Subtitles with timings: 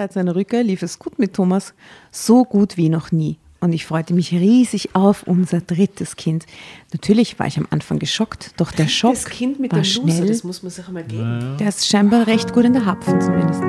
[0.00, 1.74] Seit seiner Rückkehr lief es gut mit Thomas,
[2.10, 3.36] so gut wie noch nie.
[3.60, 6.46] Und ich freute mich riesig auf unser drittes Kind.
[6.94, 10.20] Natürlich war ich am Anfang geschockt, doch der Schock Das Kind mit war dem schnell.
[10.20, 11.58] Loser, das muss man sich einmal geben.
[11.60, 13.60] der ist scheinbar recht gut in der Hapfen zumindest.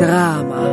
[0.00, 0.72] Drama.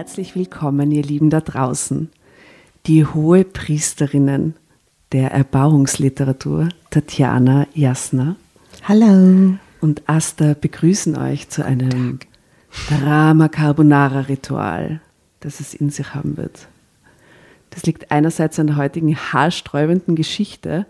[0.00, 2.08] Herzlich willkommen, ihr Lieben da draußen.
[2.86, 4.54] Die hohe Priesterinnen
[5.12, 8.36] der Erbauungsliteratur, Tatjana Jasner
[8.84, 9.58] Hallo.
[9.82, 12.18] und Asta begrüßen euch zu einem
[12.88, 15.02] Drama Carbonara Ritual,
[15.40, 16.66] das es in sich haben wird.
[17.68, 20.86] Das liegt einerseits an der heutigen haarsträubenden Geschichte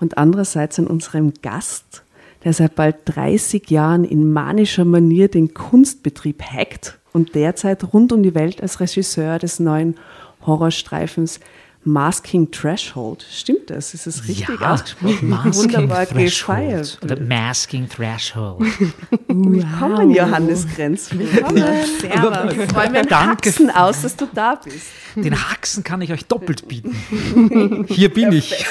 [0.00, 2.04] und andererseits an unserem Gast,
[2.42, 8.22] der seit bald 30 Jahren in manischer Manier den Kunstbetrieb hackt und derzeit rund um
[8.22, 9.96] die Welt als Regisseur des neuen
[10.44, 11.40] Horrorstreifens
[11.82, 13.24] Masking Threshold.
[13.30, 13.94] Stimmt das?
[13.94, 15.28] Ist es richtig ausgesprochen?
[15.30, 16.24] Masking Wunderbar Threshold.
[16.26, 16.98] gefeiert.
[17.02, 18.60] Oder Masking Threshold.
[19.28, 21.08] Willkommen, Johannes Grenz.
[21.10, 21.64] Willkommen.
[22.00, 22.72] Servus.
[22.72, 23.14] Freue mich Danke.
[23.14, 24.88] Haxen aus, dass du da bist.
[25.14, 27.86] Den Haxen kann ich euch doppelt bieten.
[27.88, 28.66] Hier bin ich.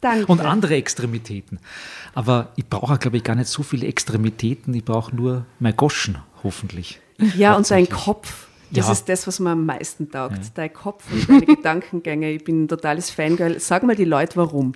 [0.00, 0.26] Danke.
[0.26, 1.58] Und andere Extremitäten.
[2.14, 4.72] Aber ich brauche, glaube ich, gar nicht so viele Extremitäten.
[4.74, 7.00] Ich brauche nur mein Goschen, hoffentlich.
[7.36, 7.90] ja, und Hauptsächlich.
[7.90, 8.46] Kopf.
[8.72, 8.92] Das Ja.
[8.92, 10.38] ist das, was mir am meisten taugt.
[10.56, 12.32] Dein Kopf und deine Gedankengänge.
[12.32, 13.60] Ich bin ein totales Fangirl.
[13.60, 14.72] Sag mal die Leute, warum.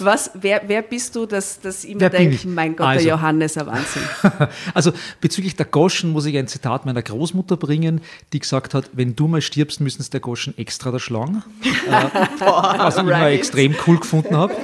[0.00, 2.44] Was, wer, wer bist du, dass, dass ich mir denke, ich?
[2.46, 3.04] mein Gott, Also.
[3.04, 4.02] der Johannes, ein Wahnsinn.
[4.74, 8.00] Also bezüglich der Goschen muss ich ein Zitat meiner Großmutter bringen,
[8.32, 11.42] die gesagt hat, wenn du mal stirbst, müssen es der Goschen extra da schlagen.
[11.62, 11.92] äh,
[12.40, 14.54] was ich immer extrem cool gefunden habe.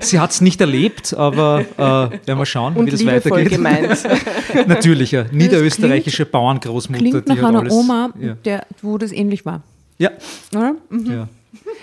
[0.00, 3.50] Sie hat es nicht erlebt, aber äh, werden wir schauen, wie das weitergeht.
[3.50, 3.98] gemeint.
[4.66, 5.24] Natürlich, ja.
[5.30, 7.00] Niederösterreichische Bauerngroßmutter.
[7.02, 8.34] Klingt die nach einer alles- Oma, Ja.
[8.34, 9.62] der, wo das ähnlich war.
[9.98, 10.10] ja,
[10.54, 10.74] Oder?
[11.04, 11.28] ja.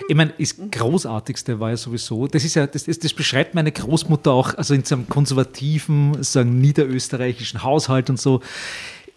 [0.08, 3.72] Ich meine, das Großartigste war ja sowieso, das ist ja, das, das, das beschreibt meine
[3.72, 8.40] Großmutter auch, also in so einem konservativen, sagen niederösterreichischen Haushalt und so.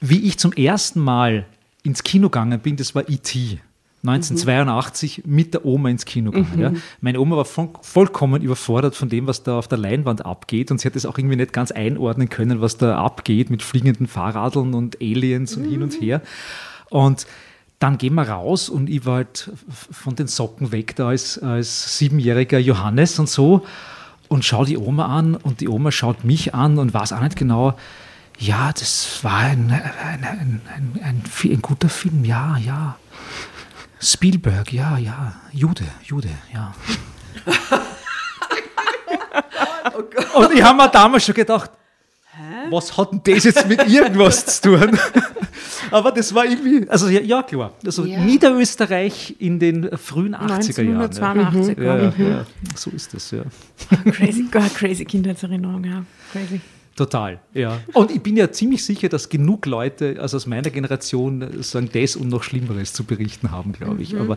[0.02, 1.46] Wie ich zum ersten Mal
[1.84, 3.60] ins Kino gegangen bin, das war E.T.
[4.02, 6.76] 1982 mit der Oma ins Kino gegangen.
[6.76, 6.82] Ja.
[7.02, 10.80] Meine Oma war voll, vollkommen überfordert von dem, was da auf der Leinwand abgeht und
[10.80, 14.74] sie hat es auch irgendwie nicht ganz einordnen können, was da abgeht mit fliegenden Fahrradeln
[14.74, 16.22] und Aliens und hin und her.
[16.90, 17.28] Und
[17.80, 21.98] dann gehen wir raus und ich war halt von den Socken weg da als, als
[21.98, 23.66] siebenjähriger Johannes und so
[24.28, 27.38] und schaue die Oma an und die Oma schaut mich an und weiß auch nicht
[27.38, 27.76] genau,
[28.38, 30.62] ja, das war ein, ein, ein,
[31.04, 32.98] ein, ein, guter Film, ja, ja.
[34.02, 35.34] Spielberg, ja, ja.
[35.52, 36.74] Jude, Jude, ja.
[40.36, 41.72] Und ich habe mir damals schon gedacht,
[42.70, 44.98] was hat denn das jetzt mit irgendwas zu tun?
[45.92, 47.74] Aber das war irgendwie, also ja, ja klar.
[47.86, 51.02] Also Niederösterreich in den frühen 80er Jahren.
[51.02, 51.78] 1982.
[51.78, 51.98] Ja.
[51.98, 52.46] Ja, ja,
[52.76, 53.44] so ist das, ja.
[54.12, 56.04] Crazy, God, crazy Kindheitserinnerung, ja.
[56.32, 56.62] Crazy.
[56.96, 57.80] Total, ja.
[57.94, 62.18] Und ich bin ja ziemlich sicher, dass genug Leute, also aus meiner Generation, sagen, das
[62.18, 64.18] und noch Schlimmeres zu berichten haben, glaube ich.
[64.18, 64.36] Aber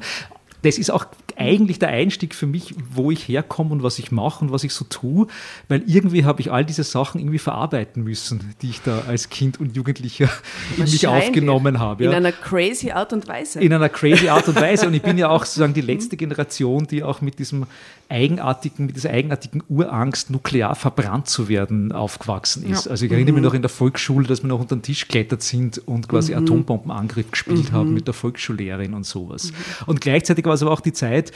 [0.62, 1.06] das ist auch
[1.36, 4.72] eigentlich der Einstieg für mich, wo ich herkomme und was ich mache und was ich
[4.74, 5.26] so tue,
[5.68, 9.58] weil irgendwie habe ich all diese Sachen irgendwie verarbeiten müssen, die ich da als Kind
[9.58, 10.28] und Jugendlicher
[10.76, 12.04] in mich aufgenommen habe.
[12.04, 12.16] In Ja.
[12.16, 13.60] einer crazy Art und Weise.
[13.60, 14.86] In einer crazy Art und Weise.
[14.86, 17.66] Und ich bin ja auch sozusagen die letzte Generation, die auch mit diesem
[18.08, 22.84] eigenartigen, mit dieser eigenartigen Urangst, nuklear verbrannt zu werden, aufgewachsen ist.
[22.84, 22.90] Ja.
[22.90, 25.42] Also ich erinnere mich noch in der Volksschule, dass wir noch unter den Tisch geklettert
[25.42, 29.52] sind und quasi Atombombenangriff gespielt haben mit der Volksschullehrerin und sowas.
[29.86, 31.32] Und gleichzeitig war es aber auch die Zeit,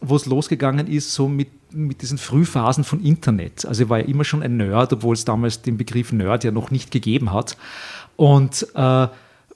[0.00, 3.66] wo es losgegangen ist, so mit, mit diesen Frühphasen von Internet.
[3.66, 6.50] Also ich war ja immer schon ein Nerd, obwohl es damals den Begriff Nerd ja
[6.50, 7.56] noch nicht gegeben hat.
[8.16, 9.08] Und äh,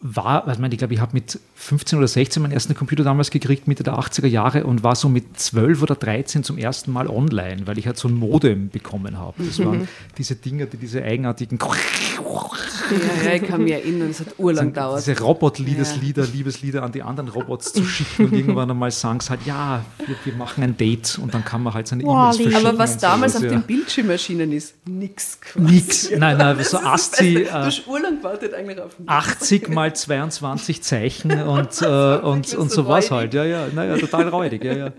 [0.06, 3.04] war, also ich, meine, ich glaube, ich habe mit 15 oder 16 meinen ersten Computer
[3.04, 6.92] damals gekriegt, Mitte der 80er Jahre und war so mit 12 oder 13 zum ersten
[6.92, 9.42] Mal online, weil ich halt so ein Modem bekommen habe.
[9.42, 9.88] Das waren Mhm.
[10.18, 15.00] diese Dinger, die diese eigenartigen Ja, ja, ich kann mich erinnern, es hat urlang gedauert.
[15.06, 16.30] diese Robot-Liebeslieder, Ja.
[16.32, 20.16] Liebeslieder an die anderen Robots zu schicken und irgendwann einmal sagen sie halt, ja, wir,
[20.24, 22.50] wir machen ein Date und dann kann man halt seine E-Mails Wally.
[22.50, 22.66] verschicken.
[22.68, 23.58] Aber was damals sowas, auf ja.
[23.58, 25.38] den Bildschirm erschienen ist, nix.
[25.40, 25.64] quasi.
[25.74, 26.10] Nix.
[26.10, 27.50] Nein, nein, so Das ASCII, Beste.
[27.52, 29.12] Du äh, hast urlang gewartet eigentlich auf nichts.
[29.12, 33.10] 80 mal 22 Zeichen und, äh, und, und so sowas räudig.
[33.10, 33.34] halt.
[33.34, 34.64] Ja, ja, naja, total räudig.
[34.64, 34.92] Ja, ja.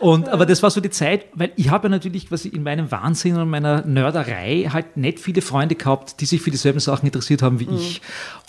[0.00, 2.90] Und, aber das war so die Zeit, weil ich habe ja natürlich quasi in meinem
[2.90, 7.42] Wahnsinn und meiner Nörderei halt nicht viele Freunde gehabt, die sich für dieselben Sachen interessiert
[7.42, 8.02] haben wie ich.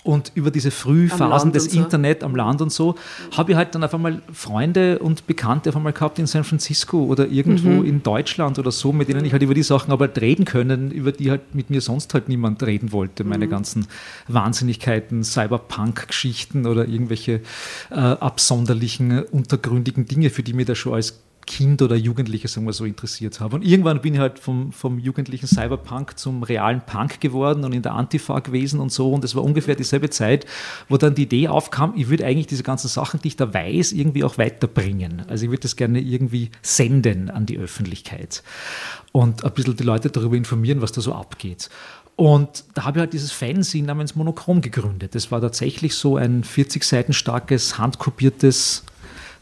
[0.04, 1.80] Und über diese Frühphasen des so.
[1.80, 2.96] Internet am Land und so,
[3.38, 7.06] habe ich halt dann auf einmal Freunde und Bekannte auf einmal gehabt in San Francisco
[7.06, 10.20] oder irgendwo in Deutschland oder so, mit denen ich halt über die Sachen aber halt
[10.20, 13.24] reden können, über die halt mit mir sonst halt niemand reden wollte.
[13.24, 13.88] Meine ganzen
[14.28, 15.24] Wahnsinnigkeiten,
[15.94, 17.42] Cyberpunk-Geschichten oder irgendwelche
[17.92, 22.72] äh, absonderlichen, untergründigen Dinge, für die mir da schon als Kind oder Jugendliche, sagen wir
[22.72, 23.58] so, interessiert habe.
[23.58, 27.82] Und irgendwann bin ich halt vom, vom jugendlichen Cyberpunk zum realen Punk geworden und in
[27.82, 29.12] der Antifa gewesen und so.
[29.12, 30.46] Und es war ungefähr dieselbe Zeit,
[30.88, 33.92] wo dann die Idee aufkam, ich würde eigentlich diese ganzen Sachen, die ich da weiß,
[33.92, 35.24] irgendwie auch weiterbringen.
[35.28, 38.42] Also ich würde das gerne irgendwie senden an die Öffentlichkeit
[39.12, 41.70] und ein bisschen die Leute darüber informieren, was da so abgeht.
[42.16, 45.16] Und da habe ich halt dieses Fanzine namens Monochrom gegründet.
[45.16, 48.84] Das war tatsächlich so ein 40 Seiten starkes, handkopiertes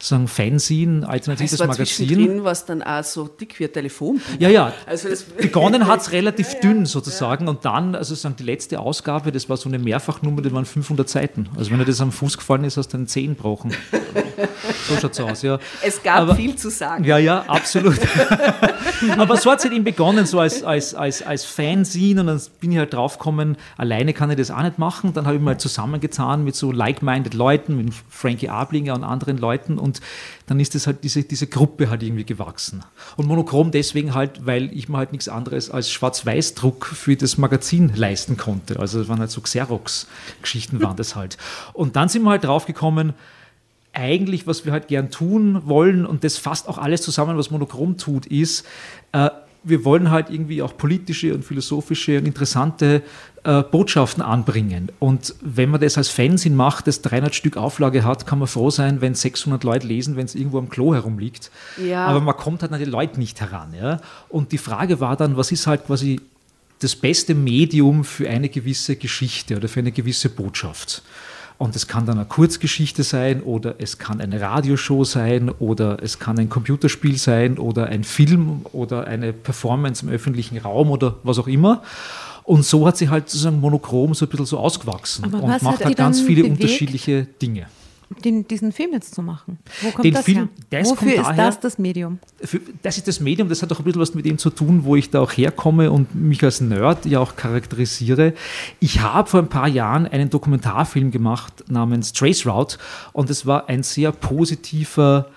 [0.03, 2.07] sagen Fanzine, alternatives Es war Magazin.
[2.07, 4.21] zwischendrin, was dann auch so dick wie ein Telefon.
[4.39, 4.74] Ja, ja.
[4.86, 9.31] Also das- Begonnen hat es relativ dünn sozusagen und dann, also sagen die letzte Ausgabe,
[9.31, 11.48] das war so eine Mehrfachnummer, das waren 500 Seiten.
[11.57, 13.74] Also wenn dir das am Fuß gefallen ist, hast du einen Zehen gebrochen.
[14.88, 15.59] So schaut es aus, ja.
[15.83, 17.03] Es gab Aber- viel zu sagen.
[17.03, 18.00] Ja, ja, absolut.
[19.18, 22.42] Aber so hat es halt eben begonnen, so als, als, als, als Fanzine und dann
[22.59, 25.13] bin ich halt draufgekommen, alleine kann ich das auch nicht machen.
[25.13, 29.77] Dann habe ich mal zusammengetan mit so like-minded Leuten, mit Frankie Ablinger und anderen Leuten
[29.77, 29.90] und
[30.47, 32.83] dann ist das halt diese, diese Gruppe halt irgendwie gewachsen.
[33.17, 37.91] Und monochrom deswegen halt, weil ich mir halt nichts anderes als Schwarz-Weiß-Druck für das Magazin
[37.95, 38.79] leisten konnte.
[38.79, 41.38] Also das waren halt so Xerox-Geschichten waren das halt.
[41.73, 43.13] Und dann sind wir halt draufgekommen,
[43.93, 47.97] eigentlich, was wir halt gern tun wollen, und das fasst auch alles zusammen, was Monochrom
[47.97, 48.65] tut, ist,
[49.11, 49.29] äh,
[49.63, 53.03] wir wollen halt irgendwie auch politische und philosophische und interessante
[53.43, 54.91] äh, Botschaften anbringen.
[54.99, 58.71] Und wenn man das als Fanzine macht, das 300 Stück Auflage hat, kann man froh
[58.71, 61.51] sein, wenn 600 Leute lesen, wenn es irgendwo am Klo herumliegt.
[61.83, 62.05] Ja.
[62.05, 63.73] Aber man kommt halt an die Leute nicht heran.
[63.79, 63.99] Ja?
[64.29, 66.19] Und die Frage war dann, was ist halt quasi
[66.79, 71.03] das beste Medium für eine gewisse Geschichte oder für eine gewisse Botschaft?
[71.61, 76.17] Und es kann dann eine Kurzgeschichte sein oder es kann eine Radioshow sein oder es
[76.17, 81.37] kann ein Computerspiel sein oder ein Film oder eine Performance im öffentlichen Raum oder was
[81.37, 81.83] auch immer.
[82.45, 85.85] Und so hat sie halt sozusagen monochrom so ein bisschen so ausgewachsen Aber und macht
[85.85, 86.63] halt ganz viele bewegt?
[86.63, 87.67] unterschiedliche Dinge.
[88.23, 89.57] Den, diesen Film jetzt zu machen?
[89.81, 90.47] Wo kommt Den das Film, her?
[90.81, 92.19] das Wofür kommt ist daher- das das Medium?
[92.41, 94.83] für, das ist das Medium, das hat auch ein bisschen was mit dem zu tun,
[94.83, 98.33] wo ich da auch herkomme und mich als Nerd ja auch charakterisiere.
[98.79, 102.77] Ich habe vor ein paar Jahren einen Dokumentarfilm gemacht namens Trace Route
[103.13, 105.27] und es war ein sehr positiver,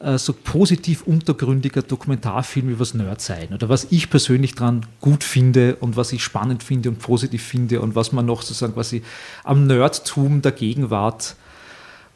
[0.00, 5.76] äh, so positiv untergründiger Dokumentarfilm über das Nerdsein oder was ich persönlich dran gut finde
[5.76, 9.02] und was ich spannend finde und positiv finde und was man noch sozusagen quasi
[9.44, 11.36] am Nerdtum der Gegenwart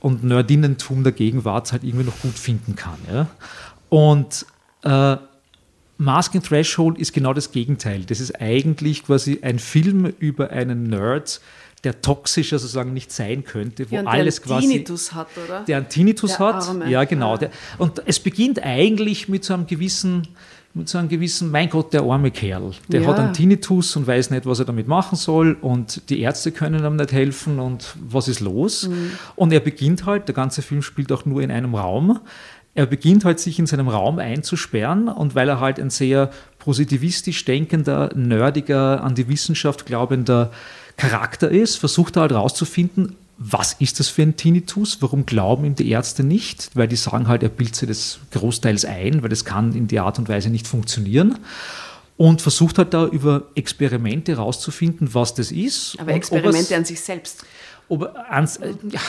[0.04, 2.98] und Nerdinnentum der Gegenwart halt irgendwie noch gut finden kann.
[3.10, 3.26] Ja?
[3.88, 4.44] Und
[4.82, 5.16] äh,
[5.96, 8.02] Masking Threshold ist genau das Gegenteil.
[8.04, 11.40] Das ist eigentlich quasi ein Film über einen Nerd,
[11.84, 15.28] der toxischer sozusagen nicht sein könnte, wo Ja, und der alles einen quasi Tinnitus hat,
[15.42, 15.60] oder?
[15.60, 16.54] der einen Tinnitus Der hat.
[16.68, 16.90] Arme.
[16.90, 17.34] Ja, genau.
[17.34, 17.38] Ah.
[17.38, 20.28] Der, und es beginnt eigentlich mit so einem gewissen,
[20.76, 22.72] mit so einem gewissen, mein Gott, der arme Kerl.
[22.88, 23.06] Der Ja.
[23.08, 26.84] hat einen Tinnitus und weiß nicht, was er damit machen soll und die Ärzte können
[26.84, 28.88] ihm nicht helfen und was ist los?
[28.88, 29.12] Mhm.
[29.36, 32.18] Und er beginnt halt, der ganze Film spielt auch nur in einem Raum.
[32.74, 37.44] Er beginnt halt, sich in seinem Raum einzusperren und weil er halt ein sehr positivistisch
[37.44, 40.50] denkender, nerdiger, an die Wissenschaft glaubender
[40.96, 44.98] Charakter ist, versucht er halt rauszufinden, was ist das für ein Tinnitus?
[45.00, 46.70] Warum glauben ihm die Ärzte nicht?
[46.74, 50.04] Weil die sagen halt, er bildet sich das großteils ein, weil das kann in der
[50.04, 51.38] Art und Weise nicht funktionieren.
[52.16, 55.96] Und versucht halt da über Experimente rauszufinden, was das ist.
[55.98, 57.44] Aber Experimente an sich selbst.
[57.94, 59.00] Ob ans, äh, ja,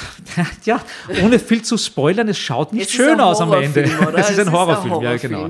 [0.65, 0.81] ja,
[1.23, 3.83] ohne viel zu spoilern, es schaut nicht Es schön aus am Ende.
[3.85, 4.17] Horrorfilm, oder?
[4.19, 5.31] Es ist Es ein ist ein Horrorfilm, ja, Horrorfilm.
[5.33, 5.49] genau.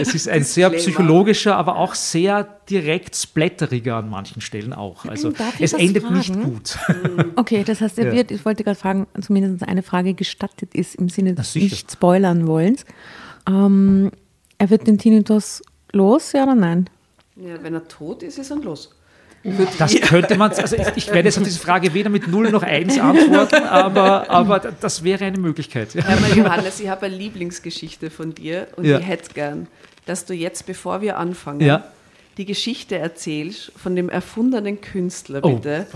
[0.00, 5.04] Es ist ein sehr psychologischer, aber auch sehr direkt splatteriger an manchen Stellen auch.
[5.06, 6.16] Also Darf es endet fragen?
[6.18, 6.78] nicht gut.
[7.36, 11.08] Okay, das heißt, er wird, ich wollte gerade fragen, zumindest eine Frage gestattet ist im
[11.08, 12.84] Sinne des nicht spoilern wollens.
[13.48, 14.10] Ähm,
[14.58, 16.90] er wird den Tinnitus los, ja oder nein?
[17.36, 18.90] Ja, wenn er tot ist, ist er los.
[19.78, 22.98] Das könnte man, also ich, werde jetzt auf diese Frage weder mit 0 noch 1
[22.98, 25.94] antworten, aber, aber das wäre eine Möglichkeit.
[25.94, 26.04] Ja.
[26.04, 28.98] Einmal, Johannes, ich habe eine Lieblingsgeschichte von dir und Ja.
[28.98, 29.68] ich hätte gern,
[30.06, 31.84] dass du jetzt, bevor wir anfangen, Ja.
[32.36, 35.54] die Geschichte erzählst von dem erfundenen Künstler, Oh.
[35.54, 35.86] bitte,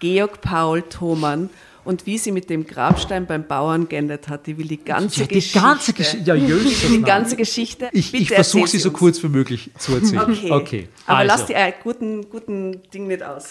[0.00, 1.50] Georg Paul Thomann
[1.84, 4.46] und wie sie mit dem Grabstein beim Bauern geendet hat.
[4.46, 5.60] Ich will die ganze Ja, die Geschichte.
[5.60, 6.26] ganze Geschichte.
[6.26, 7.88] Ja, Jös, die ganze Geschichte.
[7.92, 10.20] Ich, ich versuche erzähl sie so kurz wie möglich zu erzählen.
[10.20, 10.50] Okay.
[10.50, 10.88] okay.
[11.06, 11.32] Aber also.
[11.32, 13.50] lass die äh, guten, guten Ding nicht aus.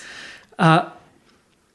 [0.58, 0.80] Äh,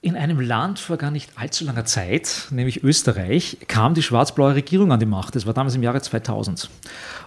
[0.06, 4.92] In einem Land vor gar nicht allzu langer Zeit, nämlich Österreich, kam die schwarz-blaue Regierung
[4.92, 5.34] an die Macht.
[5.34, 6.70] Das war damals im Jahre 2000.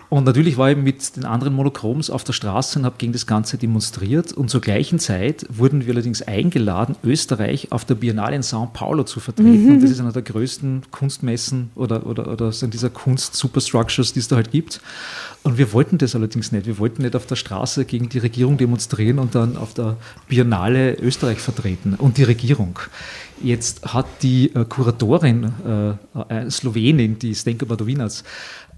[0.08, 3.28] Und natürlich war ich mit den anderen Monochroms auf der Straße und habe gegen das
[3.28, 4.32] Ganze demonstriert.
[4.32, 9.04] Und zur gleichen Zeit wurden wir allerdings eingeladen, Österreich auf der Biennale in São Paulo
[9.04, 9.72] zu vertreten.
[9.74, 14.38] Und das ist einer der größten Kunstmessen oder, oder, oder dieser Kunst-Superstructures, die es da
[14.38, 14.80] halt gibt.
[15.44, 16.66] Und wir wollten das allerdings nicht.
[16.66, 19.96] Wir wollten nicht auf der Straße gegen die Regierung demonstrieren und dann auf der
[20.28, 22.78] Biennale Österreich vertreten und die Regierung.
[23.42, 28.12] Jetzt hat die äh, Kuratorin, äh, äh, Slowenin, die Stenka Badowinac,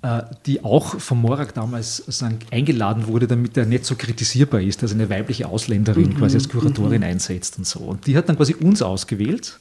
[0.04, 4.84] äh, die auch vom Morak damals sagen, eingeladen wurde, damit er nicht so kritisierbar ist,
[4.84, 7.80] dass eine weibliche Ausländerin quasi als Kuratorin einsetzt und so.
[7.80, 9.60] Und die hat dann quasi uns ausgewählt,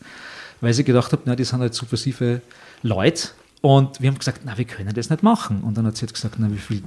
[0.61, 2.43] weil sie gedacht hat, na, die sind halt subversive
[2.83, 3.29] Leute.
[3.61, 5.63] Und wir haben gesagt, na, wir können das nicht machen.
[5.63, 6.83] Und dann hat sie jetzt gesagt, na, wie viel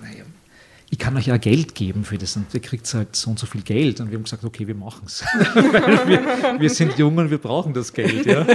[0.00, 0.24] naja,
[0.90, 3.46] ich kann euch ja Geld geben für das und ihr kriegt halt so und so
[3.46, 4.00] viel Geld.
[4.00, 5.22] Und wir haben gesagt, okay, wir machen es.
[5.54, 8.24] Weil wir, wir sind jung und wir brauchen das Geld.
[8.24, 8.46] Ja.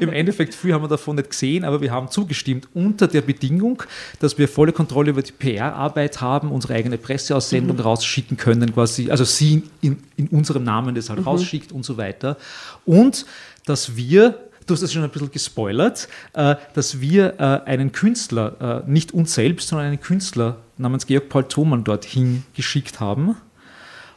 [0.00, 3.82] Im Endeffekt, viel haben wir davon nicht gesehen, aber wir haben zugestimmt unter der Bedingung,
[4.20, 9.24] dass wir volle Kontrolle über die PR-Arbeit haben, unsere eigene Presseaussendung rausschicken können, quasi, also
[9.24, 12.36] sie in, in unserem Namen das halt rausschickt und so weiter.
[12.84, 13.26] Und
[13.64, 14.38] dass wir
[14.72, 19.12] Du hast das schon ein bisschen gespoilert, äh, dass wir äh, einen Künstler, äh, nicht
[19.12, 23.36] uns selbst, sondern einen Künstler namens Georg Paul Thomann dorthin geschickt haben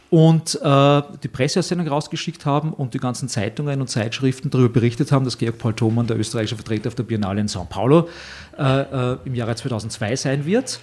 [0.09, 5.37] und die Presseaussendung rausgeschickt haben und die ganzen Zeitungen und Zeitschriften darüber berichtet haben, dass
[5.37, 8.07] Georg Paul Thomann, der österreichische Vertreter auf der Biennale in São Paulo,
[8.57, 10.79] im Jahre 2002 sein wird.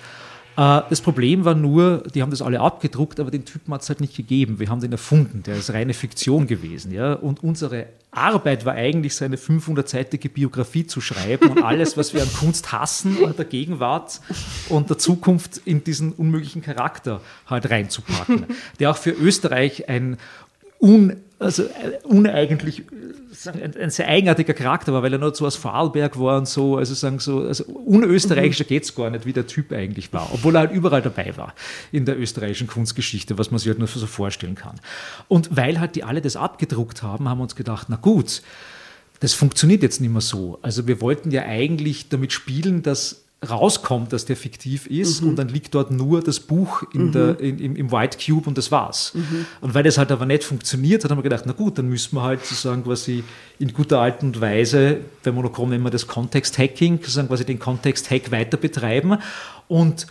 [0.57, 3.89] Äh, Das Problem war nur, die haben das alle abgedruckt, aber den Typen hat es
[3.89, 4.59] halt nicht gegeben.
[4.59, 6.93] Wir haben den erfunden, der ist reine Fiktion gewesen.
[6.93, 7.15] Ja?
[7.15, 12.33] Und unsere Arbeit war eigentlich, seine 500-seitige Biografie zu schreiben und alles, was wir an
[12.33, 14.21] Kunst hassen und der Gegenwart
[14.69, 18.47] und der Zukunft in diesen unmöglichen Charakter halt reinzupacken,
[18.81, 20.19] der auch für Österreich ein
[20.79, 25.47] un, also äh, uneigentlich äh, ein, ein sehr eigenartiger Charakter war, weil er nur so
[25.47, 29.33] aus Vorarlberg war und so, also sagen so, also unösterreichischer geht es gar nicht, wie
[29.33, 31.55] der Typ eigentlich war, obwohl er halt überall dabei war
[31.91, 34.81] in der österreichischen Kunstgeschichte, was man sich halt nur so vorstellen kann.
[35.29, 38.43] Und weil halt die alle das abgedruckt haben, haben wir uns gedacht, na gut,
[39.21, 40.59] das funktioniert jetzt nicht mehr so.
[40.63, 45.49] Also wir wollten ja eigentlich damit spielen, dass rauskommt, dass der fiktiv ist und dann
[45.49, 49.15] liegt dort nur das Buch in der, in, im, im White Cube und das war's.
[49.61, 52.15] Und weil das halt aber nicht funktioniert, hat haben wir gedacht, na gut, dann müssen
[52.17, 53.25] wir halt sozusagen quasi
[53.59, 58.31] in guter Art und Weise, bei Monochrom nennen wir das Context-Hacking, sozusagen quasi den Context-Hack
[58.31, 59.19] weiter betreiben.
[59.67, 60.07] Und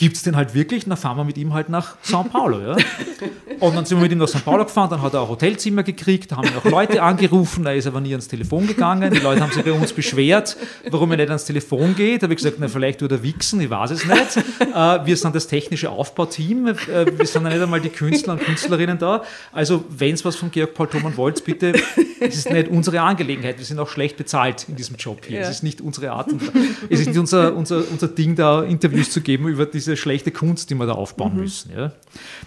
[0.00, 2.58] gibt es den halt wirklich, dann fahren wir mit ihm halt nach São Paulo.
[2.58, 2.76] Ja?
[3.60, 5.82] Und dann sind wir mit ihm nach São Paulo gefahren, dann hat er ein Hotelzimmer
[5.82, 9.12] gekriegt, da haben wir noch Leute angerufen, da ist aber nie ans Telefon gegangen.
[9.12, 10.56] Die Leute haben sich bei uns beschwert,
[10.90, 12.22] warum er nicht ans Telefon geht.
[12.22, 14.36] Da habe ich gesagt, na, vielleicht würde er wichsen, ich weiß es nicht.
[14.74, 16.74] Äh, wir sind das technische Aufbauteam, äh,
[17.18, 19.22] wir sind ja nicht einmal die Künstler und Künstlerinnen da.
[19.52, 21.74] Also, wenn es was von Georg Paul Thomann wollt, bitte,
[22.20, 23.58] es ist nicht unsere Angelegenheit.
[23.58, 25.40] Wir sind auch schlecht bezahlt in diesem Job hier.
[25.40, 25.42] Ja.
[25.42, 26.40] Es ist nicht unsere Art und
[26.88, 30.70] es ist nicht unser, unser, unser Ding, da Interviews zu geben über diese schlechte Kunst,
[30.70, 31.72] die wir da aufbauen müssen.
[31.74, 31.92] Ja.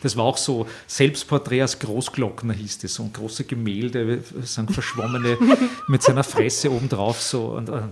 [0.02, 5.38] Das war auch so, Selbstporträt als Großglockner hieß das, so ein große Gemälde, sagen verschwommene
[5.88, 7.46] mit seiner Fresse obendrauf so.
[7.48, 7.92] Und, und,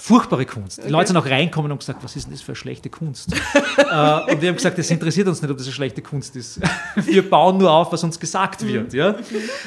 [0.00, 0.80] Furchtbare Kunst.
[0.82, 3.34] Die Leute sind auch reinkommen und gesagt, was ist denn das für eine schlechte Kunst?
[3.76, 6.58] äh, und wir haben gesagt, das interessiert uns nicht, ob das eine schlechte Kunst ist.
[6.96, 8.94] wir bauen nur auf, was uns gesagt wird.
[8.94, 9.16] Ja?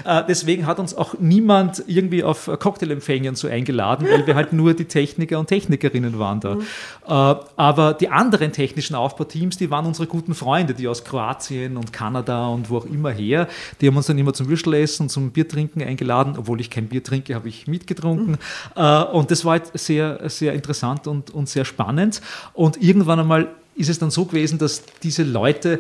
[0.04, 4.54] Äh, deswegen hat uns auch niemand irgendwie auf Cocktailempfänge und so eingeladen, weil wir halt
[4.54, 6.58] nur die Techniker und Technikerinnen waren da.
[7.06, 11.94] Äh, aber die anderen technischen Aufbauteams, die waren unsere guten Freunde, die aus Kroatien und
[11.94, 13.48] Kanada und wo auch immer her,
[13.82, 16.34] die haben uns dann immer zum Würstelessen und zum Biertrinken eingeladen.
[16.40, 18.40] Obwohl ich kein Bier trinke, habe ich mitgetrunken.
[18.76, 22.22] Äh, und das war halt sehr, sehr interessant und, und sehr spannend.
[22.54, 25.80] Und irgendwann einmal ist es dann so gewesen, dass diese Leute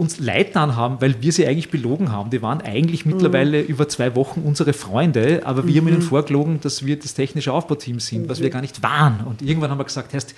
[0.00, 2.30] uns leid getan haben, weil wir sie eigentlich belogen haben.
[2.30, 6.86] Die waren eigentlich mittlerweile über zwei Wochen unsere Freunde, aber wir haben ihnen vorgelogen, dass
[6.86, 9.20] wir das technische Aufbauteam sind, was wir gar nicht waren.
[9.26, 10.34] Und irgendwann haben wir gesagt, heißt,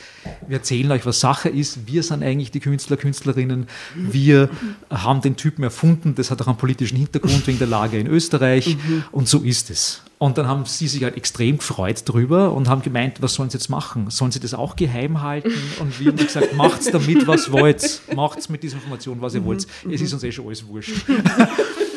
[0.48, 1.86] wir erzählen euch, was Sache ist.
[1.86, 3.68] Wir sind eigentlich die Künstler, Künstlerinnen.
[3.94, 4.50] Wir
[4.90, 6.16] haben den Typen erfunden.
[6.16, 8.76] Das hat auch einen politischen Hintergrund wegen der Lage in Österreich.
[9.12, 10.02] Und so ist es.
[10.22, 13.58] Und dann haben sie sich halt extrem gefreut drüber und haben gemeint, was sollen sie
[13.58, 14.08] jetzt machen?
[14.08, 15.50] Sollen sie das auch geheim halten?
[15.80, 18.02] Und wir haben gesagt, macht's damit, was wollt.
[18.14, 19.66] Macht's mit dieser Information, was ihr wollt.
[19.90, 20.92] Es ist uns eh schon alles wurscht.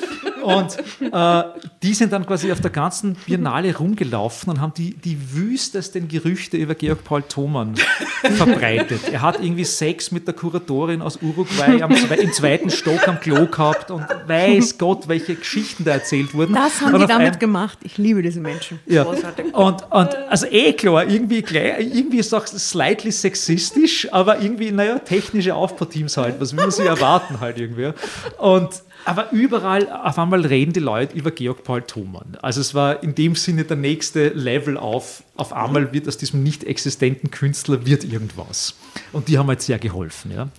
[0.45, 1.43] Und äh,
[1.81, 6.57] die sind dann quasi auf der ganzen Biennale rumgelaufen und haben die, die wüstesten Gerüchte
[6.57, 7.75] über Georg Paul Thomann
[8.21, 9.01] verbreitet.
[9.11, 13.47] Er hat irgendwie Sex mit der Kuratorin aus Uruguay am, im zweiten Stock am Klo
[13.47, 16.53] gehabt und weiß Gott, welche Geschichten da erzählt wurden.
[16.53, 17.79] Das haben und die damit gemacht.
[17.83, 18.79] Ich liebe diese Menschen.
[18.85, 19.03] ja.
[19.03, 19.53] Großartig.
[19.53, 24.99] Und, und also eh klar, irgendwie, gleich, irgendwie ist auch slightly sexistisch, aber irgendwie, naja,
[24.99, 27.91] technische Aufbauteams halt, was will man sich erwarten halt irgendwie.
[28.37, 28.69] Und
[29.05, 32.37] aber überall auf einmal reden die Leute über Georg Paul Thomann.
[32.41, 36.41] Also es war in dem Sinne der nächste Level auf, auf einmal wird aus diesem
[36.41, 38.75] nicht existenten Künstler wird irgendwas.
[39.13, 40.49] Und die haben halt sehr geholfen, ja.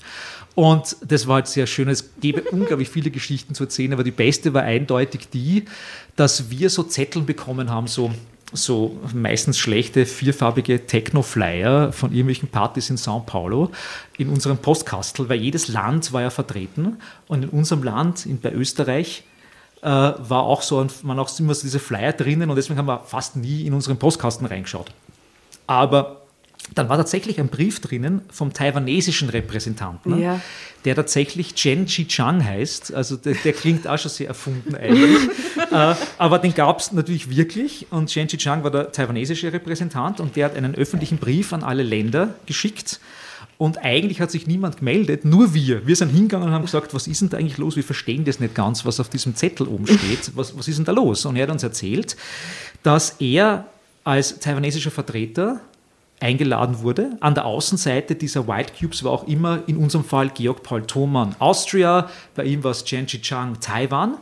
[0.55, 1.89] Und das war halt sehr schön.
[1.89, 5.65] Es gäbe unglaublich viele Geschichten zu erzählen, aber die beste war eindeutig die,
[6.15, 8.13] dass wir so Zettel bekommen haben, so,
[8.53, 13.71] so meistens schlechte vierfarbige Techno-Flyer von irgendwelchen Partys in São Paulo
[14.19, 16.99] in unserem Postkastel, weil jedes Land war ja vertreten.
[17.27, 19.25] Und in unserem Land, in, bei Österreich,
[19.83, 22.87] äh, war auch so, ein- waren auch immer so diese Flyer drinnen und deswegen haben
[22.87, 24.91] wir fast nie in unseren Postkasten reingeschaut.
[25.67, 26.23] Aber
[26.75, 30.41] dann war tatsächlich ein Brief drinnen vom taiwanesischen Repräsentanten, Ja.
[30.85, 32.93] der tatsächlich Chen Chichang heißt.
[32.93, 35.29] Also der, der klingt auch schon sehr erfunden eigentlich.
[35.73, 37.87] äh, aber den gab es natürlich wirklich.
[37.91, 41.83] Und Chen Chichang war der taiwanesische Repräsentant und der hat einen öffentlichen Brief an alle
[41.83, 43.01] Länder geschickt.
[43.59, 45.87] Und eigentlich hat sich niemand gemeldet, nur wir.
[45.87, 47.75] Wir sind hingegangen und haben gesagt, was ist denn da eigentlich los?
[47.75, 50.33] Wir verstehen das nicht ganz, was auf diesem Zettel oben steht.
[50.35, 51.25] Was, was ist denn da los?
[51.25, 52.17] Und er hat uns erzählt,
[52.83, 53.67] dass er
[54.05, 55.61] als taiwanesischer Vertreter
[56.21, 57.17] eingeladen wurde.
[57.21, 61.37] An der Außenseite dieser White Cubes war auch immer in unserem Fall Georg Paul Thomann
[61.39, 64.17] Austria, bei ihm war es Chen Chichang Taiwan.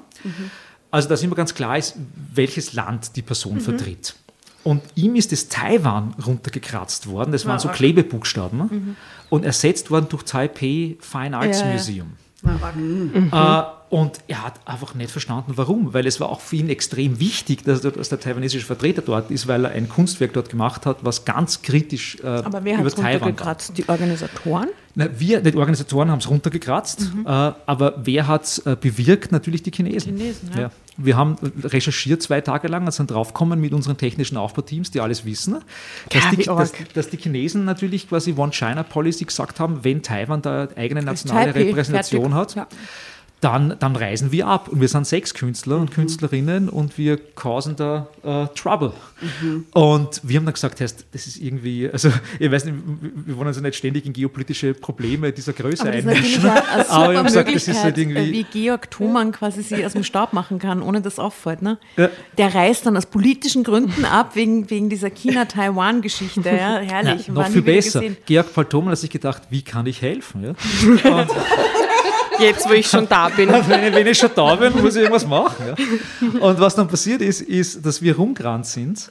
[0.90, 1.96] Also dass immer ganz klar ist,
[2.32, 4.14] welches Land die Person vertritt.
[4.62, 8.96] Und ihm ist das Taiwan runtergekratzt worden, das waren so Klebebuchstaben,
[9.28, 11.72] und ersetzt worden durch Taipei Fine Arts Ja, ja.
[11.72, 12.12] Museum.
[13.32, 13.62] Äh,
[13.94, 15.94] und er hat einfach nicht verstanden, warum.
[15.94, 19.46] Weil es war auch für ihn extrem wichtig, dass, dass der taiwanesische Vertreter dort ist,
[19.46, 22.86] weil er ein Kunstwerk dort gemacht hat, was ganz kritisch äh, Aber wer über hat
[22.88, 23.28] es Taiwan war.
[23.28, 23.78] runtergekratzt?
[23.78, 24.70] Die Organisatoren?
[24.96, 29.30] Na, wir, die Organisatoren haben es runtergekratzt, äh, aber wer hat es äh, bewirkt?
[29.30, 30.16] Natürlich die Chinesen.
[30.16, 30.72] Chinesen, ja.
[30.96, 35.24] Wir haben recherchiert zwei Tage lang und sind draufgekommen mit unseren technischen Aufbauteams, die alles
[35.24, 35.58] wissen,
[36.10, 40.62] dass, Ja, die, dass, dass die Chinesen natürlich quasi One-China-Policy gesagt haben, wenn Taiwan da
[40.62, 42.66] eine eigene nationale Repräsentation hat, Ja.
[43.44, 44.68] Dann, dann reisen wir ab.
[44.68, 48.94] Und wir sind sechs Künstler und Künstlerinnen und wir causen da äh, Trouble.
[49.72, 52.76] Und wir haben dann gesagt, heißt, das ist irgendwie, also ich weiß nicht,
[53.26, 56.38] wir wollen uns ja nicht ständig in geopolitische Probleme dieser Größe Aber das ist natürlich
[56.38, 56.50] einmischen.
[56.50, 58.32] eine, eine Aber ich super hab gesagt, das ist halt äh, irgendwie.
[58.32, 61.60] wie Georg Thomann quasi sie aus dem Staub machen kann, ohne dass auffällt.
[61.60, 61.78] Ne?
[61.98, 62.08] Ja.
[62.38, 66.48] Der reist dann aus politischen Gründen ab, wegen, wegen dieser China-Taiwan-Geschichte.
[66.48, 66.78] Ja?
[66.78, 67.34] Herrlich.
[67.34, 68.02] War noch viel besser.
[68.24, 70.44] Georg Paul Thomann hat sich gedacht, wie kann ich helfen?
[70.44, 70.50] Ja?
[71.20, 71.30] Und
[72.38, 73.48] Jetzt, wo ich schon da bin.
[73.68, 75.66] wenn, ich, wenn ich schon da bin, muss ich irgendwas machen.
[75.68, 76.40] Ja?
[76.40, 79.10] Und was dann passiert ist, ist, dass wir rumgerannt sind,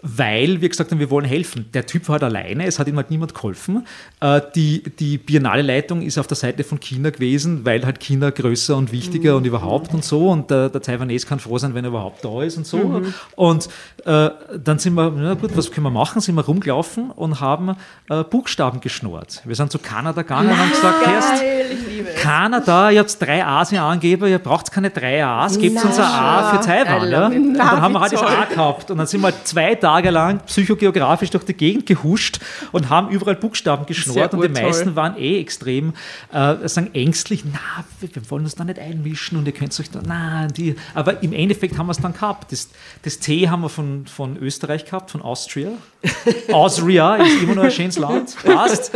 [0.00, 1.66] weil wir gesagt haben, wir wollen helfen.
[1.74, 3.84] Der Typ war halt alleine, es hat ihm halt niemand geholfen.
[4.20, 8.76] Äh, die, die Biennale-Leitung ist auf der Seite von China gewesen, weil halt China größer
[8.76, 10.28] und wichtiger und überhaupt und so.
[10.30, 13.02] Und der, der Taiwanese kann froh sein, wenn er überhaupt da ist und so.
[13.34, 13.68] Und
[14.04, 14.30] äh,
[14.62, 16.20] dann sind wir, na gut, was können wir machen?
[16.20, 17.74] Sind wir rumgelaufen und haben
[18.08, 19.42] äh, Buchstaben geschnurrt.
[19.44, 23.82] Wir sind zu Kanada gegangen und haben gesagt, erst Kanada, ihr habt drei A's hier
[23.82, 27.10] angegeben, ihr braucht keine drei A's, gebt uns ein A für Taiwan.
[27.10, 27.26] Ja?
[27.26, 29.87] Und dann haben wir halt das A gehabt und dann sind wir halt zwei Tage
[30.10, 32.40] lang psychogeografisch durch die Gegend gehuscht
[32.72, 35.94] und haben überall Buchstaben geschnurrt und die meisten waren eh extrem
[36.32, 40.00] äh, sagen ängstlich, na, wir, wollen uns da nicht einmischen und ihr könnt euch da,
[40.06, 42.52] na, die, aber im Endeffekt haben wir es dann gehabt.
[42.52, 42.68] Das,
[43.02, 45.70] das T haben wir von, von Österreich gehabt, von Austria.
[46.52, 48.92] Austria ist immer noch ein schönes Land, passt.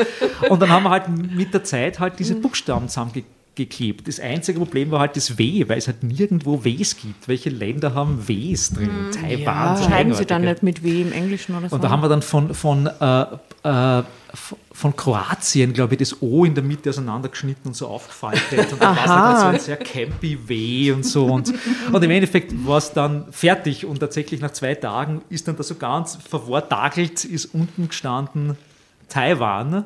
[0.49, 2.89] Und dann haben wir halt mit der Zeit halt diese Buchstaben
[3.55, 4.09] zusammengeklebt.
[4.09, 7.29] Das einzige Problem war halt das W, weil es halt nirgendwo Ws gibt.
[7.29, 8.91] Welche Länder haben Ws drin?
[9.13, 9.77] Taiwan.
[9.77, 11.77] so Schreiben sie dann nicht mit W im Englischen oder so?
[11.77, 13.23] Und da haben wir dann von, von, äh,
[13.63, 14.03] äh,
[14.73, 18.73] von Kroatien, glaube ich, das O in der Mitte auseinandergeschnitten und so aufgefaltet.
[18.73, 21.27] Und dann war es halt so ein sehr campy W und so.
[21.27, 21.53] Und,
[21.93, 23.85] und im Endeffekt war es dann fertig.
[23.85, 28.57] Und tatsächlich nach zwei Tagen ist dann da so ganz verwortagelt, ist unten gestanden
[29.09, 29.85] Taiwan.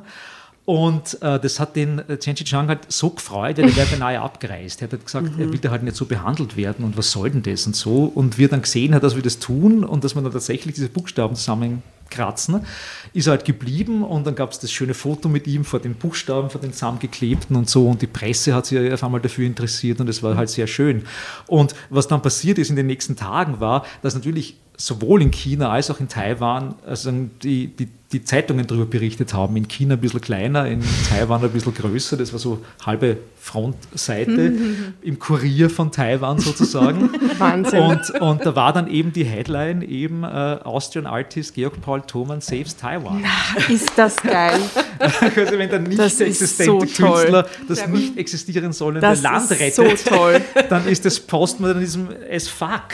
[0.67, 4.83] Und äh, das hat den äh, Chen Chichang halt so gefreut, der wäre beinahe abgereist.
[4.83, 7.31] Er hat halt gesagt, er will da halt nicht so behandelt werden und was soll
[7.31, 8.11] denn das und so.
[8.13, 10.75] Und wie er dann gesehen hat, dass wir das tun und dass wir dann tatsächlich
[10.75, 12.67] diese Buchstaben zusammenkratzen,
[13.13, 15.95] ist er halt geblieben und dann gab es das schöne Foto mit ihm vor den
[15.95, 17.87] Buchstaben, vor den zusammengeklebten und so.
[17.87, 21.05] Und die Presse hat sich auf einmal dafür interessiert und es war halt sehr schön.
[21.47, 25.71] Und was dann passiert ist in den nächsten Tagen war, dass natürlich sowohl in China
[25.71, 29.57] als auch in Taiwan also die, die, die Zeitungen darüber berichtet haben.
[29.57, 32.17] In China ein bisschen kleiner, in Taiwan ein bisschen größer.
[32.17, 34.53] Das war so halbe Frontseite
[35.03, 37.11] im Kurier von Taiwan sozusagen.
[37.39, 37.81] Wahnsinn.
[37.81, 40.27] Und, und da war dann eben die Headline eben äh,
[40.63, 43.25] Austrian Artist Georg Paul Thoman saves Taiwan.
[43.69, 44.61] Ist das geil.
[44.99, 47.07] Also wenn der nicht Das ist existente so.
[47.07, 50.41] Künstler das nicht existieren sollende Das Land rettet, so toll.
[50.71, 52.89] dann ist das Postmodernism as fuck.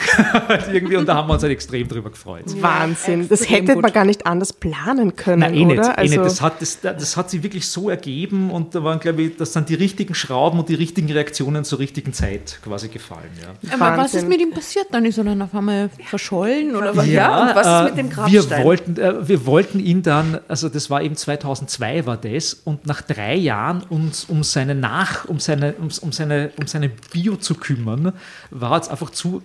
[0.71, 2.43] Irgendwie, und da haben wir uns halt extrem drüber gefreut.
[2.61, 3.29] Wahnsinn.
[3.29, 5.97] Das hätte man gar nicht anders planen können, Nein, eh nicht, oder?
[5.97, 6.17] eh nicht.
[6.17, 9.53] Das, hat, das, das hat sich wirklich so ergeben und da waren, glaube ich, das
[9.53, 13.29] sind die richtigen Schrauben und die richtigen Reaktionen zur richtigen Zeit quasi gefallen.
[13.41, 13.73] Ja.
[13.73, 14.87] Aber was ist mit ihm passiert?
[14.91, 17.07] Dann ist er dann auf einmal verschollen oder was?
[17.07, 18.49] Ja, und was ist mit dem äh, Grabstein?
[18.49, 22.85] Wir wollten, äh, wir wollten ihn dann, also das war eben 2002 war das, und
[22.85, 27.35] nach drei Jahren uns um seine Nach, um seine, um, um seine, um seine Bio
[27.35, 28.13] zu kümmern,
[28.49, 29.41] war es einfach zu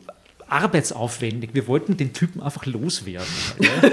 [0.48, 1.50] arbeitsaufwendig.
[1.52, 3.26] Wir wollten den Typen einfach loswerden.
[3.60, 3.90] Ja?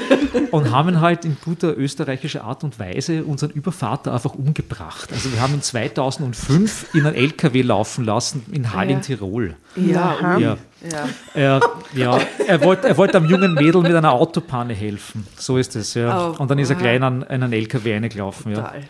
[0.51, 5.11] Und haben ihn halt in guter österreichischer Art und Weise unseren Übervater einfach umgebracht.
[5.11, 9.55] Also wir haben ihn 2005 in einen LKW laufen lassen in Hall in Tirol.
[9.75, 10.57] Ja, Ja.
[10.91, 11.09] Ja.
[11.33, 11.59] Er,
[11.93, 15.25] ja, er wollte er wollte einem jungen Mädel mit einer Autopanne helfen.
[15.37, 16.29] So ist es, ja.
[16.29, 16.81] Oh, und dann ist er wow.
[16.81, 18.51] gleich in einen, in einen LKW reingelaufen.
[18.51, 18.61] Ja.
[18.61, 18.83] Total.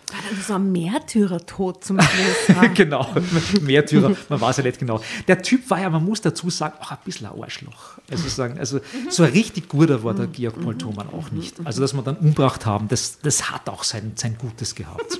[0.45, 2.55] So ein Märtyrertod zum Schluss.
[2.55, 2.67] ja.
[2.73, 3.07] genau,
[3.61, 5.01] Märtyrer, man weiß ja nicht genau.
[5.27, 7.95] Der Typ war ja, man muss dazu sagen, auch ein bisschen ein Arschloch.
[8.09, 8.79] Also, sagen, also
[9.09, 11.55] so ein richtig guter war der Georg Paul Thoman auch nicht.
[11.63, 15.19] Also, dass wir dann umgebracht haben, das, das hat auch sein, sein Gutes gehabt.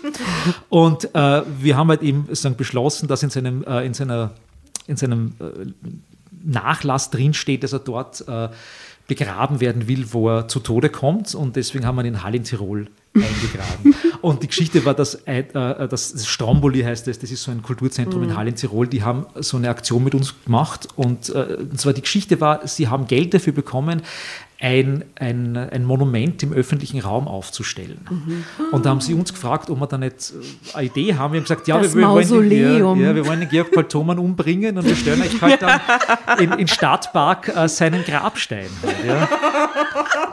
[0.70, 4.32] Und äh, wir haben halt eben sagen, beschlossen, dass in seinem, äh, in seiner,
[4.88, 5.66] in seinem äh,
[6.46, 8.50] Nachlass drinsteht, dass er dort äh,
[9.08, 11.36] begraben werden will, wo er zu Tode kommt.
[11.36, 13.96] Und deswegen haben wir ihn in Hall in Tirol eingegraben.
[14.22, 17.62] Und die Geschichte war, dass äh, äh, das, Stromboli heißt das, das ist so ein
[17.62, 20.88] Kulturzentrum in Hall in Tirol, die haben so eine Aktion mit uns gemacht.
[20.96, 24.02] Und, äh, und zwar die Geschichte war, sie haben Geld dafür bekommen,
[24.60, 28.00] ein, ein, ein Monument im öffentlichen Raum aufzustellen.
[28.72, 30.34] Und da haben sie uns gefragt, ob wir da nicht
[30.74, 31.34] eine Idee haben.
[31.34, 33.84] Wir haben gesagt, ja, wir, wir, wollen den, ja, ja, wir wollen den Georg Paul
[33.86, 35.80] Thoman umbringen und wir stellen euch halt dann
[36.40, 38.70] in, in Stadtpark äh, seinen Grabstein.
[38.82, 39.30] Halt, ja.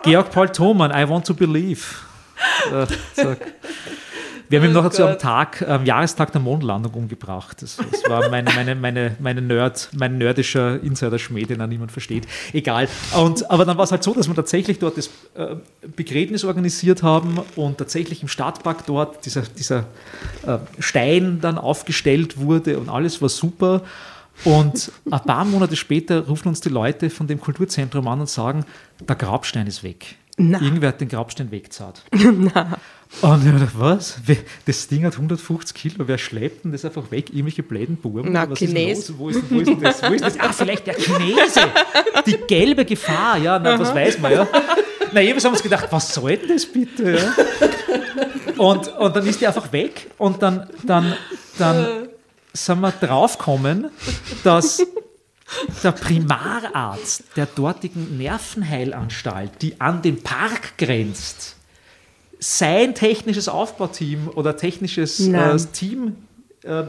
[0.05, 1.83] Georg Paul Thoman, I want to believe.
[2.73, 3.39] Äh, zack.
[4.53, 7.63] Wir haben ihn noch zu am Tag, am Jahrestag der Mondlandung umgebracht.
[7.63, 12.27] Das, das war meine, meine, meine, meine Nerd, mein nerdischer Insider-Schmäh, den auch niemand versteht.
[12.53, 12.87] Egal.
[13.17, 15.57] Und, aber dann war es halt so, dass wir tatsächlich dort das äh,
[15.97, 19.87] Begräbnis organisiert haben und tatsächlich im Stadtpark dort dieser, dieser
[20.47, 23.81] äh, Stein dann aufgestellt wurde und alles war super.
[24.45, 28.67] Und ein paar Monate später rufen uns die Leute von dem Kulturzentrum an und sagen,
[29.01, 30.17] der Grabstein ist weg.
[30.39, 32.03] Irgendwer hat den Grabstein weggezahlt.
[32.13, 34.17] Und ich dachte, was?
[34.65, 37.29] Das Ding hat 150 Kilo, wer schleppt denn das einfach weg?
[37.29, 38.33] Irgendwelche bläden Buben?
[38.33, 39.01] Na, was Chines.
[39.01, 39.19] Ist?
[39.19, 40.03] Wo, ist, wo, ist denn das?
[40.03, 40.39] wo ist das?
[40.41, 41.61] Ah, vielleicht der Chinese.
[42.27, 44.49] Die gelbe Gefahr, ja, na, das weiß man, ja.
[45.13, 47.19] Na, jedenfalls haben wir uns gedacht, was soll denn das bitte?
[47.19, 47.35] Ja?
[48.57, 51.15] Und, und dann ist die einfach weg und dann, dann,
[51.59, 52.09] dann
[52.53, 53.91] sind wir draufgekommen,
[54.43, 54.87] dass
[55.83, 61.57] der Primararzt der dortigen Nervenheilanstalt, die an den Park grenzt,
[62.39, 65.57] sein technisches Aufbauteam oder technisches äh.
[65.73, 66.17] Team
[66.65, 66.85] äh,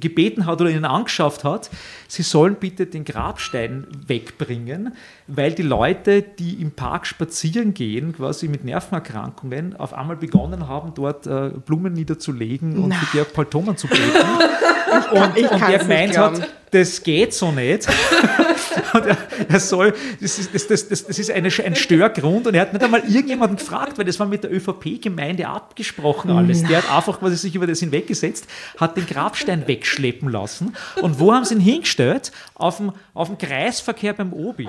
[0.00, 1.68] gebeten hat oder ihnen angeschafft hat,
[2.08, 4.94] sie sollen bitte den Grabstein wegbringen,
[5.26, 10.92] weil die Leute, die im Park spazieren gehen, quasi mit Nervenerkrankungen, auf einmal begonnen haben,
[10.94, 14.02] dort äh, Blumen niederzulegen und für Georg Paul Thoman zu beten.
[15.12, 17.86] Und, ich und er gemeint hat, das geht so nicht.
[18.94, 19.16] und er,
[19.48, 22.72] er soll, das ist, das, das, das, das ist eine, ein Störgrund und er hat
[22.72, 26.64] nicht einmal irgendjemanden gefragt, weil das war mit der ÖVP-Gemeinde abgesprochen alles.
[26.64, 28.46] Der hat einfach quasi sich über das hinweggesetzt,
[28.78, 30.74] hat den Grabstein wegschleppen lassen.
[31.00, 32.32] Und wo haben sie ihn hingestellt?
[32.54, 34.68] Auf dem, auf dem Kreisverkehr beim Obi.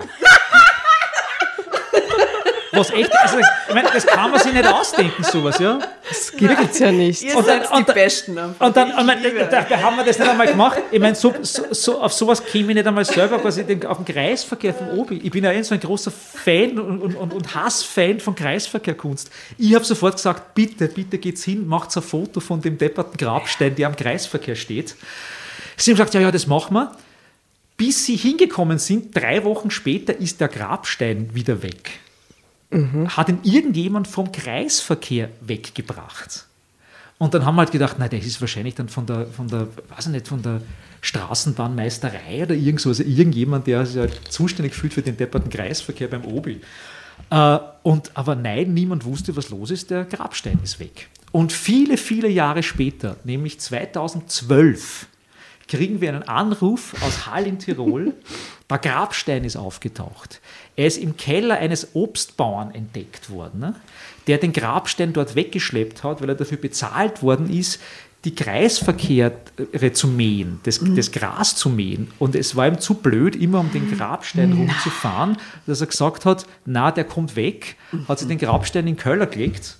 [2.75, 5.79] Was echt, also, ich meine, das kann man sich nicht ausdenken, sowas, ja.
[6.07, 7.23] Das gibt's ja nicht.
[7.23, 8.37] Ihr Und dann- und die Besten.
[8.37, 8.65] einfach.
[8.67, 10.81] Und dann, Ich ich mein, da, da haben wir das nicht einmal gemacht.
[10.91, 13.97] Ich meine, so, so, so, auf sowas käme ich nicht einmal selber quasi den, auf
[13.97, 15.17] den Kreisverkehr vom Obi.
[15.23, 19.29] Ich bin ja eh so ein großer Fan und, und, und, und Hassfan von Kreisverkehrkunst.
[19.57, 23.75] Ich habe sofort gesagt, bitte, bitte geht's hin, macht ein Foto von dem depperten Grabstein,
[23.75, 24.95] der am Kreisverkehr steht.
[25.77, 26.91] Sie haben gesagt, ja, ja, das machen wir.
[27.77, 31.91] Bis sie hingekommen sind, drei Wochen später, ist der Grabstein wieder weg.
[33.09, 36.45] Hat ihn irgendjemand vom Kreisverkehr weggebracht.
[37.17, 39.67] Und dann haben wir halt gedacht, nein, das ist wahrscheinlich dann von der, von der,
[39.89, 40.61] weiß ich nicht, von der
[41.01, 46.09] Straßenbahnmeisterei oder irgend so, also irgendjemand, der sich halt zuständig fühlt für den depperten Kreisverkehr
[46.09, 46.59] beim Obi.
[47.29, 51.07] Äh, und, aber nein, niemand wusste, was los ist, der Grabstein ist weg.
[51.31, 55.07] Und viele, viele Jahre später, nämlich 2012,
[55.67, 58.13] kriegen wir einen Anruf aus Hall in Tirol.
[58.67, 60.41] Der Grabstein ist aufgetaucht.
[60.75, 63.75] Er ist im Keller eines Obstbauern entdeckt worden, ne?
[64.27, 67.79] der den Grabstein dort weggeschleppt hat, weil er dafür bezahlt worden ist,
[68.25, 69.33] die Kreisverkehre
[69.93, 72.11] zu mähen, das, das Gras zu mähen.
[72.17, 76.47] Und es war ihm zu blöd, immer um den Grabstein rumzufahren, dass er gesagt hat,
[76.65, 79.77] na, der kommt weg, hat sich den Grabstein in den Keller gelegt,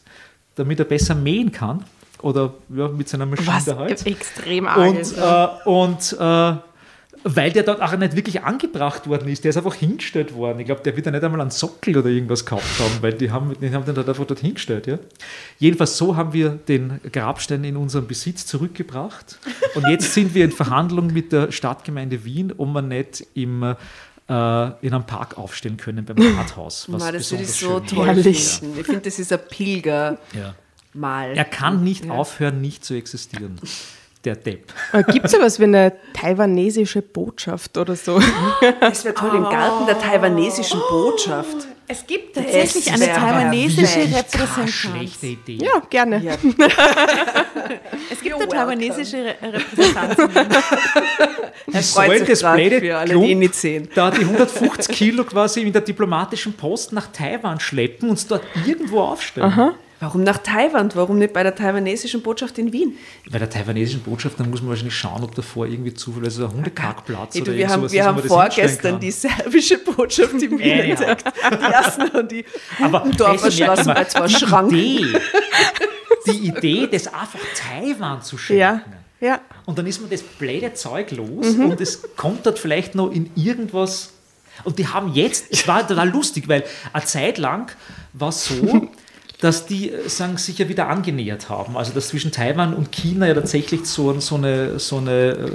[0.54, 1.86] damit er besser mähen kann.
[2.22, 4.06] Oder ja, mit seiner Maschine Was halt.
[4.06, 6.56] extrem arg Und, äh, und äh,
[7.28, 10.60] weil der dort auch nicht wirklich angebracht worden ist, der ist einfach hingestellt worden.
[10.60, 13.32] Ich glaube, der wird ja nicht einmal einen Sockel oder irgendwas gehabt haben, weil die
[13.32, 14.86] haben, die haben den dort einfach dort hingestellt.
[14.86, 15.00] Ja?
[15.58, 19.40] Jedenfalls so haben wir den Grabstein in unseren Besitz zurückgebracht.
[19.74, 23.74] Und jetzt sind wir in Verhandlung mit der Stadtgemeinde Wien, ob wir nicht im, äh,
[24.28, 26.86] in einem Park aufstellen können beim Rathaus.
[26.92, 28.30] Was Ma, das würde ich so toll finden.
[28.80, 30.18] Ich finde, das ist ein Pilgermal.
[30.36, 31.34] Ja.
[31.34, 33.60] Er kann nicht aufhören, nicht zu existieren.
[34.26, 34.74] Der Depp.
[35.12, 38.20] Gibt es ja was wie eine taiwanesische Botschaft oder so?
[38.80, 41.68] Das wäre toll im Garten der taiwanesischen Botschaft.
[41.88, 44.00] Es gibt tatsächlich eine taiwanesische.
[44.00, 44.72] Repräsentanz.
[44.72, 45.58] Schlechte Idee.
[45.62, 46.18] Ja, gerne.
[46.24, 46.34] Ja.
[48.12, 50.18] Es gibt eine taiwanesische Re Repräsentanz.
[51.72, 53.90] Er freut sich blöde für alle, die ihn nicht sehen.
[53.94, 58.44] da die 150 Kilo quasi in der diplomatischen Post nach Taiwan schleppen und es dort
[58.66, 59.74] irgendwo aufstellen.
[60.06, 60.92] Warum nach Taiwan?
[60.94, 62.96] Warum nicht bei der taiwanesischen Botschaft in Wien?
[63.32, 66.54] Bei der taiwanesischen Botschaft, dann muss man wahrscheinlich schauen, ob davor irgendwie zufällig so ein
[66.54, 71.02] Hundekackplatz Hey, oder wir haben, wir ist, haben vorgestern die serbische Botschaft in Wien Anyhow.
[71.02, 71.24] entdeckt.
[71.52, 72.46] Die ersten und die
[72.84, 74.76] Aber Dorfer man, bei zwei die Schranken.
[74.76, 75.20] Idee,
[76.28, 78.60] die Idee, das einfach Taiwan zu schenken.
[78.60, 78.82] Ja,
[79.20, 79.40] ja.
[79.66, 83.32] Und dann ist man das blöde Zeug los und es kommt dort vielleicht noch in
[83.34, 84.12] irgendwas.
[84.66, 86.64] Und die haben jetzt, es war total lustig, weil
[86.94, 87.72] eine Zeit lang
[88.14, 88.88] war es so,
[89.42, 91.78] dass die äh, sagen, sich ja wieder angenähert haben.
[91.78, 95.52] Also dass zwischen Taiwan und China ja tatsächlich so, so, eine, so eine äh,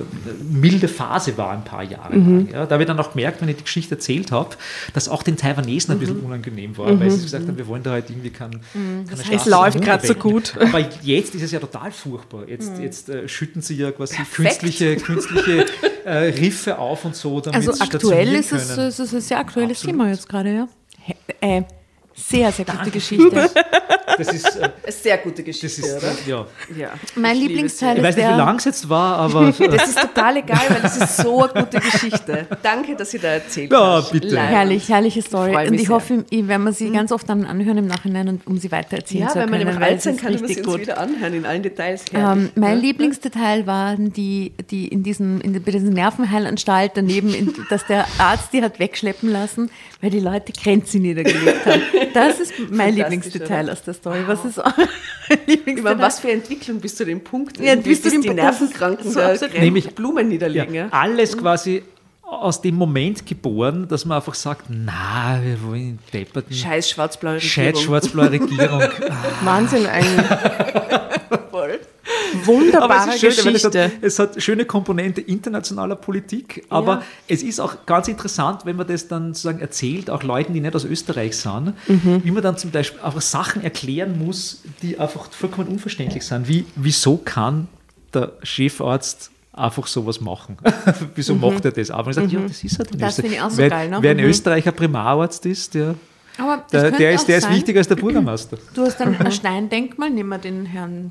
[0.50, 2.48] milde Phase war ein paar Jahre lang.
[2.52, 4.50] Ja, da habe ich dann auch gemerkt, wenn ich die Geschichte erzählt habe,
[4.94, 7.92] dass auch den Taiwanesen ein bisschen unangenehm war, weil sie gesagt haben, wir wollen da
[7.92, 8.60] halt irgendwie kein,
[9.08, 10.54] keine Straße läuft grad so gut.
[10.60, 12.48] Aber jetzt ist es ja total furchtbar.
[12.48, 15.66] Jetzt, jetzt äh, schütten sie ja quasi künstliche, künstliche
[16.04, 19.78] äh, Riffe auf und so, damit Also aktuell ist es, es ist ein sehr aktuelles
[19.78, 19.96] Absolut.
[19.96, 20.68] Thema jetzt gerade, ja.
[21.02, 21.62] He- Äh,
[22.28, 23.50] sehr, sehr gute Geschichte.
[24.18, 26.12] Das ist, äh, Eine sehr gute Geschichte, ist oder?
[26.26, 26.46] ja.
[26.76, 26.90] Ja.
[27.14, 27.98] Mein Ich Lieblingsteil sie.
[28.00, 30.96] Ich weiß nicht, wie lang es jetzt war, aber Das ist total egal, weil das
[30.96, 32.46] ist so eine gute Geschichte.
[32.62, 34.10] Danke, dass ihr da erzählt Ja, hast.
[34.10, 34.34] bitte.
[34.34, 34.50] Live.
[34.50, 35.56] Herrlich, herrliche Story.
[35.68, 35.90] Und ich sehr.
[35.90, 38.96] hoffe, ich werde mir sie ganz oft dann anhören im Nachhinein und um sie weiter
[38.96, 39.76] erzählen Ja, zu wenn man können.
[39.76, 40.80] im alt es sein ist kann, man sie uns gut.
[40.80, 42.04] wieder anhören in allen Details.
[42.12, 42.80] Ähm, Herrlich, mein ne?
[42.82, 47.86] lieblingster Teil waren die, die in diesem, in der, bei dieser Nervenheilanstalt daneben, in, dass
[47.86, 49.70] der Arzt die hat wegschleppen lassen,
[50.02, 51.82] weil die Leute Grenze niedergelegt haben.
[52.14, 52.94] Das ist mein
[53.42, 53.48] oder?
[53.48, 54.20] Teil aus der Story.
[54.26, 54.72] Was ist euer
[55.46, 59.10] lieblingster Über was für Entwicklung bis zu dem Punkt, Ja, bis dass dem die Nervenkranken
[59.10, 59.20] so
[59.62, 60.74] Nämlich- Blumen ja, niederlegen.
[60.74, 60.88] Ja.
[60.90, 61.82] alles quasi
[62.22, 67.66] aus dem Moment geboren, dass man einfach sagt, na, wir wollen depperten Scheiß schwarz-blaue Scheiß
[67.66, 67.84] Regierung.
[67.86, 68.82] schwarz-blaue Regierung.
[69.42, 71.00] Wahnsinn, eine Voll.
[72.50, 73.84] Aber wunderbare es ist schön, es Geschichte.
[73.84, 77.02] hat, es hat schöne Komponente internationaler Politik, aber Ja.
[77.28, 80.74] es ist auch ganz interessant, wenn man das dann sozusagen erzählt, auch Leuten, die nicht
[80.74, 82.20] aus Österreich sind, Mhm.
[82.24, 86.48] wie man dann zum Beispiel einfach Sachen erklären muss, die einfach vollkommen unverständlich sind.
[86.48, 87.68] Wie, wieso kann
[88.14, 90.56] der Chefarzt einfach sowas machen?
[91.14, 91.90] wieso macht er das?
[91.90, 93.00] Aber ich sage, ja, das ist halt in Mhm.
[93.00, 93.32] Das Österreich.
[93.32, 93.98] ich auch so wer, geil, ne?
[94.00, 94.24] wer in Mhm.
[94.24, 95.94] Österreich ein Primararzt ist, der,
[96.38, 98.56] Aber der, der, ist, der ist wichtiger als der Bürgermeister.
[98.74, 101.10] Du hast dann ein Steindenkmal, nehmen wir den Herrn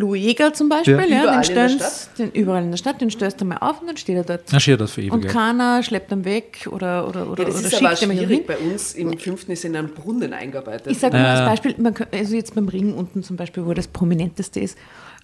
[0.00, 1.04] Louis Jäger zum Beispiel, Ja.
[1.04, 3.58] ja, Überall den in der stellst, den überall in der Stadt, den stößt du mal
[3.58, 4.42] auf und dann steht er dort.
[4.52, 5.12] Na, steht das für ewig.
[5.12, 8.28] Und keiner schleppt ihn weg oder, oder, oder, Ja, das oder ist aber schickt ihn
[8.28, 8.42] hin.
[8.46, 10.90] Bei uns im fünften ist in einen Brunnen eingearbeitet.
[10.90, 11.40] Ich sage nur als.
[11.48, 14.76] Beispiel, man, kann- also jetzt beim Ring unten zum Beispiel, wo das prominenteste ist,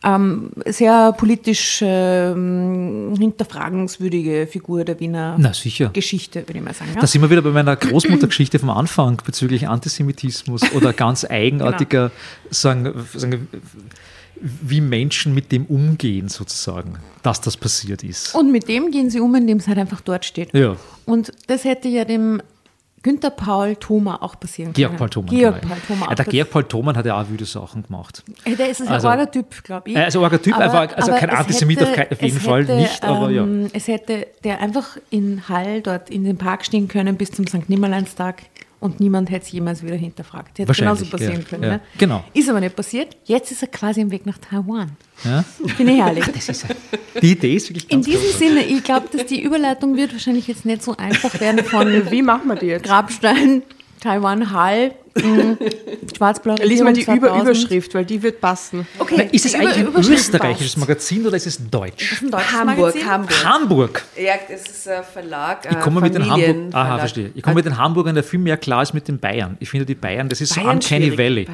[0.04, 5.88] ähm, sehr politisch ähm, hinterfragenswürdige Figur der Wiener Na, sicher.
[5.92, 6.90] Geschichte, würde ich mal sagen.
[6.94, 7.00] Ja?
[7.00, 12.10] Da sind wir wieder bei meiner Großmuttergeschichte vom Anfang bezüglich Antisemitismus oder ganz eigenartiger,
[12.50, 13.48] sagen, sagen,
[14.40, 18.34] wie Menschen mit dem umgehen, sozusagen, dass das passiert ist.
[18.34, 20.52] Und mit dem gehen sie um, indem es halt einfach dort steht.
[20.54, 22.42] Ja, Und das hätte ja dem
[23.02, 24.88] Günther Paul Thoma auch passieren können.
[24.88, 25.30] Georg Paul Thomann.
[25.36, 25.74] Georg genau.
[25.74, 28.24] Paul Thoma ja, der Georg Paul Thomann hat ja auch wüde Sachen gemacht.
[28.46, 29.96] Der ist ein Also- arger Typ, glaube ich.
[29.96, 33.44] Also arger Typ, aber- also kein Antisemit auf kein- auf jeden Fall nicht, aber ja.
[33.44, 37.46] ähm, Es hätte der einfach in Hall dort in den Park stehen können bis zum
[37.46, 37.68] St.
[37.68, 38.42] Nimmerleinstag
[38.78, 40.58] und niemand hätte es jemals wieder hinterfragt.
[40.58, 41.62] Hätte genauso passieren ja, können.
[41.62, 41.68] ja.
[41.70, 41.80] Ne?
[41.98, 42.24] Genau.
[42.34, 43.16] Ist aber nicht passiert.
[43.24, 44.92] Jetzt ist er quasi im Weg nach Taiwan.
[45.24, 45.44] Ja?
[45.76, 46.24] Finde ich herrlich.
[47.22, 48.48] Die Idee ist wirklich In ganz diesem großartig.
[48.48, 52.22] Sinne, ich glaube, dass die Überleitung wird wahrscheinlich jetzt nicht so einfach werden von Wie
[52.22, 52.84] machen wir die jetzt?
[52.84, 53.62] Grabstein,
[54.00, 54.92] Taiwan, Hall
[56.16, 57.42] Schwarz-Blau Lies mal die Über 2000.
[57.42, 58.86] Überschrift, weil die wird passen.
[58.98, 60.78] Okay, Na, ist es eigentlich ein österreichisches passt.
[60.78, 62.22] Magazin oder ist es deutsch?
[62.22, 63.06] Ein deutsches Hamburg, Magazin?
[63.06, 63.44] Hamburg.
[63.44, 64.04] Hamburg.
[64.16, 65.68] Ja, das ist ein Verlag.
[65.70, 67.30] Ich komme mit den Hamburg, aha, verstehe.
[67.34, 69.56] Ich komme mit den Hamburgern, der viel mehr klar ist mit den Bayern.
[69.60, 71.18] Ich finde die Bayern, das ist so Bayern Uncanny schwierig.
[71.18, 71.48] Valley.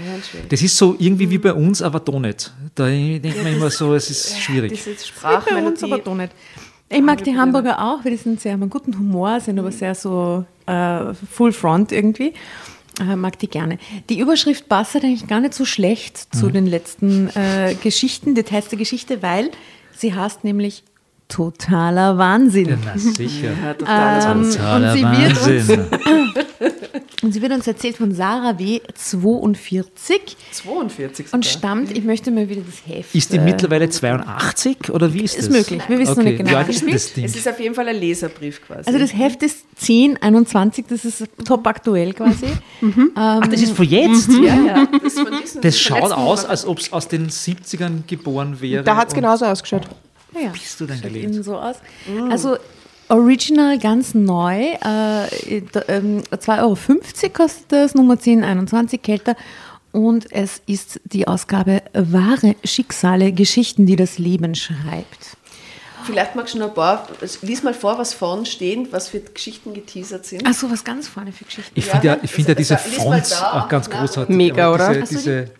[0.49, 2.53] Das ist so irgendwie wie bei uns, aber doch nicht.
[2.75, 4.73] Da denkt man immer so, es ist schwierig.
[4.73, 5.85] Diese Bei uns Sprachmelodie.
[5.85, 6.33] aber doch nicht.
[6.89, 9.73] Ich mag die Hamburger auch, weil die sind sehr, haben einen guten Humor, sind aber
[9.73, 12.35] sehr so äh, Full Front irgendwie.
[13.01, 13.79] Äh, mag die gerne.
[14.09, 18.69] Die Überschrift passt halt eigentlich gar nicht so schlecht zu den letzten äh, Geschichten, Details
[18.69, 19.51] der Geschichte, weil
[19.97, 20.85] sie heißt nämlich
[21.29, 22.69] totaler Wahnsinn.
[22.69, 23.53] Ja, na sicher.
[23.63, 24.37] Ja, total.
[24.37, 27.03] Ähm, Totaler und sie wird uns Wahnsinn.
[27.23, 28.81] Und sie wird uns erzählt von Sarah W.
[28.95, 31.59] 42 42 und sogar.
[31.59, 33.15] stammt, ich möchte mal wieder das Heft.
[33.15, 35.47] Ist die äh, mittlerweile 82 oder wie ist das?
[35.47, 36.51] Ist möglich, wir wissen noch nicht genau.
[36.51, 37.25] Wie alt ist das Ding?
[37.25, 38.87] Es ist auf jeden Fall ein Leserbrief quasi.
[38.87, 42.47] Also das Heft ist 1021, das ist top aktuell quasi.
[43.15, 44.29] Ach, das ist von jetzt?
[44.31, 48.61] ja, ja, das, von diesen Das schaut aus, als ob es aus den 70ern geboren
[48.61, 48.83] wäre.
[48.85, 49.83] Da hat es und- genauso ausgeschaut.
[50.35, 51.77] Ja, Bist du denn innen so aus.
[52.31, 52.57] Also
[53.13, 56.77] Original ganz neu, äh, da, ähm, 2,50 Euro
[57.35, 59.37] kostet das, Nummer 1021 kälter.
[59.93, 65.37] Und es ist die Ausgabe Wahre Schicksale, Geschichten, die das Leben schreibt.
[66.05, 67.07] Vielleicht magst du noch ein paar,
[67.43, 70.43] lies mal vor, was vorn stehen, was für Geschichten geteasert sind.
[70.47, 71.71] Ach so, was ganz vorne für Geschichten.
[71.75, 74.35] Ich finde ja, ich find ja diese lies mal Fonts auch ganz Na, großartig.
[74.35, 74.95] Mega, Aber oder?
[74.95, 75.51] Diese, so, diese,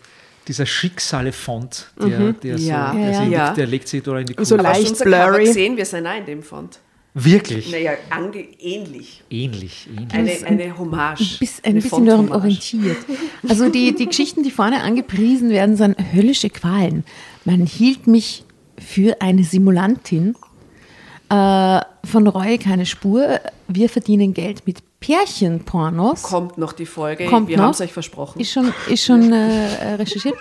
[0.47, 2.91] dieser Schicksale-Font, der, der, so, Ja.
[2.93, 3.53] der, Ja, sich- ja.
[3.53, 4.57] der legt sich da in die So Kurve.
[4.57, 5.45] Du leicht blurry.
[5.45, 6.79] gesehen, wir sind auch in dem Font.
[7.13, 7.71] Wirklich?
[7.71, 9.23] Naja, ange ähnlich.
[9.29, 10.45] Ähnlich, ähnlich.
[10.45, 11.37] Eine, eine Hommage.
[11.39, 12.97] Bis, ein eine bisschen daran orientiert.
[13.47, 17.03] Also die, die Geschichten, die vorne angepriesen werden, sind höllische Qualen.
[17.45, 18.45] Man hielt mich
[18.79, 20.35] für eine Simulantin.
[21.29, 23.39] Äh, von Reue keine Spur.
[23.67, 26.23] Wir verdienen Geld mit Pärchenpornos.
[26.23, 28.39] Kommt noch die Folge, Kommt wir haben es euch versprochen.
[28.39, 30.35] Ist schon, ist schon äh, recherchiert.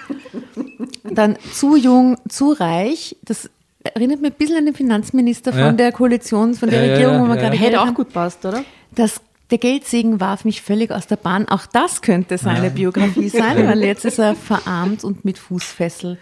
[1.04, 3.16] Dann zu jung, zu reich.
[3.22, 3.50] Das
[3.84, 5.72] erinnert mich ein bisschen an den Finanzminister von Ja.
[5.72, 7.94] der Koalition, von der Ja, ja, Regierung, wo ja, gerade Hätte auch haben.
[7.94, 8.64] gut passt, oder?
[8.94, 11.48] Das, der Geldsegen warf mich völlig aus der Bahn.
[11.48, 16.18] Auch das könnte seine Biografie sein, weil jetzt ist er verarmt und mit Fußfessel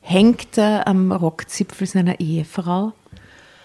[0.00, 2.92] hängt er am Rockzipfel seiner Ehefrau.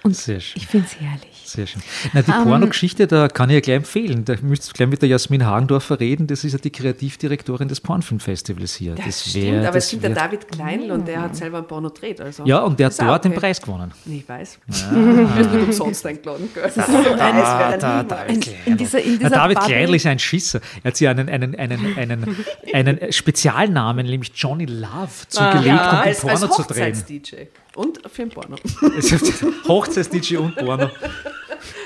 [0.04, 0.62] Und Sehr schön.
[0.62, 1.33] ich finde es herrlich.
[1.54, 1.82] Sehr schön.
[2.14, 4.26] Na, die Ähm, Pornogeschichte, da kann ich ja gleich empfehlen.
[4.26, 6.26] Da müsst ihr gleich mit der Jasmin Hagendorfer reden.
[6.26, 8.96] Das ist ja die Kreativdirektorin des Pornfilmfestivals hier.
[8.96, 11.60] das, wär- stimmt, aber das es gibt der wär- David Kleinl und der hat selber
[11.60, 12.20] ein Porno gedreht.
[12.22, 12.44] Also.
[12.46, 13.40] Ja, und der hat dort den okay.
[13.42, 13.92] Preis gewonnen.
[14.06, 14.60] Ich weiß.
[14.94, 16.50] Er ist nicht umsonst eingeladen.
[16.54, 16.64] Gell?
[16.64, 18.58] Das ist so Ah, da, wäre David In- Kleinl.
[18.66, 20.60] in dieser- Na, dieser David Bubble- Kleinl ist ein Schisser.
[20.84, 25.78] Er hat sich einen, einen, einen, einen, einen Spezialnamen, nämlich Johnny Love, zugelegt, um den
[25.78, 26.94] als, als Porno zu drehen.
[26.96, 27.36] Hochzeits-DJ.
[27.76, 28.56] Und für ein Porno.
[29.68, 30.90] Hochzeits-DJ und Porno.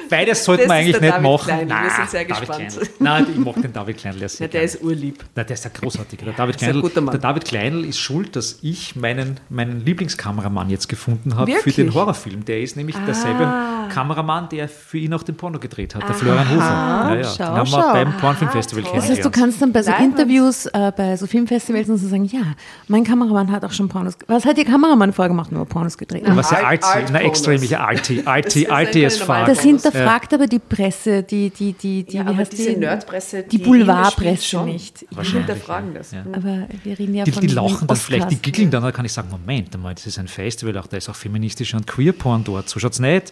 [0.09, 1.45] Beides sollte Das man eigentlich der nicht David machen.
[1.45, 1.67] Kleinl.
[1.69, 2.69] Wir Nein, sind sehr David gespannt.
[2.69, 2.89] Kleinl.
[2.99, 4.65] Nein, ich mag den David Kleinl ja sehr Ja, der gerne.
[4.73, 5.23] ist urlieb.
[5.35, 6.19] Na, der ist ja großartig.
[6.19, 11.35] Der David, Kleinl, der David Kleinl ist schuld, dass ich meinen, meinen Lieblingskameramann jetzt gefunden
[11.35, 12.45] habe für den Horrorfilm.
[12.45, 13.87] Der ist nämlich derselbe Ah.
[13.93, 16.59] Kameramann, der für ihn auch den Porno gedreht hat, der Florian Hofer.
[16.59, 17.23] Ja, ja.
[17.23, 17.93] schau, den haben wir schau.
[17.93, 18.91] beim Pornfilmfestival toll.
[18.95, 19.35] Das heißt, du kennengelernt.
[19.35, 20.19] kannst dann bei so Leibend.
[20.19, 22.41] Interviews, äh, bei so Filmfestivals und so sagen, ja,
[22.87, 24.15] mein Kameramann hat auch schon Pornos.
[24.27, 25.51] Was hat Ihr Kameramann vorgemacht?
[25.51, 26.23] Nur Pornos gedreht.
[26.27, 27.27] Was ja Alt- alt, na Alt-Pornos.
[27.47, 29.55] extrem, ja alt, alt, Das ist alt eine as normale
[29.97, 32.77] hinterfragt aber die Presse, die, die, die, die Ja, wie heißt diese die?
[32.77, 35.01] Nerdpresse, Die die Boulevardpresse nicht.
[35.01, 35.97] Die Wahrscheinlich, hinterfragen ja.
[35.97, 36.11] das.
[36.11, 36.23] Ja.
[36.33, 38.93] Aber wir reden ja Die, von die den lachen dann vielleicht, die giggeln dann, dann
[38.93, 41.87] kann ich sagen, Moment einmal, das ist ein Festival, auch da ist auch feministischer und
[41.87, 42.69] Queer-Porn dort.
[42.69, 43.31] So schaut es nicht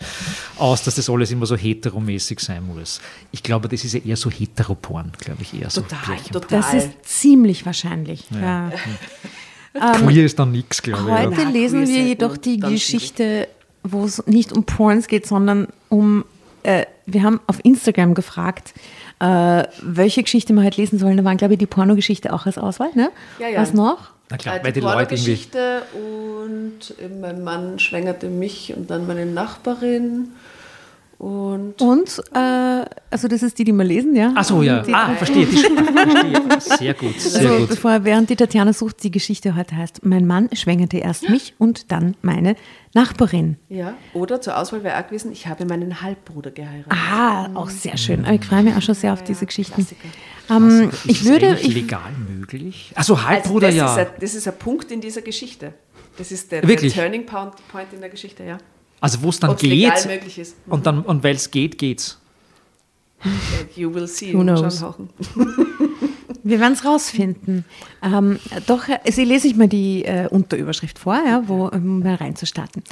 [0.57, 3.01] aus, dass das alles immer so heteromäßig sein muss.
[3.31, 6.41] Ich glaube, das ist ja eher so Heteroporn, glaube ich, eher so Total, Pärchenporn.
[6.43, 6.61] total.
[6.61, 8.23] Das ist ziemlich wahrscheinlich.
[8.31, 8.71] Ja.
[9.73, 11.25] Queer ist dann nichts, glaube ich.
[11.27, 11.49] Heute Ja.
[11.49, 13.47] Lesen wir jedoch ja die Geschichte,
[13.83, 16.23] wo es nicht um Porns geht, sondern um,
[16.65, 18.73] äh, wir haben auf Instagram gefragt,
[19.19, 21.17] äh, welche Geschichte wir heute lesen sollen.
[21.17, 22.89] Da waren, glaube ich, die Pornogeschichte auch als Auswahl.
[22.95, 23.11] Ne?
[23.39, 23.61] Ja, ja.
[23.61, 24.09] Was noch?
[24.29, 25.35] Na klar, Äh, weil die Leute irgendwie.
[25.35, 30.29] Pornogeschichte und mein Mann schwängerte mich und dann meine Nachbarin
[31.17, 34.33] und Und, äh, also das ist die, die wir lesen, ja?
[34.35, 34.81] Ach so, ja.
[34.81, 35.15] Die Ah, drei.
[35.15, 35.45] verstehe.
[35.45, 35.55] Die,
[36.49, 36.77] verstehe.
[36.77, 37.69] Sehr gut, sehr Also gut.
[37.69, 41.91] bevor, während die Tatjana sucht, die Geschichte heute heißt, mein Mann schwängerte erst mich und
[41.91, 42.55] dann meine
[42.93, 43.57] Nachbarin.
[43.69, 43.93] ja.
[44.13, 46.91] Oder zur Auswahl wäre auch gewesen, ich habe meinen Halbbruder geheiratet.
[46.91, 48.23] Ah, auch sehr schön.
[48.25, 49.75] Aber ich freue mich auch schon sehr auf diese Geschichten.
[49.85, 50.07] Klassiker.
[50.49, 52.91] Ähm, Ist ich das würde, ich, legal möglich?
[52.95, 53.91] Also Also Halbbruder, das, ja.
[53.93, 55.73] ist ein, das ist ein Punkt in dieser Geschichte.
[56.17, 56.77] Das ist der, der?
[56.77, 58.57] Turning Point, Point in der Geschichte, ja.
[59.01, 60.55] Also wo es dann Ob es legal geht möglich ist.
[60.67, 62.19] und, dann, und weil es geht, geht's.
[63.75, 64.33] You will see.
[64.33, 64.83] Who knows?
[66.43, 67.65] Wir werden es rausfinden.
[68.03, 72.15] Ähm, doch, äh, also lese ich mal die äh, Unterüberschrift vor, ja, wo, um mal
[72.15, 72.83] reinzustarten.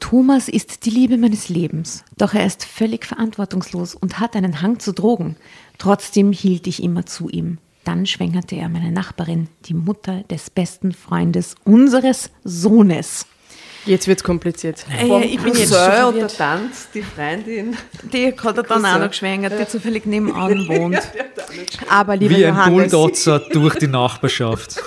[0.00, 4.80] Thomas ist die Liebe meines Lebens, doch er ist völlig verantwortungslos und hat einen Hang
[4.80, 5.36] zu Drogen.
[5.78, 7.58] Trotzdem hielt ich immer zu ihm.
[7.84, 13.26] Dann schwängerte er meine Nachbarin, die Mutter des besten Freundes unseres Sohnes.
[13.86, 14.84] Jetzt wird es kompliziert.
[14.90, 16.36] Äh, ich bin jetzt schon oder verwirrt.
[16.36, 17.76] Tante, die Freundin.
[18.12, 21.00] Die hat er dann auch noch geschwängert, die zufällig nebenan wohnt.
[21.88, 24.82] Aber lieber Wie ein Johannes, Bulldozer durch die Nachbarschaft.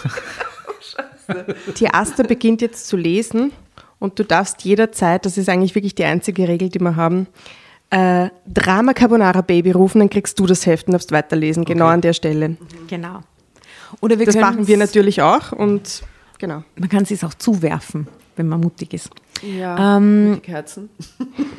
[1.79, 3.51] die Asta beginnt jetzt zu lesen
[3.99, 7.27] und du darfst jederzeit, das ist eigentlich wirklich die einzige Regel, die wir haben,
[7.89, 12.01] äh, Drama Carbonara Baby rufen, dann kriegst du das Heft und darfst weiterlesen, genau an
[12.01, 12.57] der Stelle.
[12.87, 13.21] Genau.
[14.01, 16.03] Oder wir Das machen wir natürlich auch und
[16.39, 16.63] genau.
[16.75, 19.09] Man kann es auch zuwerfen, wenn man mutig ist.
[19.41, 20.89] Ja, Ähm, Kerzen.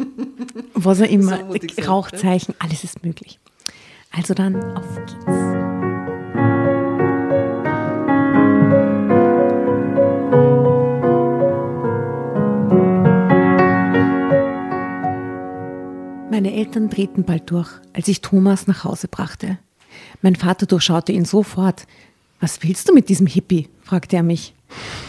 [0.74, 3.38] Was auch immer, So Rauchzeichen, alles ist möglich.
[4.10, 5.64] Also dann, auf geht's.
[16.30, 19.58] Meine Eltern drehten bald durch, als ich Thomas nach Hause brachte.
[20.20, 21.86] Mein Vater durchschaute ihn sofort.
[22.44, 23.70] Was willst du mit diesem Hippie?
[23.80, 24.52] fragte er mich.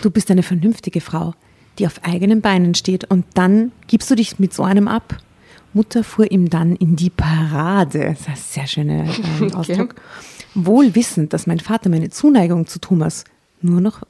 [0.01, 1.33] Du bist eine vernünftige Frau,
[1.77, 5.17] die auf eigenen Beinen steht, und dann gibst du dich mit so einem ab.
[5.73, 8.05] Mutter fuhr ihm dann in die Parade.
[8.11, 9.95] Das ist ein sehr schöner ähm, Ausdruck.
[10.53, 13.25] Wohl wissend, dass mein Vater meine Zuneigung zu Thomas
[13.59, 14.03] nur noch,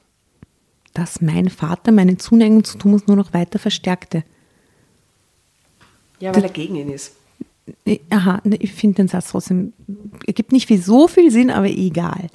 [0.93, 4.23] dass mein Vater meine Zuneigung zu Thomas nur noch weiter verstärkte.
[6.19, 7.13] Ja, weil er gegen ihn ist.
[8.11, 9.73] Aha, ich finde den Satz trotzdem,
[10.27, 12.27] ergibt nicht viel, so viel Sinn, aber egal.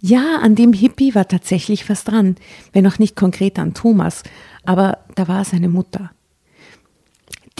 [0.00, 2.36] Ja, an dem Hippie war tatsächlich was dran,
[2.72, 4.24] wenn auch nicht konkret an Thomas,
[4.64, 6.10] aber da war seine Mutter.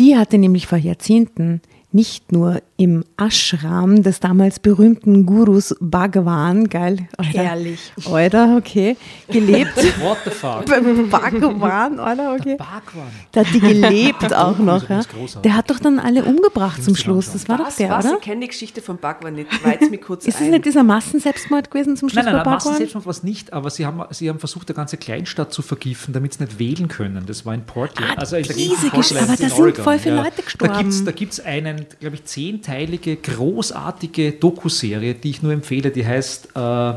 [0.01, 1.61] Die hatte nämlich vor Jahrzehnten
[1.95, 7.93] nicht nur im Ashram des damals berühmten Gurus Bhagavan, geil, Alter, Herrlich.
[8.11, 8.97] Alter, okay,
[9.29, 9.77] gelebt.
[10.01, 10.67] What the fuck?
[10.67, 12.57] Bhagavan, Alter, okay.
[12.57, 13.07] Bhagwan.
[13.31, 14.89] Da hat die gelebt auch noch.
[14.89, 15.05] Ja.
[15.05, 15.43] übrigens großartig.
[15.43, 17.33] Der hat doch dann alle umgebracht zum Schluss.
[17.33, 18.05] Das war doch Was, der, was?
[18.07, 18.15] oder?
[18.17, 19.65] Ich kenne die Geschichte von Bhagwan nicht.
[19.65, 22.73] Weiz mir kurz Ist es nicht dieser Massenselbstmord gewesen zum Schluss Nein, nein, nein, Bhagwan?
[22.73, 26.13] Massenselbstmord war es nicht, aber sie haben, sie haben versucht, eine ganze Kleinstadt zu vergiften,
[26.13, 27.25] damit sie nicht wählen können.
[27.27, 28.13] Das war in Portland.
[28.17, 30.23] Ah, also in der diese Gegend Portland aber da in sind Oregon, voll viele ja.
[30.25, 30.75] Leute gestorben.
[31.05, 36.51] Da gibt es da glaube ich, zehnteilige, großartige Dokuserie, die ich nur empfehle, die heißt
[36.55, 36.95] äh,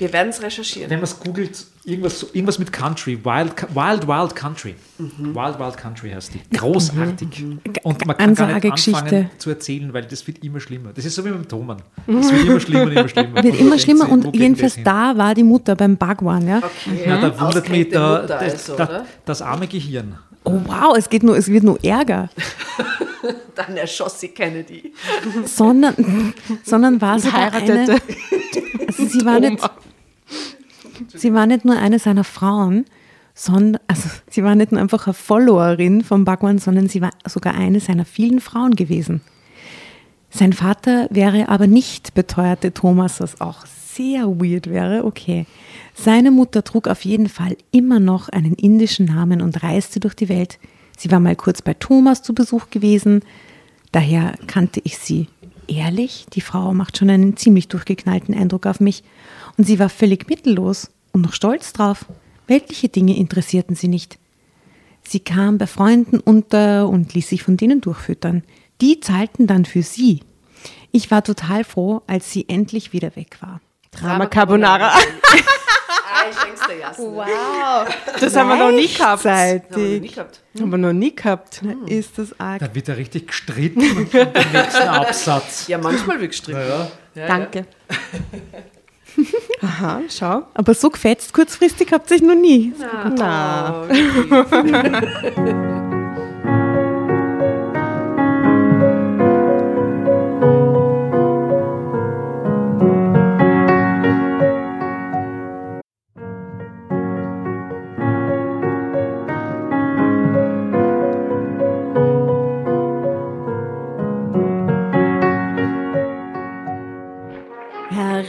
[0.00, 0.88] Wir werden es recherchieren.
[0.88, 4.74] wenn man es googelt, irgendwas, irgendwas mit Country, Wild, Wild, Wild Country.
[4.96, 6.56] Wild, Wild Country heißt die.
[6.56, 7.44] Großartig.
[7.82, 8.98] Und man kann gar nicht Ansagegeschichte.
[8.98, 10.92] anfangen zu erzählen, weil das wird immer schlimmer.
[10.94, 11.82] Das ist so wie mit dem Thomann.
[12.06, 13.42] Das wird immer schlimmer und immer schlimmer.
[13.42, 16.58] Wird immer schlimmer und jedenfalls das da war die Mutter beim Bhagwan, ja.
[16.58, 17.06] Okay.
[17.06, 19.06] Ja, da wundert mich da, das, also, da, oder?
[19.26, 20.18] das arme Gehirn.
[20.44, 22.30] Oh wow, es geht nur, es wird nur Ärger.
[23.54, 24.92] Dann erschoss sie Kennedy.
[25.44, 27.96] sondern, sondern war eine, heiratete.
[28.86, 29.70] also sie war nicht,
[31.14, 32.86] sie war nicht nur eine seiner Frauen,
[33.34, 37.54] sondern, also sie war nicht nur einfach eine Followerin von Bhagwan, sondern sie war sogar
[37.54, 39.20] eine seiner vielen Frauen gewesen.
[40.30, 43.66] Sein Vater wäre aber nicht beteuerte Thomas, was auch
[44.00, 45.04] sehr weird wäre.
[45.04, 45.46] Okay.
[45.94, 50.30] Seine Mutter trug auf jeden Fall immer noch einen indischen Namen und reiste durch die
[50.30, 50.58] Welt.
[50.96, 53.22] Sie war mal kurz bei Thomas zu Besuch gewesen.
[53.92, 55.28] Daher kannte ich sie.
[55.68, 59.04] Ehrlich, die Frau macht schon einen ziemlich durchgeknallten Eindruck auf mich.
[59.58, 62.06] Und sie war völlig mittellos und noch stolz drauf.
[62.46, 64.18] Weltliche Dinge interessierten sie nicht.
[65.02, 68.44] Sie kam bei Freunden unter und ließ sich von denen durchfüttern.
[68.80, 70.20] Die zahlten dann für sie.
[70.90, 73.60] Ich war total froh, als sie endlich wieder weg war.
[73.92, 74.92] Drama Carbonara.
[76.12, 77.04] Ah, ich denk's dir, Jasna.
[77.04, 77.88] Wow.
[78.20, 79.24] Das haben wir noch nie gehabt.
[79.24, 79.38] Haben wir
[79.70, 80.14] noch nie Gleichzeitig.
[80.14, 80.40] gehabt.
[80.60, 81.62] Haben wir noch nie gehabt.
[81.86, 82.58] Ist das arg.
[82.58, 84.08] Da wird er richtig gestritten im
[84.52, 85.68] nächsten Absatz.
[85.68, 86.60] Ja, manchmal wird gestritten.
[87.14, 87.64] Ja, Danke.
[89.62, 90.42] Aha, schau.
[90.54, 92.72] Aber so gefetzt kurzfristig habt ihr euch noch nie.
[93.16, 93.86] Na.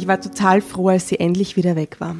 [0.00, 2.16] Ich war total froh, als sie endlich wieder weg war.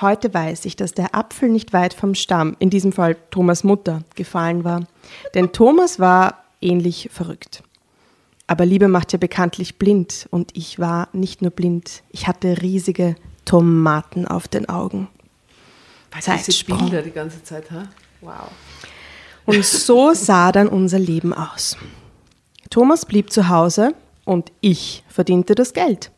[0.00, 4.04] Heute weiß ich, dass der Apfel nicht weit vom Stamm, in diesem Fall Thomas Mutter,
[4.14, 4.86] gefallen war.
[5.34, 7.64] Denn Thomas war ähnlich verrückt.
[8.46, 13.16] Aber Liebe macht ja bekanntlich blind und ich war nicht nur blind, ich hatte riesige
[13.44, 15.08] Tomaten auf den Augen.
[16.20, 16.78] Zeitsprung.
[16.78, 17.88] Bilder die ganze Zeit, ha?
[18.20, 18.52] Wow.
[19.46, 21.76] Und so sah dann unser Leben aus.
[22.70, 26.12] Thomas blieb zu Hause und ich verdiente das Geld.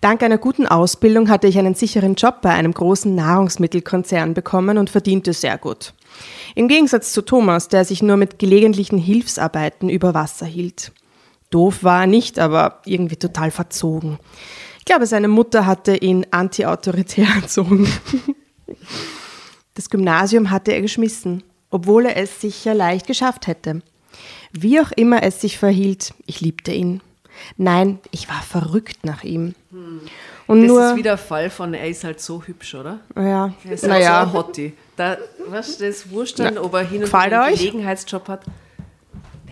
[0.00, 4.90] Dank einer guten Ausbildung hatte ich einen sicheren Job bei einem großen Nahrungsmittelkonzern bekommen und
[4.90, 5.94] verdiente sehr gut.
[6.54, 10.92] Im Gegensatz zu Thomas, der sich nur mit gelegentlichen Hilfsarbeiten über Wasser hielt.
[11.50, 14.18] Doof war er nicht, aber irgendwie total verzogen.
[14.78, 17.88] Ich glaube, seine Mutter hatte ihn anti-autoritär erzogen.
[19.74, 23.82] Das Gymnasium hatte er geschmissen, obwohl er es sicher leicht geschafft hätte.
[24.52, 27.00] Wie auch immer es sich verhielt, ich liebte ihn.
[27.56, 29.54] Nein, ich war verrückt nach ihm.
[30.46, 33.00] Und Das nur, ist wieder ein Fall von, er ist halt so hübsch, oder?
[33.16, 34.72] ja, Er ist halt so naja, ein Hottie.
[34.96, 35.16] Da,
[35.48, 37.58] weißt du, das wurscht dann, ob er hin und wieder einen euch?
[37.60, 38.42] Gelegenheitsjob hat.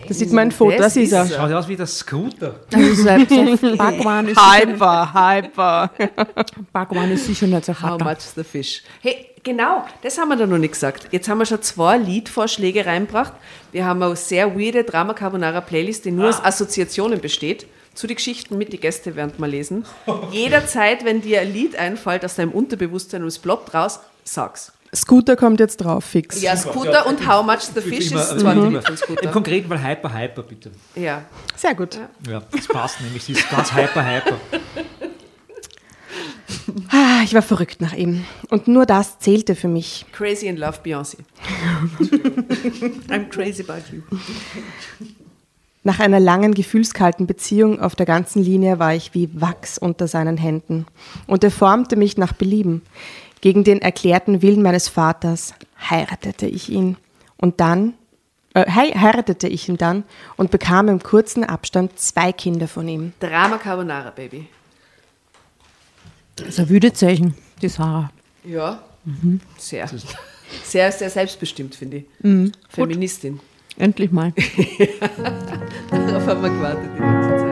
[0.07, 1.25] das sieht mein Foto, das ist er.
[1.27, 2.59] Schaut aus wie der Scooter.
[2.73, 5.91] Also so Bhagwan ist, Hyper, hyper.
[6.73, 8.83] Bhagwan ist sicher nicht so How much the fish?
[9.01, 11.07] Hey, genau, das haben wir da noch nicht gesagt.
[11.11, 13.33] Jetzt haben wir schon zwei Liedvorschläge reingebracht.
[13.71, 17.65] Wir haben eine sehr weirde Drama Carbonara Playlist, die nur aus Assoziationen besteht.
[17.93, 19.85] Zu den Geschichten mit die Gäste während mal lesen.
[20.31, 24.71] Jederzeit, wenn dir ein Lied einfällt aus deinem Unterbewusstsein und es ploppt raus, sag's.
[24.93, 26.41] Scooter kommt jetzt drauf, fix.
[26.41, 29.29] Ja, Scooter und How much the fish ist zwar nicht von Im Scooter.
[29.31, 30.71] konkreten Fall Hyper Hyper, bitte.
[30.95, 31.23] Ja.
[31.55, 31.97] Sehr gut.
[32.29, 33.23] Ja, das passt nämlich.
[33.23, 34.37] Sie ist ganz Hyper Hyper.
[36.89, 38.25] Ah, Ich war verrückt nach ihm.
[38.49, 40.05] Und nur das zählte für mich.
[40.11, 41.17] Crazy in Love Beyoncé.
[43.09, 44.01] I'm crazy about you.
[45.83, 50.37] Nach einer langen, gefühlskalten Beziehung auf der ganzen Linie war ich wie Wachs unter seinen
[50.37, 50.85] Händen.
[51.25, 52.83] Und er formte mich nach Belieben.
[53.41, 55.55] Gegen den erklärten Willen meines Vaters
[55.89, 56.97] heiratete ich ihn.
[57.37, 57.95] Und dann,
[58.53, 60.03] äh, hei- heiratete ich ihn dann
[60.37, 63.13] und bekam im kurzen Abstand zwei Kinder von ihm.
[63.19, 64.47] Drama Carbonara, Baby.
[66.35, 68.11] Das ist ein Würdezeichen, die Sarah.
[68.43, 68.83] Ja,
[69.57, 69.89] sehr.
[70.63, 72.51] Sehr, sehr selbstbestimmt, finde ich.
[72.69, 73.39] Feministin.
[73.81, 74.31] Endlich mal.
[75.89, 77.51] Darauf haben wir gewartet die ganze Zeit.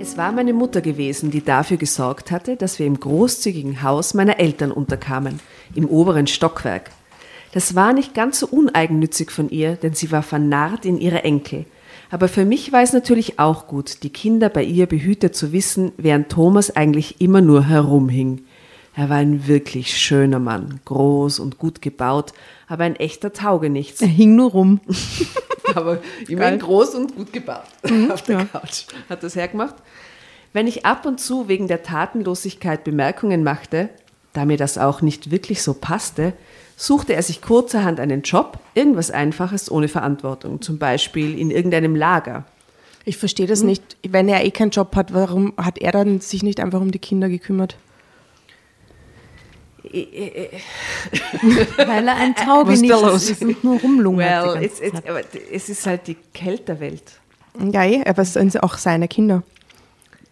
[0.00, 4.40] Es war meine Mutter gewesen, die dafür gesorgt hatte, dass wir im großzügigen Haus meiner
[4.40, 5.40] Eltern unterkamen,
[5.74, 6.92] im oberen Stockwerk.
[7.52, 11.66] Das war nicht ganz so uneigennützig von ihr, denn sie war vernarrt in ihre Enkel.
[12.14, 15.90] Aber für mich war es natürlich auch gut, die Kinder bei ihr behütet zu wissen,
[15.96, 18.44] während Thomas eigentlich immer nur herumhing.
[18.94, 22.32] Er war ein wirklich schöner Mann, groß und gut gebaut,
[22.68, 24.00] aber ein echter Taugenichts.
[24.00, 24.80] Er hing nur rum.
[25.74, 25.98] aber
[26.28, 27.64] immerhin groß und gut gebaut
[28.08, 28.84] auf der Couch.
[29.08, 29.74] Hat das hergemacht?
[30.52, 33.88] Wenn ich ab und zu wegen der Tatenlosigkeit Bemerkungen machte,
[34.34, 36.32] da mir das auch nicht wirklich so passte,
[36.76, 42.44] suchte er sich kurzerhand einen Job, irgendwas Einfaches ohne Verantwortung, zum Beispiel in irgendeinem Lager.
[43.04, 43.96] Ich verstehe das nicht.
[44.08, 46.98] Wenn er eh keinen Job hat, warum hat er dann sich nicht einfach um die
[46.98, 47.76] Kinder gekümmert?
[49.94, 54.44] Weil er ein Taugenichts Was ist und nur rumlungert.
[54.44, 55.08] die Well, ganze it's, it's, Zeit.
[55.08, 55.20] aber
[55.52, 57.02] es ist halt die Kälterwelt.
[57.72, 59.42] Ja, eh, aber es sind auch seine Kinder.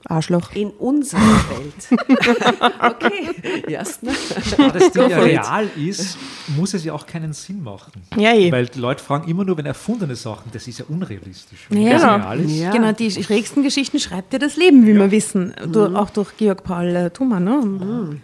[0.06, 0.50] Arschloch.
[0.54, 2.00] In unserer Welt.
[2.80, 3.30] okay,
[3.68, 4.12] Jasna.
[4.56, 6.18] Da das Ding ja real ist,
[6.56, 7.92] muss es ja auch keinen Sinn machen.
[8.16, 8.50] Ja, eh.
[8.50, 11.66] Weil die Leute fragen immer nur, wenn erfundene Sachen, das ist ja unrealistisch.
[11.68, 11.92] Wenn Ja.
[11.92, 12.14] das Genau.
[12.16, 12.70] real ist, Ja.
[12.72, 15.54] Genau, die schrägsten Geschichten schreibt ja das Leben, wie wir wissen.
[15.72, 17.44] Du, auch durch Georg Paul äh, Thumann.
[17.44, 18.20] Ne?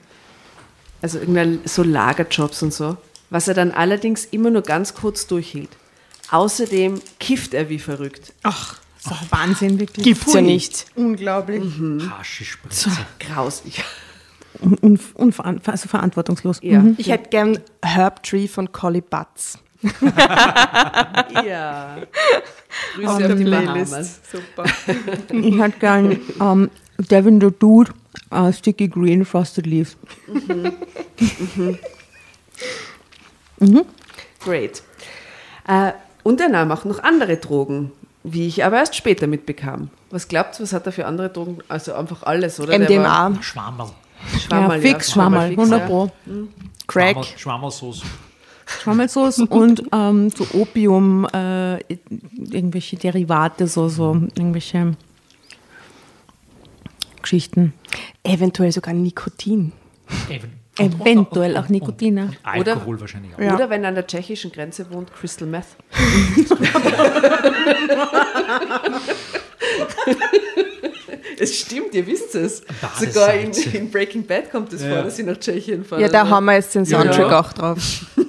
[1.01, 2.97] Also irgendwann so Lagerjobs und so,
[3.31, 5.71] was er dann allerdings immer nur ganz kurz durchhielt.
[6.31, 8.33] Außerdem kifft er wie verrückt.
[8.43, 10.05] Ach, so Wahnsinn, wirklich.
[10.05, 10.87] Gibt's ja nicht.
[10.97, 11.63] Unglaublich.
[12.19, 12.91] Haschispritze.
[13.21, 13.83] Grausig.
[14.61, 16.59] Un unv- unveran also verantwortungslos.
[16.63, 16.85] Ja.
[16.97, 19.59] Ich hätte gern Herb Tree von Collie Butts.
[21.45, 21.99] ja.
[23.05, 23.91] Auf Grüße der auf die Playlist.
[23.93, 24.21] Bahamas.
[24.31, 24.65] Super.
[25.47, 27.93] Ich hätte gern ähm, Devin the Dude,
[28.31, 29.97] äh, Sticky Green Frosted Leaves.
[34.41, 34.83] Great.
[35.67, 35.93] Äh,
[36.23, 37.93] und er nahm auch noch andere Drogen,
[38.33, 39.91] wie ich aber erst später mitbekam.
[40.11, 41.59] Was glaubt ihr, was hat er für andere Drogen?
[41.69, 42.79] Also einfach alles, oder?
[42.79, 43.39] MDMA.
[43.43, 43.91] Schwammerl.
[44.33, 45.87] Ja, Schwammerl, fix Schwammerl, fix, 100 ja.
[45.87, 46.11] Pro.
[46.87, 47.17] Crack.
[47.17, 48.03] Schwammerl- Schwammerlsauce.
[48.83, 51.79] Schwammelsoße und ähm, so Opium, äh,
[52.51, 54.95] irgendwelche Derivate, so, so irgendwelche
[57.23, 57.73] Geschichten.
[58.23, 59.73] Eventuell sogar Nikotin.
[60.29, 60.58] Even.
[60.79, 62.19] Eventuell auch Nikotin.
[62.19, 63.39] Und Alkohol wahrscheinlich auch.
[63.41, 63.55] Ja.
[63.55, 65.65] Oder wenn er an der tschechischen Grenze wohnt, Crystal Meth.
[71.39, 72.63] es stimmt, ihr wisst es.
[72.99, 74.91] Sogar in, in Breaking Bad kommt es Ja.
[74.95, 76.01] vor, dass sie nach Tschechien fahren.
[76.01, 77.41] Ja, da haben wir jetzt den Soundtrack Ja.
[77.41, 78.07] auch drauf.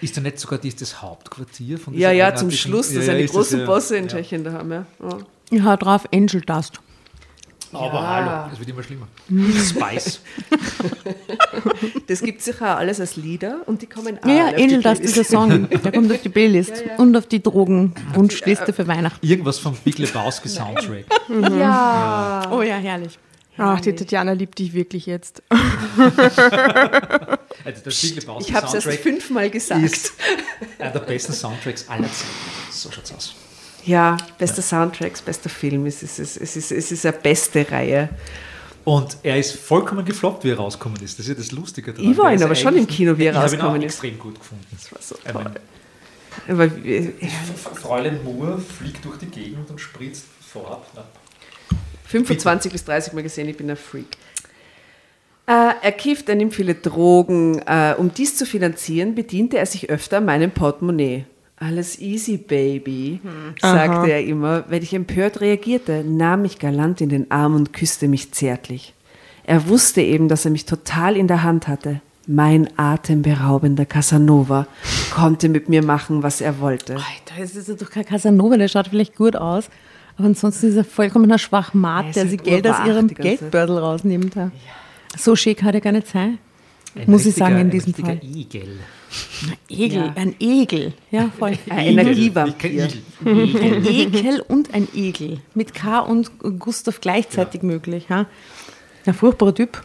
[0.00, 3.26] Ist da nicht sogar das Hauptquartier von Ja, ja, zum Schluss, Ja, dass ja, eine
[3.26, 3.64] große.
[3.66, 4.10] Bosse in Ja.
[4.10, 4.70] Tschechien da haben.
[4.70, 4.86] Ja.
[5.02, 5.18] Ja.
[5.50, 6.78] Ich hau drauf Angel Dust.
[7.72, 9.06] Aber hallo, es wird immer schlimmer.
[9.28, 10.20] Spice.
[12.06, 14.62] Das gibt sicher alles als Lieder und die kommen auch Ja, ja, alle auf die
[14.64, 15.68] Angel Dust ist ein Song.
[15.84, 19.24] Der kommt auf die Playlist und auf die Drogenwunschliste für Weihnachten.
[19.26, 21.04] Irgendwas vom Big Lebowski Soundtrack.
[21.28, 22.48] Ja.
[22.50, 23.18] Oh ja, herrlich.
[23.58, 25.42] Ach, die Tatjana liebt dich wirklich jetzt.
[27.64, 29.82] Also der Big Lebowski Ich habe es erst fünfmal gesagt.
[29.82, 30.12] ist
[30.78, 32.30] einer der besten Soundtracks aller Zeiten.
[32.70, 33.34] So schaut's aus.
[33.88, 35.86] Ja, bester Soundtracks, bester Film.
[35.86, 38.10] Es ist, es, ist, es, ist, es ist eine beste Reihe.
[38.84, 41.18] Und er ist vollkommen gefloppt, wie er rausgekommen ist.
[41.18, 42.10] Das ist ja das Lustige daran.
[42.12, 43.82] Ich war ihn ist aber schon im Kino, wie er Ich habe ihn auch rausgekommen
[43.82, 43.92] ist.
[43.94, 44.66] extrem gut gefunden.
[44.70, 45.54] Das war so Ich meine,
[46.48, 47.12] Aber wir-
[47.74, 50.86] Fräulein Moore fliegt durch die Gegend und spritzt vorab.
[50.94, 51.04] Na,
[52.06, 54.16] 25 bis 30 Mal gesehen, ich bin ein Freak.
[55.46, 57.58] Äh, er kifft, er nimmt viele Drogen.
[57.66, 61.24] Äh, um dies zu finanzieren, bediente er sich öfter meinem Portemonnaie.
[61.60, 63.20] Alles easy, Baby,
[63.60, 64.64] sagte er immer.
[64.68, 68.94] Wenn ich empört reagierte, nahm mich galant in den Arm und küsste mich zärtlich.
[69.44, 72.00] Er wusste eben, dass er mich total in der Hand hatte.
[72.26, 74.66] Mein atemberaubender Casanova
[75.10, 76.94] konnte mit mir machen, was er wollte.
[76.94, 79.70] Alter, das ist doch kein Casanova, der schaut vielleicht gut aus.
[80.16, 83.08] Aber ansonsten ist er vollkommener Schwachmat, Er der sich Geld aus ihrem.
[83.08, 84.34] Geldbeutel rausnimmt.
[84.34, 84.50] Ja.
[85.16, 86.38] So schick hat er gar nicht sein.
[86.94, 88.20] ein Muss ich sagen, in diesem Fall.
[88.22, 88.78] Igel.
[89.68, 90.12] Egel, Ja.
[90.16, 90.92] ein Egel.
[91.10, 91.58] Ja, voll.
[91.70, 92.88] Ein Igel, Energievampir.
[93.24, 95.40] Ein Ekel und ein Egel.
[95.54, 98.06] Mit K und Gustav gleichzeitig möglich.
[98.08, 98.26] Ja.
[99.06, 99.82] Ein furchtbarer Typ.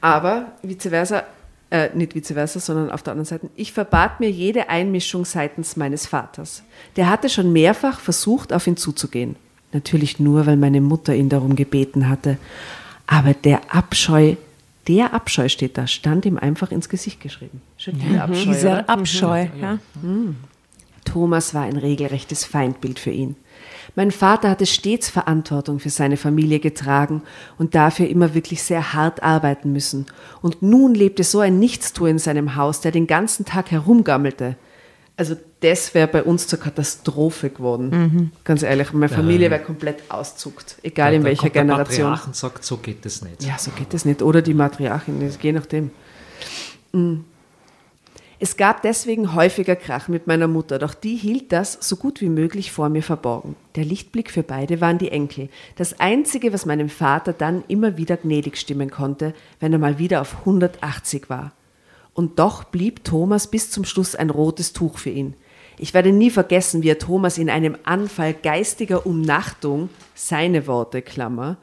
[0.00, 1.22] Aber vice versa,
[1.70, 5.76] äh, nicht vice versa, sondern auf der anderen Seite, ich verbat mir jede Einmischung seitens
[5.76, 6.62] meines Vaters.
[6.96, 9.36] Der hatte schon mehrfach versucht, auf ihn zuzugehen.
[9.72, 12.36] Natürlich nur, weil meine Mutter ihn darum gebeten hatte.
[13.06, 14.34] Aber der Abscheu,
[14.88, 17.62] der Abscheu steht da, stand ihm einfach ins Gesicht geschrieben.
[17.76, 18.42] Schon dieser Abscheu.
[18.42, 18.52] oder?
[18.52, 19.46] Dieser Abscheu.
[19.60, 19.78] Ja.
[21.04, 23.36] Thomas war ein regelrechtes Feindbild für ihn.
[23.94, 27.22] Mein Vater hatte stets Verantwortung für seine Familie getragen
[27.58, 30.06] und dafür immer wirklich sehr hart arbeiten müssen.
[30.40, 34.56] Und nun lebte so ein Nichtstuer in seinem Haus, der den ganzen Tag herumgammelte.
[35.16, 38.32] Also das wäre bei uns zur Katastrophe geworden.
[38.44, 42.10] Ganz ehrlich, meine Familie wäre komplett auszuckt, egal in Da welcher kommt der Generation.
[42.10, 43.42] Patriarch und sagt, so geht das nicht.
[43.44, 44.22] Ja, so geht das nicht.
[44.22, 45.90] Oder die Matriarchin, das- je nachdem.
[46.92, 47.20] Mm.
[48.44, 52.28] Es gab deswegen häufiger Krach mit meiner Mutter, doch die hielt das so gut wie
[52.28, 53.54] möglich vor mir verborgen.
[53.76, 55.48] Der Lichtblick für beide waren die Enkel.
[55.76, 60.20] Das Einzige, was meinem Vater dann immer wieder gnädig stimmen konnte, wenn er mal wieder
[60.20, 61.52] auf 180 war.
[62.14, 65.34] Und doch blieb Thomas bis zum Schluss ein rotes Tuch für ihn.
[65.78, 71.56] Ich werde nie vergessen, wie er Thomas in einem Anfall geistiger Umnachtung, seine Worte, Klammer,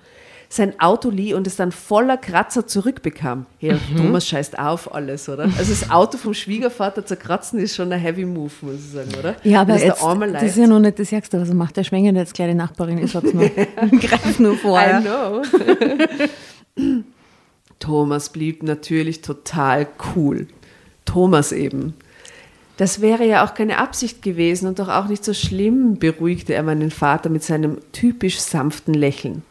[0.51, 3.45] sein Auto lieh und es dann voller Kratzer zurückbekam.
[3.59, 5.43] Ja, Thomas scheißt auf alles, oder?
[5.43, 9.35] Also das Auto vom Schwiegervater zerkratzen ist schon ein heavy Move, muss ich sagen, oder?
[9.43, 11.77] Ja, aber es jetzt, das ist ja noch nicht das Ärgste, was er macht.
[11.77, 12.97] Der schwängert jetzt gleich die Nachbarin.
[12.97, 13.47] Ich sag's nur.
[13.91, 14.79] Greif nur vor.
[14.81, 15.43] I know.
[17.79, 20.47] Thomas blieb natürlich total cool.
[21.05, 21.93] Thomas eben.
[22.79, 26.63] Das wäre ja auch keine Absicht gewesen und doch auch nicht so schlimm, beruhigte er
[26.63, 29.43] meinen Vater mit seinem typisch sanften Lächeln.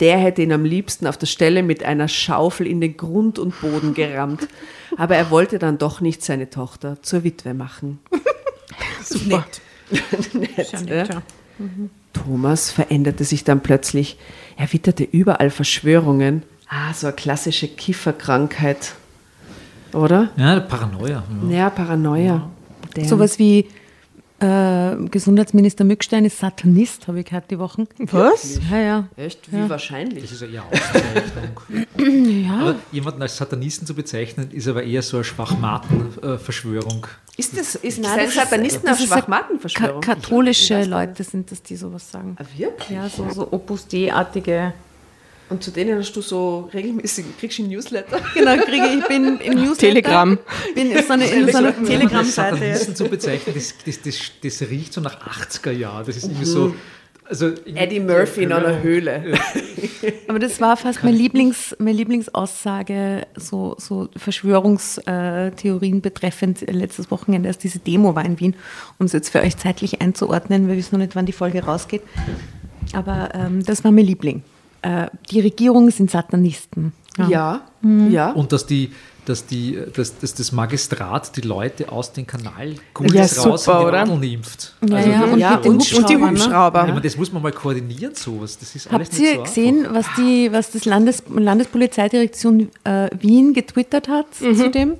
[0.00, 3.58] Der hätte ihn am liebsten auf der Stelle mit einer Schaufel in den Grund und
[3.62, 4.46] Boden gerammt.
[4.98, 7.98] Aber er wollte dann doch nicht seine Tochter zur Witwe machen.
[9.02, 9.46] Super.
[10.34, 10.80] Nett, Ja, ja?
[10.84, 11.22] nett, ja.
[12.12, 14.18] Thomas veränderte sich dann plötzlich.
[14.58, 16.42] Er witterte überall Verschwörungen.
[16.68, 18.96] Ah, so eine klassische Kifferkrankheit.
[19.94, 20.28] Oder?
[20.36, 21.24] Ja, Paranoia.
[21.48, 21.56] Ja.
[21.56, 22.50] Ja, Paranoia.
[22.96, 23.66] Der- Sowas wie
[24.38, 27.86] äh, Gesundheitsminister Mückstein ist Satanist, habe ich gehört die Wochen.
[28.10, 28.58] Was?
[28.70, 29.08] Ja, ja.
[29.16, 29.50] Echt?
[29.50, 30.24] Wie wahrscheinlich?
[30.24, 31.60] Das ist ja eher Auszeichnung.
[32.60, 37.06] Aber jemanden als Satanisten zu bezeichnen, ist aber eher so eine Schwachmaten-Verschwörung.
[37.38, 40.00] Ist das, ist Nein, das ist- Satanisten das auf ist eine Schwachmatenverschwörung?
[40.00, 42.36] Ka katholische Leute sind das, die sowas sagen.
[42.38, 42.90] Ah, wirklich?
[42.90, 44.72] Ja, so, so Opus Dei-artige.
[45.48, 48.20] Und zu denen hast du so regelmäßig, kriegst du ein Newsletter?
[48.34, 49.78] Genau, kriege ich bin im Newsletter.
[49.78, 50.38] Telegram.
[50.74, 52.56] Bin in so einer, in so einer Telegram-Seite.
[52.56, 56.04] Satanisten zu bezeichnen, das, das, das, das riecht so nach 80er Jahren.
[56.04, 56.74] Das ist irgendwie so
[57.28, 59.38] Also, Eddie Murphy in einer Höhle.
[60.28, 67.58] Aber das war fast meine, Lieblings, meine Lieblingsaussage, so, so Verschwörungstheorien betreffend letztes Wochenende, als
[67.58, 68.54] diese Demo war in Wien,
[68.98, 70.68] um es jetzt für euch zeitlich einzuordnen.
[70.68, 72.02] Wir wissen noch nicht, wann die Folge rausgeht.
[72.92, 74.42] Aber ähm, das war mein Liebling.
[74.86, 76.92] Äh, die Regierung sind Satanisten.
[77.30, 77.62] Ja,
[78.10, 78.32] ja.
[78.32, 78.90] Und dass die,
[79.24, 83.82] dass die, dass, dass das Magistrat die Leute aus den Ja, Kanalkults raus super, in
[83.84, 84.00] die oder?
[84.02, 84.74] Wadeln impft.
[84.88, 86.34] Ja, Also, ja, und ja, mit den und- Und die Hubschraubern.
[86.34, 86.40] ne?
[86.40, 86.80] Hubschrauber.
[86.82, 88.58] Ich meine, das muss man mal koordinieren, sowas.
[88.58, 93.08] Das ist alles Habt nicht ihr so gesehen, was die, was das Landes, Landespolizeidirektion äh,
[93.18, 94.94] Wien getwittert hat zu dem?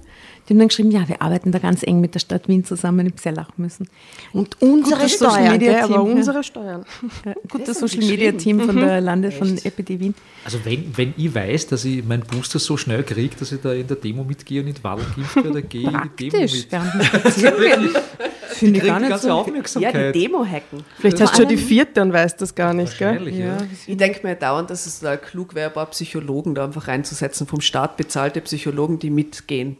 [0.48, 3.06] Die haben dann geschrieben, ja, wir arbeiten da ganz eng mit der Stadt Wien zusammen.
[3.06, 3.88] Ich habe sehr lachen müssen.
[4.32, 6.84] Und unsere Social Steuern, Media gell, aber unsere Steuern.
[7.24, 9.06] Ja, gutes haben Social die Media Team von der Mhm.
[9.06, 10.14] Landes von EPD Wien.
[10.44, 13.72] Also wenn, wenn ich weiß, dass ich meinen Booster so schnell kriege, dass ich da
[13.72, 16.30] in der Demo mitgehe und in die Wadel geimpft werde, dann gehe ich in die
[16.30, 17.96] Demo Praktisch, mit.
[18.58, 19.28] Finde ich gar die nicht so.
[19.28, 20.14] Ja, Aufmerksamkeit.
[20.14, 20.84] die Demo hacken.
[20.98, 23.28] Vielleicht hast du schon die vierte und weißt das gar nicht, gell?
[23.28, 23.58] Ja.
[23.86, 27.46] Ich denke mir dauernd, dass es da klug wäre, ein paar Psychologen da einfach reinzusetzen,
[27.46, 29.76] vom Staat bezahlte Psychologen, die mitgehen.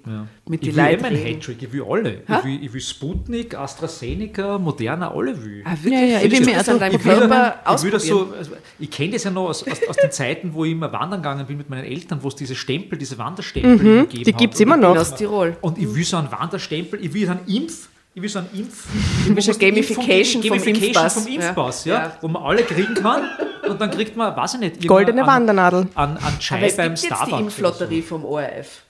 [0.48, 1.36] Mit die Ich will eh Leute meinen reden.
[1.40, 2.22] Hattrick, ich will alle.
[2.28, 5.62] Ich will, ich will Sputnik, AstraZeneca, Moderna, alle will.
[5.64, 5.92] Ah, wirklich?
[5.92, 8.32] Ja, ja, ich will mir auch an deinem Ich will, Körper ich will das so,
[8.36, 11.20] also ich kenne das ja noch aus, aus, aus den Zeiten, wo ich immer wandern
[11.22, 14.38] gegangen bin mit meinen Eltern, wo es diese Stempel, diese Wanderstempel immer gegeben die hat.
[14.40, 14.96] gibt's Und immer ich noch.
[14.96, 15.56] aus Tirol.
[15.60, 18.48] Und ich will so einen Wanderstempel, ich will so einen Impf, ich will so einen
[18.54, 18.86] Impf.
[19.28, 21.14] Du willst eine Gamification vom Gamification Impfpass.
[21.14, 21.94] vom Impfpass, Ja.
[21.94, 22.12] ja, Ja.
[22.22, 23.22] wo man alle kriegen kann
[23.68, 25.80] und dann kriegt man, weiß ich nicht, Goldene an, Wandernadel.
[25.94, 27.40] An, an Aber Chai es beim gibt jetzt die Starbucks.
[27.42, 28.82] Impflotterie vom ORF.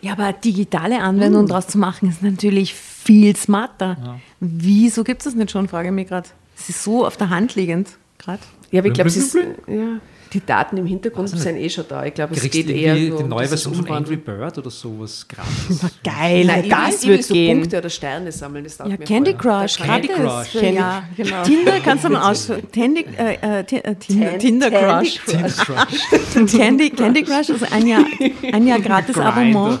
[0.00, 4.18] Ja, aber digitale Anwendung daraus zu machen, ist natürlich viel smarter.
[4.40, 6.28] Wieso gibt es das nicht schon, frage ich mich gerade.
[6.58, 8.38] Es ist so auf der Hand liegend gerade.
[8.70, 9.98] Ja, aber ich glaube, es ist, ja,
[10.32, 12.04] die Daten im Hintergrund ich sind eh schon da.
[12.04, 14.16] Ich glaube, es geht eher irgendwie nur die um neue Version von Angry.
[14.16, 15.80] Bird oder sowas gratis?
[16.02, 17.58] Geil, Nein, ich will, das ich will wird so gehen.
[17.60, 18.64] Punkte oder Sterne sammeln.
[18.64, 19.34] Das Ja, mir Candy.
[19.34, 20.52] Crush, Candy gratis.
[20.52, 20.62] Crush.
[20.62, 21.42] Ja, genau.
[21.44, 22.50] Tinder kannst du mal aus.
[22.72, 25.56] Candy, äh, äh, äh, Tinder, Tinder Candy Crush.
[25.56, 26.52] Crush.
[26.56, 28.04] Candy, Candy Crush ist ein Jahr,
[28.52, 29.80] ein Jahr gratis Abonnement.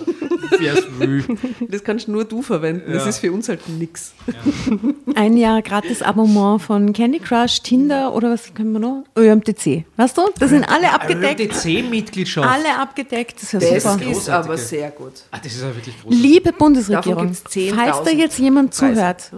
[1.68, 2.92] Das kannst nur du verwenden.
[2.92, 4.12] Das ist für uns halt nix.
[5.14, 9.04] Ein Jahr gratis Abonnement von Candy Crush, Tinder oder was können wir noch?
[9.18, 9.84] ÖMTC.
[9.96, 10.22] Weißt du?
[10.38, 11.40] Das sind alle abgedeckt.
[11.40, 12.48] DC-Mitgliedschaft.
[12.48, 13.36] Alle abgedeckt.
[13.42, 14.10] Das ist ja Das super.
[14.10, 15.12] ist aber sehr gut.
[15.30, 16.14] Ah, das ist ja wirklich groß.
[16.14, 18.94] Liebe Bundesregierung, gibt's 10.000 falls da jetzt jemand Preise.
[18.94, 19.32] zuhört,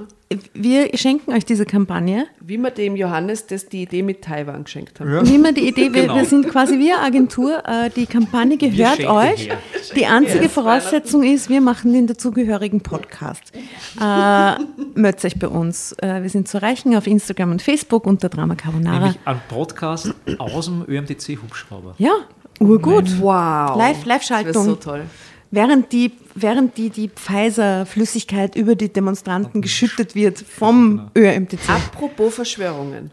[0.52, 2.26] wir schenken euch diese Kampagne.
[2.40, 5.26] Wie wir dem Johannes das die Idee mit Taiwan geschenkt haben.
[5.26, 6.16] Wie immer die Idee, wir, Genau.
[6.16, 9.48] wir sind quasi wie eine Agentur, äh, die Kampagne gehört euch.
[9.48, 9.58] her.
[9.96, 13.52] Die einzige Voraussetzung ist, wir machen den dazugehörigen Podcast.
[14.00, 14.54] Äh,
[14.94, 15.92] meldet euch bei uns.
[16.02, 18.98] Äh, wir sind zu erreichen auf Instagram und Facebook unter Drama Carbonara.
[18.98, 21.94] Nämlich ein Podcast aus dem ÖMTC-Hubschrauber.
[21.98, 22.12] Ja,
[22.60, 23.06] urgut.
[23.20, 23.76] Wow.
[23.78, 24.54] Live- Das Live-Schaltung.
[24.54, 25.02] wäre so toll.
[25.50, 31.58] Während die, während die, die Pfizer-Flüssigkeit über die Demonstranten geschüttet wird vom ÖMTC.
[31.68, 33.10] Apropos Verschwörungen.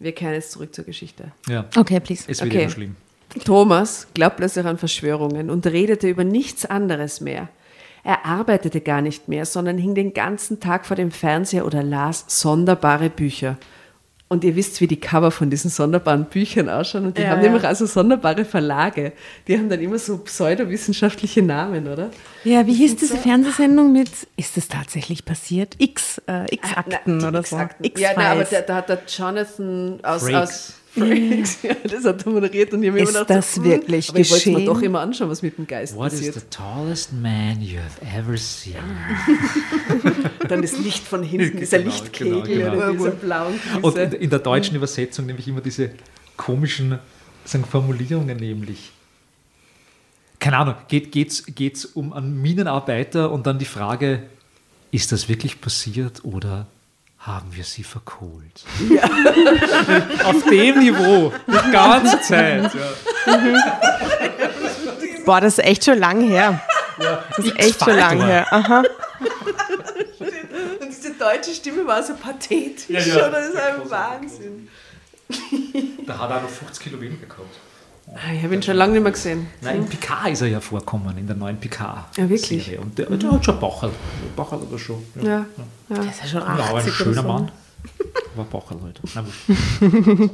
[0.00, 1.32] Wir kehren jetzt zurück zur Geschichte.
[1.48, 2.24] Ja, Okay, please.
[2.28, 2.62] es wird Okay.
[2.62, 2.96] immer schlimm.
[3.44, 7.48] Thomas glaubt plötzlich an Verschwörungen und redete über nichts anderes mehr.
[8.04, 12.24] Er arbeitete gar nicht mehr, sondern hing den ganzen Tag vor dem Fernseher oder las
[12.28, 13.58] sonderbare Bücher.
[14.30, 17.06] Und ihr wisst, wie die Cover von diesen sonderbaren Büchern ausschauen.
[17.06, 17.44] Und die Ja, haben ja.
[17.44, 19.12] nämlich also sonderbare Verlage.
[19.46, 22.10] Die haben dann immer so pseudowissenschaftliche Namen, oder?
[22.44, 25.76] Ja, wie hieß diese Fernsehsendung mit, ist das tatsächlich passiert?
[25.78, 27.56] X, äh, X-Akten die oder so.
[27.56, 27.84] X-Akten.
[27.84, 28.14] X-Files.
[28.14, 30.40] Ja, nein, aber da, da hat der Jonathan aus, Frakes.
[30.42, 30.74] aus
[31.62, 34.30] ja, das hat er moderiert und ich habe immer gedacht, das hm, wirklich aber ich
[34.32, 34.66] wollte mir geschehen?
[34.66, 36.34] doch immer anschauen, was mit dem Geist What is passiert.
[36.34, 38.74] the tallest man you have ever seen?
[40.48, 42.76] Dann das Licht von hinten, dieser Genau, Lichtkegel genau, genau.
[42.76, 44.02] oder dieser blauen Und Füße.
[44.02, 45.90] in, in der deutschen Übersetzung nämlich immer diese
[46.36, 46.98] komischen
[47.44, 48.92] sagen, Formulierungen nämlich.
[50.40, 54.22] Keine Ahnung, geht es geht's um einen Minenarbeiter und dann die Frage,
[54.90, 56.66] ist das wirklich passiert oder
[57.18, 58.64] haben wir sie verkohlt?
[60.24, 62.70] Auf dem Niveau, die ganze Zeit.
[62.72, 63.40] Ja.
[65.26, 66.62] Boah, das ist echt schon lang her.
[67.36, 68.46] Das ist echt schon lang her.
[68.50, 68.82] Aha.
[71.18, 73.16] Deutsche Stimme war so pathetisch, Ja, ja.
[73.16, 73.30] oder?
[73.30, 74.68] Das ist ein Wahnsinn.
[76.06, 77.58] Da hat er noch 50 Kilo weniger gehabt.
[78.14, 79.46] Ah, Ich habe ihn schon lange nicht mehr gesehen.
[79.60, 82.16] Nein, in Picard ist er ja vorkommen, in der neuen Picard.
[82.16, 82.64] Ja, wirklich?
[82.64, 82.80] Serie.
[82.80, 83.90] Und der, der hat schon Bauchel.
[84.34, 85.04] Bauchel oder schon.
[85.20, 85.46] Ja, ja.
[85.90, 87.28] Das ist ja schon Ja, aber ein 80 schöner so.
[87.28, 87.52] Mann.
[88.34, 89.00] War Bauchel halt.
[89.14, 89.24] Na.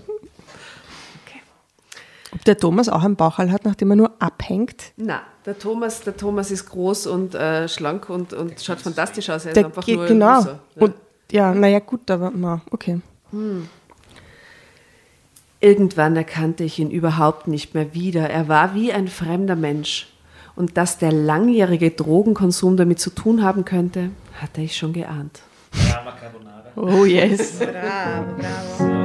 [2.35, 4.93] Ob der Thomas auch einen Bauchhall hat, nachdem er nur abhängt?
[4.97, 9.45] Na, der Thomas, der Thomas ist groß und äh, schlank und, und schaut fantastisch aus.
[9.45, 10.41] Er ist Der einfach geht nur genau.
[10.41, 10.59] Ja.
[10.77, 10.95] Und
[11.31, 13.01] ja, naja, gut, aber na, okay.
[15.61, 18.29] Irgendwann erkannte ich ihn überhaupt nicht mehr wieder.
[18.29, 20.09] Er war wie ein fremder Mensch.
[20.57, 24.11] Und dass der langjährige Drogenkonsum damit zu tun haben könnte,
[24.41, 25.41] hatte ich schon geahnt.
[26.77, 27.59] Oh yes.
[27.59, 29.04] Bravo, bravo.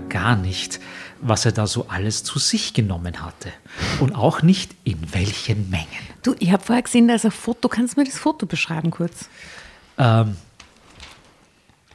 [0.00, 0.80] Gar nicht,
[1.20, 3.50] was er da so alles zu sich genommen hatte.
[4.00, 5.86] Und auch nicht in welchen Mengen.
[6.22, 7.68] Du, ich habe vorher gesehen, da ist ein Foto.
[7.68, 9.28] Kannst du mir das Foto beschreiben kurz?
[9.98, 10.36] Ähm,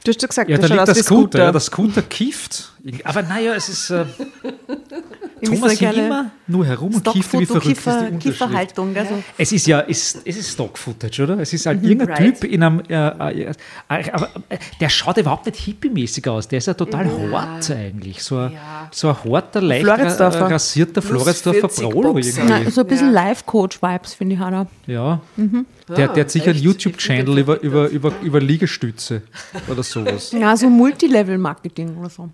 [0.02, 1.38] Du hast ja gesagt, ja, das da liegt der wie Scooter.
[1.38, 1.52] Ja, Scooter.
[1.52, 2.72] der Scooter kifft.
[3.04, 3.90] Aber naja, es ist.
[3.90, 4.06] Äh,
[4.42, 7.66] Ich Thomas ging sagen, immer nur herum und kiffte wie verrückt.
[7.66, 8.10] ist die Kiefer.
[8.18, 8.96] Kieferhaltung.
[8.96, 9.22] Also.
[9.38, 11.38] Es ist ja, es, es ist Stock-Footage, oder?
[11.38, 13.54] Es ist halt irgendein Typ in einem, äh, äh,
[13.88, 16.48] äh, aber äh, der schaut überhaupt nicht hippie-mäßig aus.
[16.48, 18.22] Der ist ja total hart eigentlich.
[18.22, 18.52] So ein,
[18.90, 20.50] so ein harter, leicht ra Floridsdorfer.
[20.50, 22.40] rasierter Floridsdorfer 40 Prolo irgendwie.
[22.46, 24.66] Na, so ein bisschen Life-Coach-Vibes, finde ich, hat er.
[24.86, 25.20] Ja.
[25.36, 25.66] Mhm.
[25.88, 26.60] Der, der hat sicher einen?
[26.60, 29.22] YouTube-Channel über, über, über, über Liegestütze
[29.68, 30.32] oder sowas.
[30.32, 32.28] Ja, so Multilevel-Marketing oder so.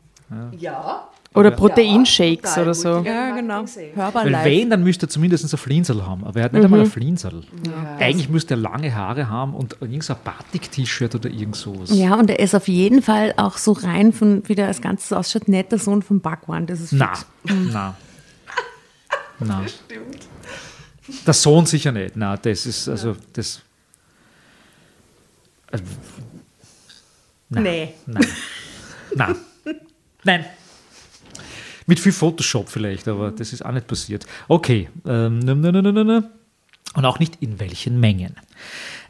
[0.58, 1.08] Ja.
[1.36, 3.00] Oder Proteinshakes oder so.
[3.00, 3.64] Ja, genau.
[3.94, 4.44] Hörbar Weil live.
[4.46, 6.24] wenn, dann müsste er zumindest ein Flinsel haben.
[6.24, 7.42] Aber er hat nicht einmal ein Flinsel.
[7.98, 11.90] Eigentlich müsste er lange Haare haben und irgendein so ein Batik-T-Shirt oder irgend sowas.
[11.92, 15.12] Ja, und er ist auf jeden Fall auch so rein von, wie der als Ganzes
[15.12, 16.66] ausschaut, nicht der Sohn von Bhagwan.
[16.66, 17.12] Das ist Na,
[17.44, 17.96] na.
[19.38, 19.62] Na.
[21.26, 22.16] Der Sohn sicher nicht.
[22.16, 23.60] Na, das ist, also, das.
[25.70, 25.78] äh,
[27.50, 27.62] Nein.
[27.62, 27.94] Nee.
[28.06, 28.26] Nein.
[29.14, 29.36] Nein.
[30.24, 30.44] Nein.
[31.86, 34.26] Mit viel Photoshop vielleicht, aber das ist auch nicht passiert.
[34.48, 34.88] Okay.
[35.06, 35.40] Ähm.
[36.94, 38.36] Und auch nicht in welchen Mengen.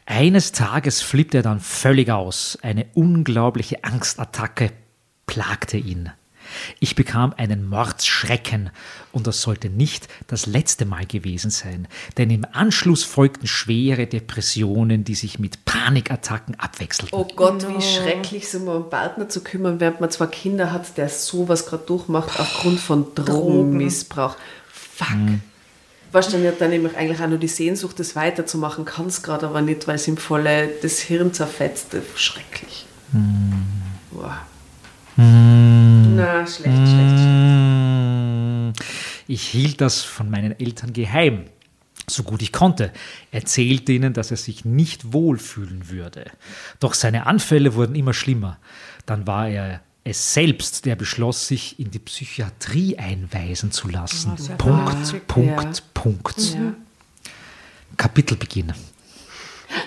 [0.05, 2.57] Eines Tages flippt er dann völlig aus.
[2.61, 4.71] Eine unglaubliche Angstattacke
[5.25, 6.11] plagte ihn.
[6.79, 8.69] Ich bekam einen Mordsschrecken
[9.11, 11.87] und das sollte nicht das letzte Mal gewesen sein,
[12.17, 17.17] denn im Anschluss folgten schwere Depressionen, die sich mit Panikattacken abwechselten.
[17.17, 20.97] Oh Gott, wie schrecklich, sich um einen Partner zu kümmern, während man zwei Kinder hat,
[20.97, 24.35] der sowas gerade durchmacht aufgrund von Drogenmissbrauch.
[24.71, 25.07] Fuck.
[26.11, 29.23] Weißt du, dann hat dann nämlich eigentlich auch nur die Sehnsucht, das weiterzumachen, kann es
[29.23, 30.47] gerade aber nicht, weil es ihm voll
[30.81, 31.95] das Hirn zerfetzt.
[32.15, 32.85] Schrecklich.
[34.11, 34.31] Wow.
[36.17, 37.23] Na, schlecht, schlecht, schlecht.
[37.23, 38.73] Mm,
[39.27, 41.45] Ich hielt das von meinen Eltern geheim,
[42.09, 42.91] so gut ich konnte,
[43.31, 46.31] erzählte ihnen, dass er sich nicht wohlfühlen würde.
[46.79, 48.57] Doch seine Anfälle wurden immer schlimmer.
[49.05, 54.35] Dann war er es selbst, der beschloss, sich in die Psychiatrie einweisen zu lassen.
[54.57, 55.83] Punkt, Punkt, Ja.
[55.93, 56.57] Punkt.
[57.97, 58.71] Kapitelbeginn.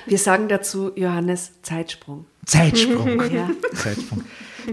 [0.07, 2.27] Wir sagen dazu, Johannes, Zeitsprung.
[2.45, 3.21] Zeitsprung.
[3.33, 3.49] Ja.
[3.75, 4.25] Zeitsprung.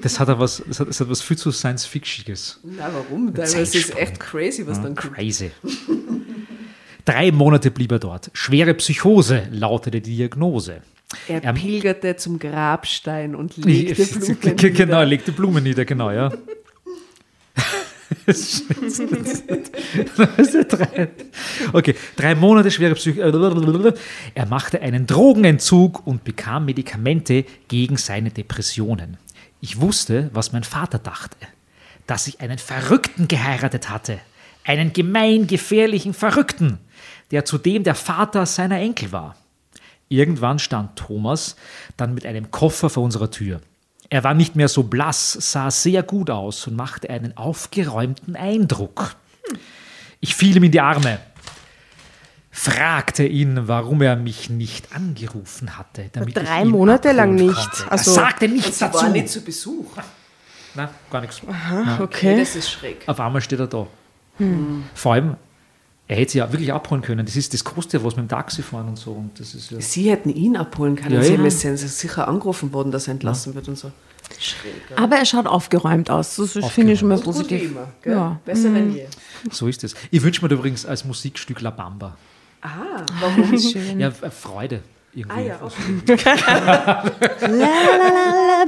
[0.02, 2.60] Das hat, was, das hat, das hat was viel zu Science-Fictiges.
[2.64, 3.34] Na, warum?
[3.34, 5.16] Das ist echt crazy, was dann kommt.
[5.16, 5.52] Crazy.
[7.06, 8.30] Drei Monate blieb er dort.
[8.34, 10.82] Schwere Psychose lautete die Diagnose.
[11.28, 15.00] Er Er- pilgerte zum Grabstein und legte Blumen Genau, nieder.
[15.00, 16.32] er legte Blumen nieder, genau, ja.
[21.74, 23.94] okay, drei Monate schwere Psychose.
[24.36, 29.18] Er machte einen Drogenentzug und bekam Medikamente gegen seine Depressionen.
[29.62, 31.38] Ich wusste, was mein Vater dachte.
[32.06, 34.20] Dass ich einen Verrückten geheiratet hatte.
[34.64, 36.78] Einen gemeingefährlichen Verrückten,
[37.32, 39.36] der zudem der Vater seiner Enkel war.
[40.10, 41.56] Irgendwann stand Thomas
[41.98, 43.62] dann mit einem Koffer vor unserer Tür.
[44.10, 49.16] Er war nicht mehr so blass, sah sehr gut aus und machte einen aufgeräumten Eindruck.
[50.22, 51.20] Ich fiel ihm in die Arme,
[52.60, 56.10] fragte ihn, warum er mich nicht angerufen hatte.
[56.12, 57.56] Damit Drei ich ihn Monate lang abholen nicht.
[57.72, 57.92] Konnte.
[57.92, 58.98] Also- er sagte nichts dazu.
[58.98, 59.86] war nicht zu Besuch.
[60.74, 61.42] Nein, gar nichts.
[62.00, 62.38] Okay.
[62.40, 63.04] Das ist schräg.
[63.08, 63.86] Auf einmal steht er da.
[64.96, 65.36] Vor allem,
[66.08, 67.26] er hätte sie ja wirklich abholen können.
[67.26, 69.12] Das, ist, das kostet ja was mit dem Taxi fahren und so.
[69.12, 71.14] Und das ist ja Sie hätten ihn abholen können.
[71.16, 71.50] Ja, Sie ja.
[71.52, 73.92] sind sicher angerufen worden, dass er entlassen wird und so.
[74.40, 74.74] Schräg.
[74.90, 74.98] ja.
[74.98, 76.36] Aber er schaut aufgeräumt aus.
[76.38, 77.72] Das ist- finde ich schon mal Gut wie positiv.
[77.72, 78.14] immer, gell?
[78.14, 78.40] Ja.
[78.46, 79.06] Besser denn je.
[79.52, 79.94] so ist es.
[80.12, 82.18] Ich wünsche mir übrigens als Musikstück La Bamba.
[82.62, 83.54] Ah, warum?
[84.00, 84.80] Ja, äh, Freude.
[85.14, 85.36] Irgendwie.
[85.36, 86.16] ah ja, okay.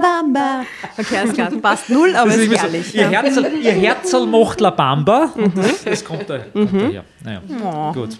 [0.01, 0.65] Bamba.
[0.97, 1.51] Okay, alles klar.
[1.61, 2.91] Passt null, aber ist ist herrlich.
[2.91, 5.31] so, ihr, Herzl, ihr Herzl macht La Bamba.
[5.35, 7.03] Und das, das kommt, da, kommt daher.
[7.23, 8.17] Naja, gut.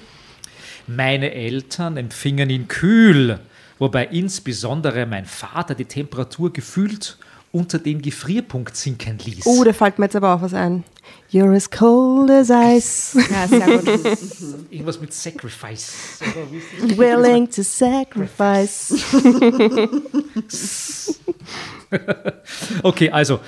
[0.86, 3.40] Meine Eltern empfingen ihn kühl,
[3.78, 7.18] wobei insbesondere mein Vater die Temperatur gefühlt
[7.52, 9.46] unter den Gefrierpunkt sinken ließ.
[9.46, 10.84] Oh, da fällt mir jetzt aber auch was ein.
[11.32, 13.18] You're as cold as ice.
[13.30, 13.88] Ja, sehr gut.
[14.72, 15.94] Irgendwas mit Sacrifice.
[16.96, 18.94] Willing to sacrifice.
[22.84, 23.40] Okay, also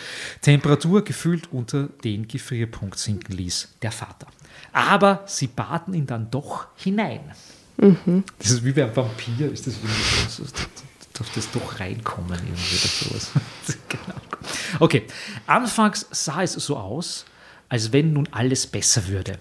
[0.41, 4.25] Temperatur gefühlt unter den Gefrierpunkt sinken ließ der Vater.
[4.73, 7.19] Aber sie baten ihn dann doch hinein.
[7.77, 10.90] Das ist wie bei einem Vampir, ist das irgendwie
[11.21, 13.31] darf das doch reinkommen irgendwie oder sowas.
[13.89, 14.19] genau.
[14.79, 15.03] Okay,
[15.45, 17.25] anfangs sah es so aus,
[17.69, 19.37] als wenn nun alles besser würde.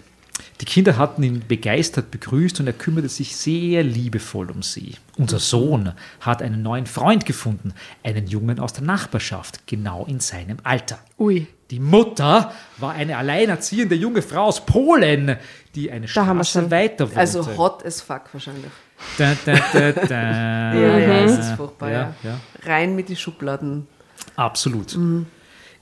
[0.59, 4.95] Die Kinder hatten ihn begeistert begrüßt und er kümmerte sich sehr liebevoll um sie.
[5.17, 7.73] Unser Sohn hat einen neuen Freund gefunden,
[8.03, 10.99] einen Jungen aus der Nachbarschaft, genau in seinem Alter.
[11.17, 11.47] Ui.
[11.71, 15.37] Die Mutter war eine alleinerziehende junge Frau aus Polen,
[15.73, 17.19] die eine Da Straße weiter wohnte.
[17.19, 18.71] Also hot as fuck wahrscheinlich.
[19.17, 20.73] Da, da, da, da.
[20.73, 22.39] Ja, ja, es ist furchtbar, Ja, ja.
[22.63, 23.87] Rein mit die Schubladen.
[24.35, 24.97] Absolut.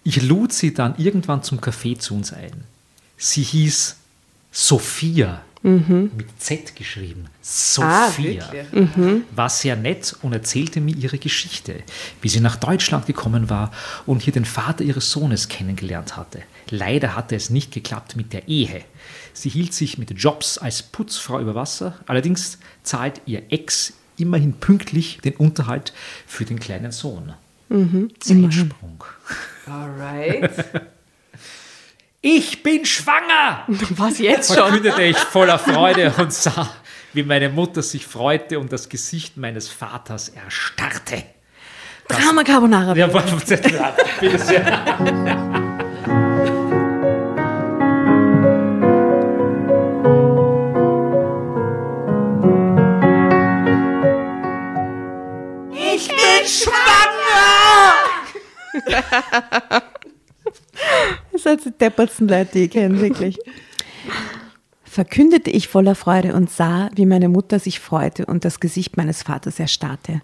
[0.03, 2.63] Ich lud sie dann irgendwann zum Café zu uns ein.
[3.17, 3.97] Sie hieß
[4.51, 7.25] Sophia, mit Z geschrieben.
[7.41, 8.49] Sophia.
[8.51, 9.23] wirklich?
[9.35, 11.83] War sehr nett und erzählte mir ihre Geschichte,
[12.21, 13.71] wie sie nach Deutschland gekommen war
[14.05, 16.43] und hier den Vater ihres Sohnes kennengelernt hatte.
[16.69, 18.83] Leider hatte es nicht geklappt mit der Ehe.
[19.33, 25.19] Sie hielt sich mit Jobs als Putzfrau über Wasser, allerdings zahlt ihr Ex immerhin pünktlich
[25.23, 25.93] den Unterhalt
[26.27, 27.33] für den kleinen Sohn.
[28.19, 29.03] Zeitsprung.
[29.65, 30.51] Alright.
[32.21, 33.63] Ich bin schwanger!
[33.91, 34.57] Was jetzt schon?
[34.57, 36.69] verkündete ich voller Freude und sah,
[37.13, 41.23] wie meine Mutter sich freute und das Gesicht meines Vaters erstarrte.
[42.09, 42.93] Drama Carbonara.
[42.95, 45.55] Ja, bitte sehr.
[61.31, 63.37] Das sind die deppertsten Leute, die ich kenne, wirklich.
[64.83, 69.23] Verkündete ich voller Freude und sah, wie meine Mutter sich freute und das Gesicht meines
[69.23, 70.21] Vaters erstarrte.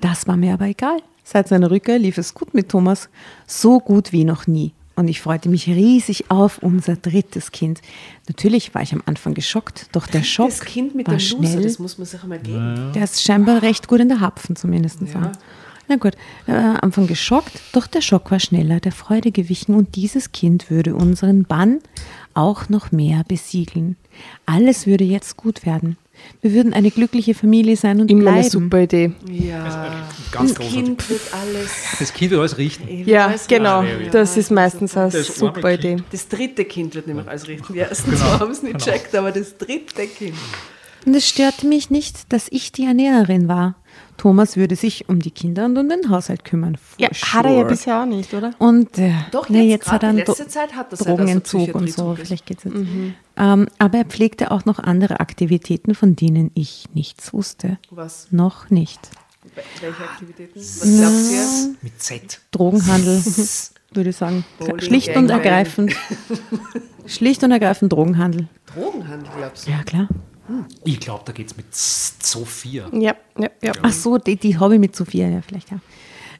[0.00, 0.98] Das war mir aber egal.
[1.24, 3.08] Seit seiner Rückkehr lief es gut mit Thomas,
[3.46, 4.75] so gut wie noch nie.
[4.96, 7.82] Und ich freute mich riesig auf unser drittes Kind.
[8.28, 11.48] Natürlich war ich am Anfang geschockt, doch der Schock Das Kind mit war dem Loser,
[11.48, 11.62] schnell.
[11.62, 12.92] das muss man sich einmal geben.
[12.94, 15.02] Der ist scheinbar recht gut in der Hapfen zumindest.
[15.02, 15.32] Ja.
[15.88, 16.14] Na gut,
[16.48, 20.68] äh, am Anfang geschockt, doch der Schock war schneller, der Freude gewichen und dieses Kind
[20.70, 21.78] würde unseren Bann
[22.34, 23.96] auch noch mehr besiegeln.
[24.46, 25.96] Alles würde jetzt gut werden.
[26.42, 28.50] Wir würden eine glückliche Familie sein und Immer eine bleiben.
[28.50, 29.12] super Idee.
[29.30, 30.04] Ja.
[30.32, 30.66] Ganz das.
[30.66, 31.70] Kind wird alles.
[31.98, 32.88] Das Kind wird alles richten.
[33.08, 33.84] Ja, genau.
[34.12, 35.96] Das ist meistens eine Das super Idee.
[36.12, 37.72] Das dritte Kind wird nämlich alles richten.
[37.72, 40.34] Die ersten zwei haben es nicht checkt, aber das dritte Kind.
[41.04, 43.76] Und es störte mich nicht, dass ich die Ernährerin war.
[44.16, 46.76] Thomas würde sich um die Kinder und um den Haushalt kümmern.
[46.98, 47.68] Ja, hat er ja sure.
[47.68, 48.52] bisher auch nicht, oder?
[48.58, 51.86] Und äh, Doch, na, jetzt jetzt hat er einen letzte Zeit hat so Drogenentzug und
[51.86, 52.14] Psychiatrie so.
[52.16, 52.76] Vielleicht geht's jetzt.
[53.36, 57.78] Ähm, aber er pflegte auch noch andere Aktivitäten, von denen ich nichts wusste.
[57.90, 58.28] Was?
[58.30, 59.00] Noch nicht.
[59.80, 60.58] Welche Aktivitäten?
[60.58, 61.76] Was glaubt ihr?
[61.82, 62.40] Mit Z.
[62.50, 63.22] Drogenhandel,
[63.92, 64.44] würde ich sagen.
[64.58, 65.38] Bowling, Schlicht und Gangbang.
[65.38, 65.96] ergreifend.
[67.06, 68.48] Schlicht und ergreifend Drogenhandel.
[68.74, 69.70] Drogenhandel, glaubst du?
[69.70, 70.08] Ja, klar.
[70.84, 72.88] Ich glaube, da geht es mit Sophia.
[72.92, 73.72] Ja, ja, ja.
[73.82, 75.80] Ach so, die, die Hobby mit Sophia, ja, vielleicht, ja.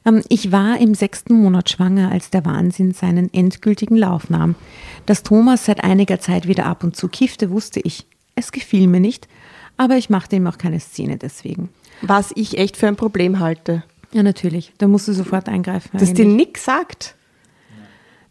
[0.05, 4.55] Ähm, ich war im sechsten Monat schwanger, als der Wahnsinn seinen endgültigen Lauf nahm.
[5.05, 8.05] Dass Thomas seit einiger Zeit wieder ab und zu kiffte, wusste ich.
[8.35, 9.27] Es gefiel mir nicht,
[9.77, 11.69] aber ich machte ihm auch keine Szene deswegen.
[12.01, 13.83] Was ich echt für ein Problem halte.
[14.13, 14.73] Ja, natürlich.
[14.77, 15.97] Da musst du sofort eingreifen.
[15.97, 17.15] Dass dir nichts sagt.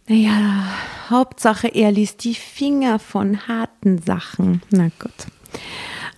[0.09, 0.65] Naja,
[1.11, 4.63] Hauptsache, er ließ die Finger von harten Sachen.
[4.71, 5.27] Na gut.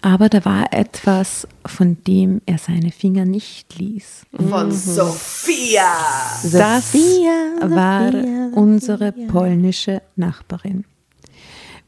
[0.00, 4.26] Aber da war etwas, von dem er seine Finger nicht ließ.
[4.48, 5.82] Von Sophia!
[6.44, 8.12] Das war
[8.54, 10.84] unsere polnische Nachbarin.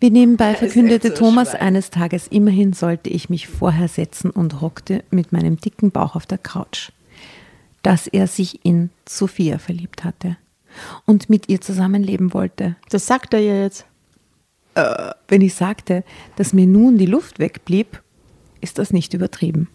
[0.00, 1.60] Wie nebenbei verkündete so Thomas Schwein.
[1.60, 6.24] eines Tages, immerhin sollte ich mich vorher setzen und hockte mit meinem dicken Bauch auf
[6.24, 6.90] der Couch,
[7.82, 10.38] dass er sich in Sophia verliebt hatte
[11.04, 12.76] und mit ihr zusammenleben wollte.
[12.88, 13.84] Das sagt er ja jetzt.
[15.28, 16.04] Wenn ich sagte,
[16.36, 18.00] dass mir nun die Luft wegblieb,
[18.60, 19.68] ist das nicht übertrieben.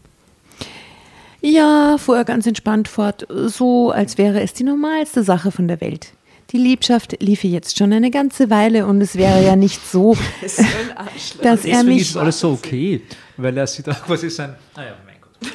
[1.41, 5.79] Ja, fuhr er ganz entspannt fort, so als wäre es die normalste Sache von der
[5.81, 6.13] Welt.
[6.51, 10.97] Die Liebschaft liefe jetzt schon eine ganze Weile und es wäre ja nicht so, ein
[10.97, 11.41] Arschloch.
[11.41, 13.01] dass er Deswegen mich ist alles so okay,
[13.37, 14.55] weil er sieht auch, was ist sein.
[14.75, 15.51] Naja, mein Gott.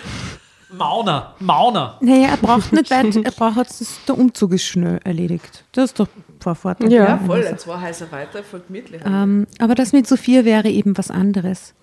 [0.77, 1.97] Mauner, Mauner.
[2.01, 5.65] Naja, er braucht nicht weit, er braucht jetzt, das- der Umzug ist schnell erledigt.
[5.73, 6.09] Das ist doch
[6.43, 6.93] vor Vorteil.
[6.93, 7.57] Ja, voll.
[7.59, 9.03] Zwei Häuser weiter, voll gemütlich.
[9.05, 11.74] Ähm, aber das mit Sophia wäre eben was anderes.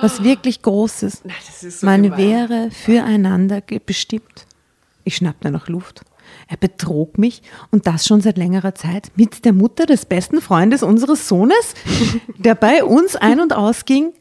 [0.00, 1.24] Was wirklich Großes.
[1.24, 2.18] Nein, das ist so Man gemein.
[2.18, 4.46] wäre füreinander bestimmt.
[5.04, 6.02] Ich schnappte nach Luft.
[6.48, 10.82] Er betrog mich und das schon seit längerer Zeit mit der Mutter des besten Freundes
[10.82, 11.74] unseres Sohnes,
[12.38, 14.12] der bei uns ein- und ausging.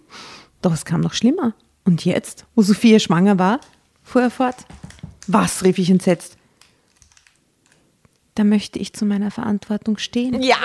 [0.61, 1.53] Doch es kam noch schlimmer.
[1.85, 3.59] Und jetzt, wo Sophia schwanger war,
[4.03, 4.55] fuhr er fort.
[5.27, 6.37] Was, rief ich entsetzt.
[8.35, 10.41] Da möchte ich zu meiner Verantwortung stehen.
[10.41, 10.57] Ja,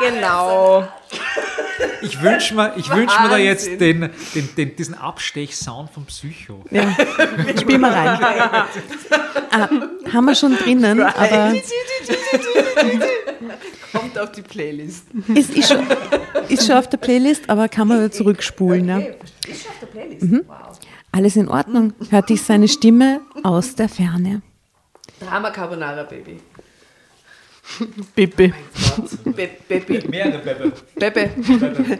[0.00, 0.88] genau.
[2.02, 6.64] Ich wünsche mir, ich wünsch mir da jetzt den, den, den, diesen Abstech-Sound vom Psycho.
[6.70, 6.92] Ja,
[7.60, 8.66] spiel mal rein.
[9.52, 9.68] ah,
[10.12, 11.54] haben wir schon drinnen, aber
[13.92, 15.06] Kommt auf die Playlist.
[15.36, 15.86] es ist schon,
[16.48, 18.88] ist schon auf der Playlist, aber kann man wieder zurückspulen.
[18.88, 18.98] Ja.
[18.98, 20.22] Ist schon auf der Playlist.
[20.22, 20.42] Mhm.
[20.48, 20.78] Wow.
[21.12, 24.42] Alles in Ordnung, hörte ich seine Stimme aus der Ferne.
[25.20, 26.40] Drama Carbonara, Baby.
[28.14, 28.52] Bibi.
[29.24, 30.08] Be Bebe.
[30.08, 30.72] Mehrere Bebe.
[30.94, 31.30] Bebe.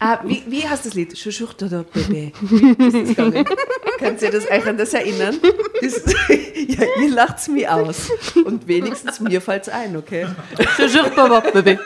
[0.00, 1.12] ah, wie, wie heißt das Lied?
[1.12, 1.22] Ist
[3.16, 3.48] gar nicht.
[3.98, 5.38] Kannst ihr das euch an das erinnern?
[5.80, 8.10] Das, ja, ihr lacht mir aus.
[8.44, 10.26] Und wenigstens mir fällt es ein, okay?
[11.52, 11.78] Bibi.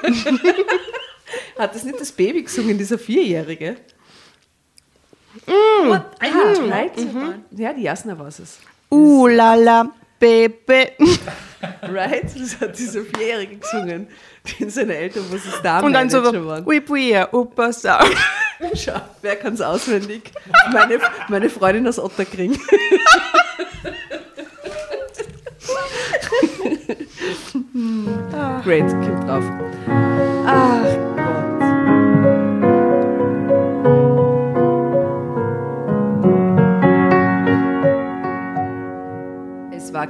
[1.59, 3.76] Hat das nicht das Baby gesungen, dieser Vierjährige?
[5.46, 5.92] Mm.
[5.92, 6.05] Ah,
[6.70, 6.92] right?
[7.50, 8.59] Ja, die Jasna war es.
[8.90, 10.92] Uh la la, Baby.
[11.80, 12.24] Right?
[12.38, 14.08] Das hat dieser Vierjährige gesungen,
[14.60, 16.20] den seine Eltern, was es da Und dann so,
[16.66, 16.82] oui,
[17.32, 18.00] Opa, Sau.
[18.74, 20.30] Schau, wer kann es auswendig?
[20.72, 20.98] Meine,
[21.28, 22.58] meine Freundin aus Otterkring.
[28.64, 29.44] Great, kommt drauf.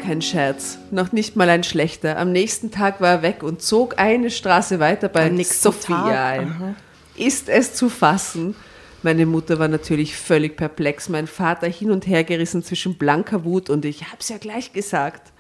[0.04, 2.18] Kein Scherz, noch nicht mal ein schlechter.
[2.18, 6.76] Am nächsten Tag war er weg und zog eine Straße weiter bei Sophia ein.
[7.16, 8.54] Ist es zu fassen?
[9.02, 13.70] Meine Mutter war natürlich völlig perplex, mein Vater hin und her gerissen zwischen blanker Wut
[13.70, 15.32] und ich hab's ja gleich gesagt.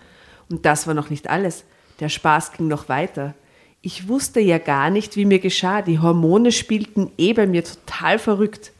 [0.48, 1.64] Und das war noch nicht alles.
[2.00, 3.34] Der Spaß ging noch weiter.
[3.82, 5.82] Ich wusste ja gar nicht, wie mir geschah.
[5.82, 8.72] Die Hormone spielten eh bei mir total verrückt.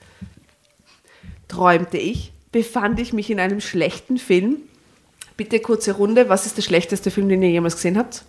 [1.48, 2.32] Träumte ich?
[2.52, 4.62] Befand ich mich in einem schlechten Film?
[5.36, 6.28] Bitte kurze Runde.
[6.28, 8.24] Was ist der schlechteste Film, den ihr jemals gesehen habt?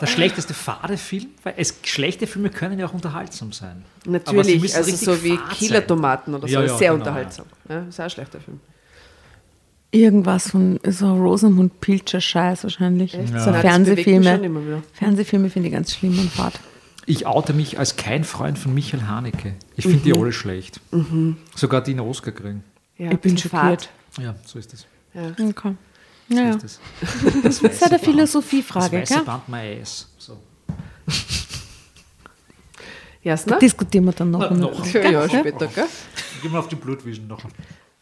[0.00, 3.84] Der schlechteste Fade-Film, weil es, schlechte Filme können ja auch unterhaltsam sein.
[4.06, 6.54] Aber sie Natürlich, also so wie Killer-Tomaten oder so.
[6.54, 7.46] Ja, ist ja, sehr genau, unterhaltsam.
[7.68, 8.60] Ja, ist auch ein schlechter Film.
[9.90, 13.12] Irgendwas von so Rosamund Pilcher Scheiß wahrscheinlich.
[13.12, 14.82] So Ja, bewegt mich Fernsehfilme.
[14.94, 16.54] Fernsehfilme finde ich ganz schlimm und fad.
[17.06, 19.54] Ich oute mich als kein Freund von Michael Haneke.
[19.76, 20.02] Ich finde Mhm.
[20.04, 20.80] die alle schlecht.
[21.56, 22.62] Sogar die einen Oscar kriegen.
[22.96, 23.50] Ja, Ich bin schockiert.
[23.50, 23.88] fad.
[24.18, 24.86] Ja, so ist das.
[25.14, 25.74] Okay.
[26.28, 26.50] So Ja.
[26.50, 26.80] ist das.
[27.00, 28.04] Das, Das ist eine Band.
[28.04, 29.24] Philosophiefrage, Das weiße gell?
[29.24, 30.08] Band my ass.
[30.18, 30.38] So.
[33.22, 33.58] Jasna?
[33.58, 34.50] Diskutieren wir dann noch.
[34.50, 34.86] eine noch.
[34.86, 35.86] Ja, ja, später, gell?
[36.42, 37.42] Gehen wir auf die Blutvision noch.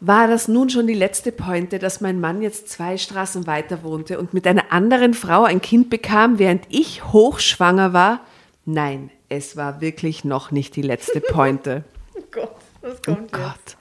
[0.02, 4.18] War das nun schon die letzte Pointe, dass mein Mann jetzt zwei Straßen weiter wohnte
[4.18, 8.20] und mit einer anderen Frau ein Kind bekam, während ich hochschwanger war?
[8.64, 11.84] Nein, es war wirklich noch nicht die letzte Pointe.
[12.16, 13.76] oh Gott, was kommt oh Gott.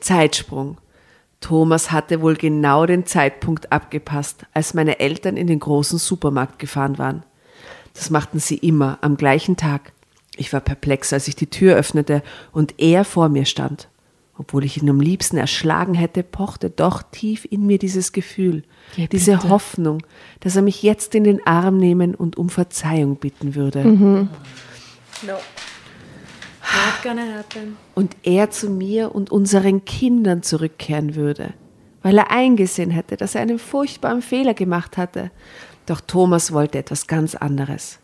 [0.00, 0.76] Zeitsprung.
[1.42, 6.96] Thomas hatte wohl genau den Zeitpunkt abgepasst, als meine Eltern in den großen Supermarkt gefahren
[6.96, 7.24] waren.
[7.92, 9.92] Das machten sie immer am gleichen Tag.
[10.36, 12.22] Ich war perplex, als ich die Tür öffnete
[12.52, 13.88] und er vor mir stand.
[14.38, 18.62] Obwohl ich ihn am liebsten erschlagen hätte, pochte doch tief in mir dieses Gefühl,
[19.12, 20.02] diese Hoffnung,
[20.40, 24.28] dass er mich jetzt in den Arm nehmen und um Verzeihung bitten würde.
[26.74, 27.76] Not gonna happen.
[27.94, 31.52] Und er zu mir und unseren Kindern zurückkehren würde,
[32.02, 35.30] weil er eingesehen hätte, dass er einen furchtbaren Fehler gemacht hatte.
[35.86, 37.98] Doch Thomas wollte etwas ganz anderes.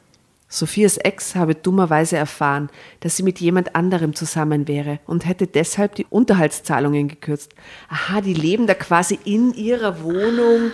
[0.51, 5.95] Sophias Ex habe dummerweise erfahren, dass sie mit jemand anderem zusammen wäre und hätte deshalb
[5.95, 7.53] die Unterhaltszahlungen gekürzt.
[7.91, 10.71] Aha, die leben da quasi in ihrer Wohnung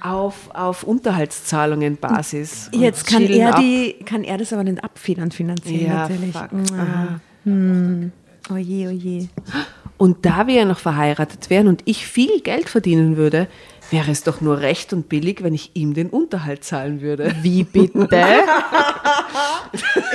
[0.00, 2.70] auf, auf Unterhaltszahlungen Basis.
[2.72, 6.32] Jetzt kann er, die, kann er das aber nicht abfedern finanziell Ja, natürlich.
[6.32, 6.50] fuck.
[6.70, 7.20] Ja.
[7.46, 8.12] Hm.
[8.52, 9.28] Oh je, oh je.
[9.96, 13.48] Und da wir ja noch verheiratet wären und ich viel Geld verdienen würde,
[13.90, 17.34] wäre es doch nur recht und billig, wenn ich ihm den Unterhalt zahlen würde.
[17.42, 18.08] Wie bitte?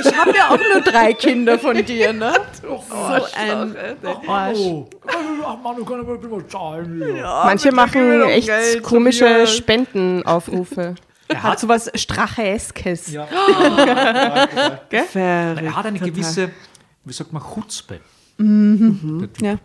[0.00, 2.32] ich habe ja auch nur drei Kinder von dir, ne?
[2.68, 3.76] Oh, So ein
[4.28, 4.58] Arsch.
[5.44, 7.02] Ach Mann, du kannst aber mal zahlen.
[7.22, 9.46] Manche machen echt Geld, komische.
[9.46, 10.94] Spendenaufrufe.
[11.34, 13.10] Hat sowas Stracheskes.
[13.12, 13.26] Ja.
[13.26, 16.50] Verrückt, Er hat eine gewisse,
[17.04, 18.00] wie sagt man, Chutzpe.
[18.38, 19.28] Mhm.
[19.40, 19.58] Ja.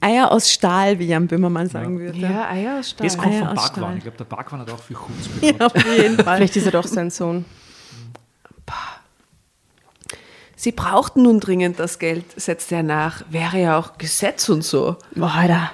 [0.00, 2.18] Eier aus Stahl, wie Jan Böhmermann sagen würde.
[2.18, 3.06] Ja, Eier aus Stahl.
[3.06, 3.58] Das kommt Eier vom.
[3.58, 3.96] Stahl.
[3.96, 5.46] Ich glaube, der Bhagwan hat auch viel Chutzpe.
[5.46, 6.36] Ja, auf jeden Fall.
[6.36, 7.44] Vielleicht ist er doch sein Sohn.
[10.56, 13.24] Sie brauchten nun dringend das Geld, setzte er nach.
[13.28, 14.96] Wäre ja auch Gesetz und so.
[15.14, 15.72] Boah, Alter.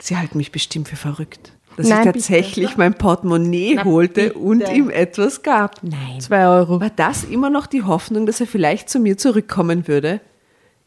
[0.00, 1.53] Sie halten mich bestimmt für verrückt.
[1.76, 4.38] Dass Nein, ich tatsächlich mein Portemonnaie holte bitte.
[4.38, 5.82] und ihm etwas gab.
[5.82, 6.20] Nein.
[6.20, 6.80] Zwei Euro.
[6.80, 10.20] War das immer noch die Hoffnung, dass er vielleicht zu mir zurückkommen würde?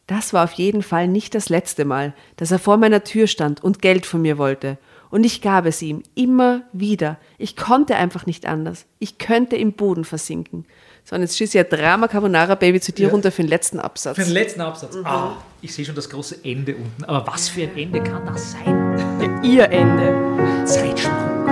[0.06, 3.62] Das war auf jeden Fall nicht das letzte Mal, dass er vor meiner Tür stand
[3.62, 4.78] und Geld von mir wollte.
[5.10, 7.18] Und ich gab es ihm immer wieder.
[7.36, 8.86] Ich konnte einfach nicht anders.
[8.98, 10.64] Ich könnte im Boden versinken.
[11.08, 13.12] So, und jetzt schießt ja Drama Carbonara Baby zu dir Ja.
[13.12, 14.16] runter für den letzten Absatz.
[14.16, 14.94] Für den letzten Absatz.
[15.04, 17.02] Ah, ich sehe schon das große Ende unten.
[17.04, 19.40] Aber was für ein Ende kann das sein?
[19.42, 20.66] Ihr Ende.
[20.66, 21.48] Zeitsprung.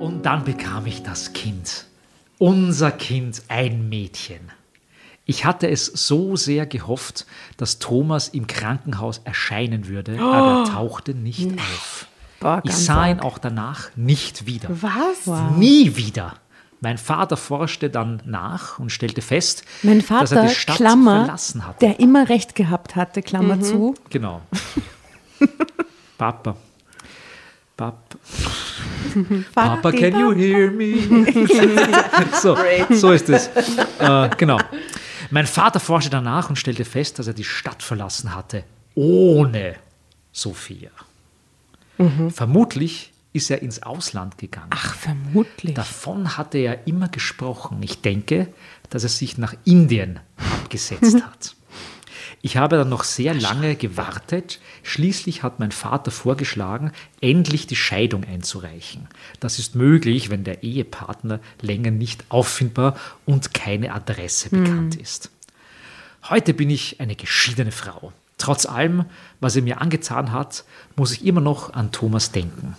[0.00, 1.86] Und dann bekam ich das Kind.
[2.38, 4.50] Unser Kind, ein Mädchen.
[5.30, 7.26] Ich hatte es so sehr gehofft,
[7.58, 12.06] dass Thomas im Krankenhaus erscheinen würde, aber er tauchte nicht auf.
[12.40, 13.24] Boah, Ich sah ihn arg.
[13.26, 14.70] auch danach nicht wieder.
[14.70, 15.26] Was?
[15.58, 16.32] Nie wieder.
[16.80, 21.24] Mein Vater forschte dann nach und stellte fest, Mein dass er Vater, die Stadt Klammer,
[21.26, 21.78] verlassen hatte.
[21.80, 23.96] der immer recht gehabt hatte, Klammer zu.
[24.08, 24.40] Genau.
[26.16, 26.56] Papa.
[27.76, 28.18] Papa.
[29.54, 30.94] Papa, can you hear me?
[32.40, 32.56] so,
[32.90, 33.48] so ist es.
[33.98, 34.58] Äh, genau.
[35.30, 38.64] Mein Vater forschte danach und stellte fest, dass er die Stadt verlassen hatte,
[38.94, 39.76] ohne
[40.32, 40.90] Sophia.
[42.30, 44.70] Vermutlich ist er ins Ausland gegangen.
[44.70, 45.74] Ach, vermutlich.
[45.74, 47.82] Davon hatte er immer gesprochen.
[47.82, 48.52] Ich denke,
[48.90, 51.54] dass er sich nach Indien abgesetzt hat.
[52.40, 54.60] Ich habe dann noch sehr lange gewartet.
[54.82, 59.08] Schließlich hat mein Vater vorgeschlagen, endlich die Scheidung einzureichen.
[59.40, 62.96] Das ist möglich, wenn der Ehepartner länger nicht auffindbar
[63.26, 65.30] und keine Adresse bekannt ist.
[66.28, 68.12] Heute bin ich eine geschiedene Frau.
[68.36, 69.04] Trotz allem,
[69.40, 72.76] was er mir angetan hat, muss ich immer noch an Thomas denken.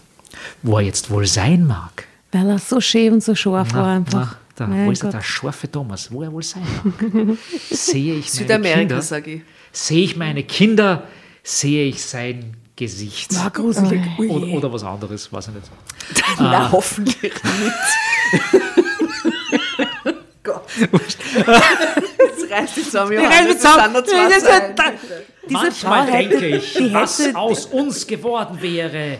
[0.62, 2.06] Wo er jetzt wohl sein mag.
[2.32, 4.32] Weil er so schön und so scharf war einfach.
[4.32, 5.14] na, da, Mein wo ist er, Gott.
[5.14, 6.12] der scharfe Thomas?
[6.12, 6.94] Wo er wohl sein mag?
[7.70, 9.42] sehe ich meine Südamerika, Kinder, sage ich.
[9.72, 11.04] sehe ich meine Kinder,
[11.44, 13.36] sehe ich sein Gesicht.
[13.36, 14.02] War gruselig.
[14.18, 15.72] Oder, oder was anderes, weiß ich nicht.
[16.40, 17.74] Na, hoffentlich nicht.
[20.44, 20.64] Gott.
[22.50, 23.60] Reißt die zusammen, Johannes.
[23.62, 24.76] Das noch zwei Seiten.
[25.50, 29.18] Diese Frau Manchmal hätte- denke ich, was hätte- aus uns geworden wäre,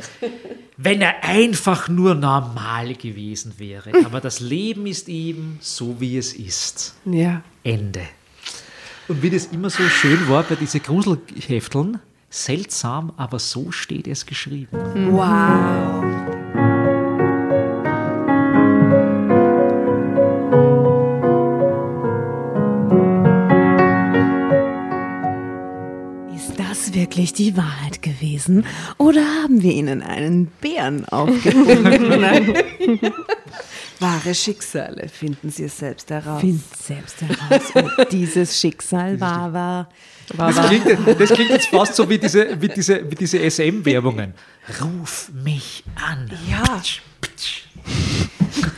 [0.78, 3.92] wenn er einfach nur normal gewesen wäre.
[4.06, 6.96] Aber das Leben ist eben so, wie es ist.
[7.06, 7.42] Ja.
[7.64, 8.02] Ende.
[9.08, 12.00] Und wie das immer so schön war bei diesen Gruselhefteln,
[12.30, 14.78] seltsam, aber so steht es geschrieben.
[15.12, 16.36] Wow.
[27.10, 28.66] Wirklich die Wahrheit gewesen?
[29.00, 33.02] Oder haben wir ihnen einen Bären aufgefunden?
[34.00, 36.40] Wahre Schicksale finden Sie es selbst heraus.
[36.40, 39.90] Find selbst heraus, ob dieses Schicksal wahr war.
[40.38, 44.36] Das klingt, das klingt jetzt fast so wie diese, wie diese, wie diese SM-Werbungen.
[44.80, 46.30] Ruf mich an.
[46.48, 46.80] Ja.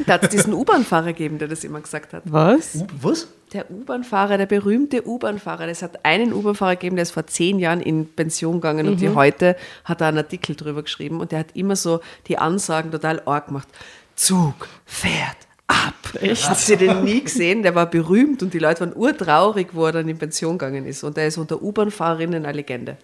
[0.05, 2.23] Da hat es diesen U-Bahn-Fahrer gegeben, der das immer gesagt hat.
[2.25, 2.83] Was?
[3.01, 3.27] Was?
[3.53, 7.81] Der U-Bahn-Fahrer, der berühmte U-Bahn-Fahrer, es hat einen U-Bahn-Fahrer gegeben, der ist vor zehn Jahren
[7.81, 11.55] in Pension gegangen und die heute hat er einen Artikel drüber geschrieben und der hat
[11.55, 13.67] immer so die Ansagen total arg gemacht.
[14.15, 15.93] Zug fährt ab.
[16.19, 16.49] Echt?
[16.49, 17.63] Habt ihr den nie gesehen?
[17.63, 21.03] Der war berühmt und die Leute waren urtraurig, wo er dann in Pension gegangen ist.
[21.03, 22.97] Und der ist unter U-Bahn-Fahrerinnen eine Legende.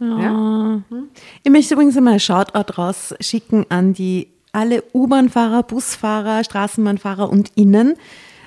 [0.00, 0.82] Ja?
[1.42, 7.94] Ich möchte übrigens einmal ein Shoutout rausschicken an die alle U-Bahn-Fahrer, Busfahrer, Straßenbahnfahrer und Innen,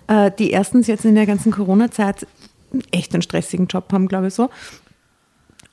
[0.07, 2.27] äh, die erstens jetzt in der ganzen Corona-Zeit
[2.91, 4.49] echt einen stressigen Job haben, glaube ich so.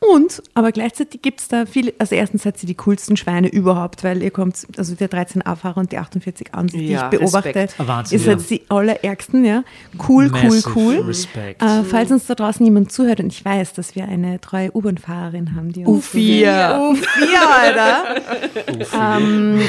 [0.01, 4.02] Und, aber gleichzeitig gibt es da viele, also erstens seid ihr die coolsten Schweine überhaupt,
[4.02, 7.69] weil ihr kommt, also der 13a-Fahrer und die 48a, die Ja, ich beobachte.
[7.77, 8.47] Ah, Wahnsinn, ihr seid ja.
[8.48, 9.62] die allerärgsten, ja.
[10.09, 11.07] Cool, Massive cool, cool.
[11.07, 11.62] Respect.
[11.62, 15.55] Äh, falls uns da draußen jemand zuhört und ich weiß, dass wir eine treue U-Bahn-Fahrerin
[15.55, 16.78] haben, die uns U4.
[16.78, 17.05] U4,
[17.62, 18.15] Alter.
[19.19, 19.61] ähm,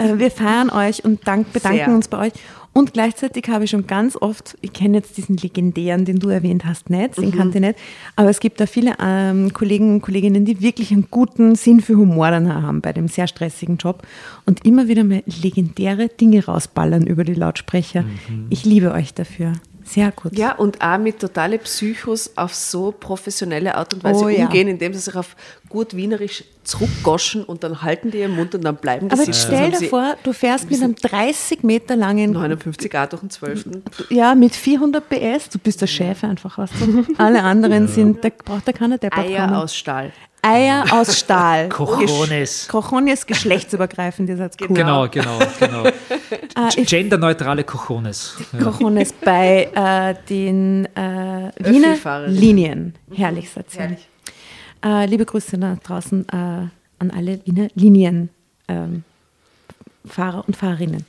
[0.00, 1.94] äh, wir feiern euch und dank, bedanken Sehr.
[1.94, 2.32] uns bei euch.
[2.72, 6.64] Und gleichzeitig habe ich schon ganz oft, ich kenne jetzt diesen legendären, den du erwähnt
[6.64, 7.78] hast, nicht, den kannte ich nicht,
[8.14, 11.96] aber es gibt da viele ähm, Kollegen und Kolleginnen, die wirklich einen guten Sinn für
[11.96, 14.06] Humor dann haben bei dem sehr stressigen Job
[14.46, 18.04] und immer wieder mal legendäre Dinge rausballern über die Lautsprecher.
[18.50, 19.54] Ich liebe euch dafür.
[19.90, 20.38] Sehr gut.
[20.38, 24.44] Ja, und auch mit totale Psychos auf so professionelle Art und Weise Oh, ja.
[24.46, 25.34] umgehen, indem sie sich auf
[25.68, 29.46] gut Wienerisch zurückgoschen und dann halten die ihren Mund und dann bleiben die aber sitzen.
[29.48, 33.64] stell dir vor, du fährst mit einem 30 Meter langen 59 A durch den 12.
[34.10, 37.04] Ja, mit 400 PS, du bist der Chef einfach, weißt du.
[37.18, 39.54] Alle anderen sind, da braucht da keiner Deppert Eier kommen.
[39.56, 40.12] aus Stahl.
[40.42, 41.68] Eier aus Stahl.
[41.68, 42.68] Cojones.
[42.68, 44.74] Cojones, geschlechtsübergreifend, ihr seid cool.
[44.76, 45.84] Genau, genau, genau.
[46.54, 48.36] Ah, Genderneutrale Cojones.
[48.52, 48.64] Ja.
[48.64, 52.26] Cojones bei äh, den äh, Wiener.
[52.26, 52.94] Linien.
[53.14, 53.80] Herrlich, seid ihr.
[53.80, 54.08] Herrlich.
[54.84, 58.30] Äh, liebe Grüße da draußen äh, an alle Wiener Linien.
[58.68, 59.04] Ähm,
[60.46, 61.04] und Fahrerinnen.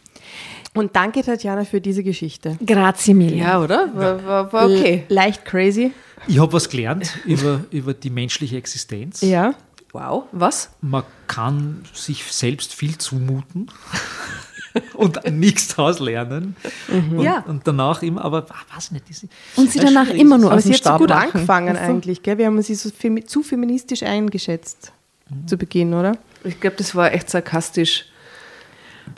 [0.74, 2.58] Und danke, Tatjana, für diese Geschichte.
[2.66, 3.36] Grazie mille.
[3.36, 3.90] Ja, oder?
[3.94, 5.04] War, war, war okay.
[5.10, 5.92] Leicht crazy.
[6.28, 9.22] Ich habe was gelernt über, über die menschliche Existenz.
[9.22, 9.54] Ja.
[9.92, 10.24] Wow.
[10.32, 10.70] Was?
[10.82, 13.68] Man kann sich selbst viel zumuten
[14.94, 16.56] und nichts daraus lernen.
[16.88, 17.40] Und, Ja.
[17.48, 19.10] und danach immer, aber ah, weiß nicht.
[19.10, 19.28] Diese,
[19.58, 21.32] Und sie ist danach immer nur Aber aus sie dem hat so gut lachen.
[21.34, 21.82] angefangen du?
[21.82, 22.38] eigentlich, gell?
[22.38, 24.94] Wir haben sie so femi zu feministisch eingeschätzt
[25.46, 26.18] zu Beginn, oder?
[26.44, 28.06] Ich glaube, das war echt sarkastisch.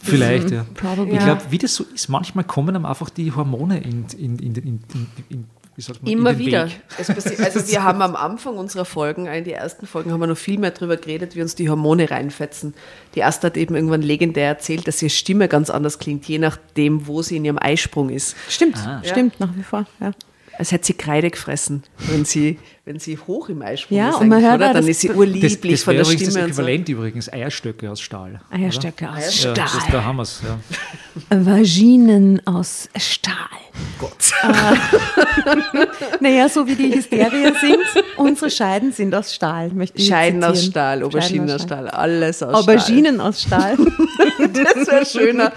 [0.02, 0.66] Vielleicht, ja.
[0.74, 1.14] Probably.
[1.18, 4.56] Ich glaube, wie das so ist, manchmal kommen einem einfach die Hormone in, in, in,
[4.56, 6.66] in, in, in wie sagt man, Immer in den wieder.
[6.68, 6.80] Weg.
[7.00, 10.28] Es passi- also wir haben am Anfang unserer Folgen, in die ersten Folgen, haben wir
[10.28, 12.74] noch viel mehr darüber geredet, wie uns die Hormone reinfetzen.
[13.16, 17.08] Die Asta hat eben irgendwann legendär erzählt, dass ihre Stimme ganz anders klingt, je nachdem,
[17.08, 18.36] wo sie in ihrem Eisprung ist.
[18.50, 19.02] Stimmt, Ah.
[19.04, 19.86] stimmt, nach wie vor.
[20.00, 20.12] Ja.
[20.60, 24.18] Als hätte sie Kreide gefressen, wenn sie, wenn sie hoch im Eisprung Ja, ist.
[24.18, 24.68] und man hört oder?
[24.74, 26.46] Dann das- ist sie Das, urlieblich das von wäre der übrigens das Stimme.
[26.48, 26.62] und so.
[26.62, 28.42] Äquivalent übrigens, Eierstöcke aus Stahl.
[28.52, 29.54] Eierstöcke aus Ja, Stahl.
[29.54, 30.42] das, da haben wir es.
[30.44, 31.46] Ja.
[31.46, 33.36] Vaginen aus Stahl.
[34.00, 34.34] Gott.
[36.20, 37.80] Naja, so wie die Hysteria sind,
[38.18, 40.72] unsere Scheiden sind aus Stahl, möchte ich Scheiden aus zitieren.
[40.72, 43.76] Stahl, Auberginen aus Stahl, alles aus Auberginen aus Stahl.
[43.76, 44.50] Stahl.
[44.54, 45.52] Das wäre schöner.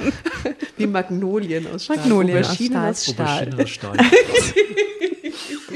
[0.77, 1.98] Wie Magnolien aus Stahl.
[1.98, 2.90] Magnolien aus Auberginen Stahl.
[2.90, 3.48] aus Stahl.
[3.53, 3.97] Auberginen aus Stahl.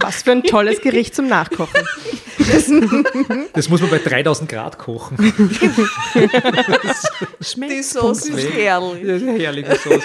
[0.00, 1.80] Was für ein tolles Gericht zum Nachkochen.
[3.52, 5.16] Das muss man bei 3000 Grad kochen.
[7.70, 9.02] Die Sauce ist herrlich.
[9.06, 10.02] Das ist eine herrliche Sauce.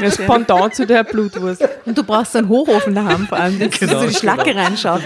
[0.00, 1.62] Das Pendant zu der Blutwurst.
[1.84, 5.02] Und du brauchst einen Hochofen daheim, vor allem, dass Genau, du die Schlacke reinschaut.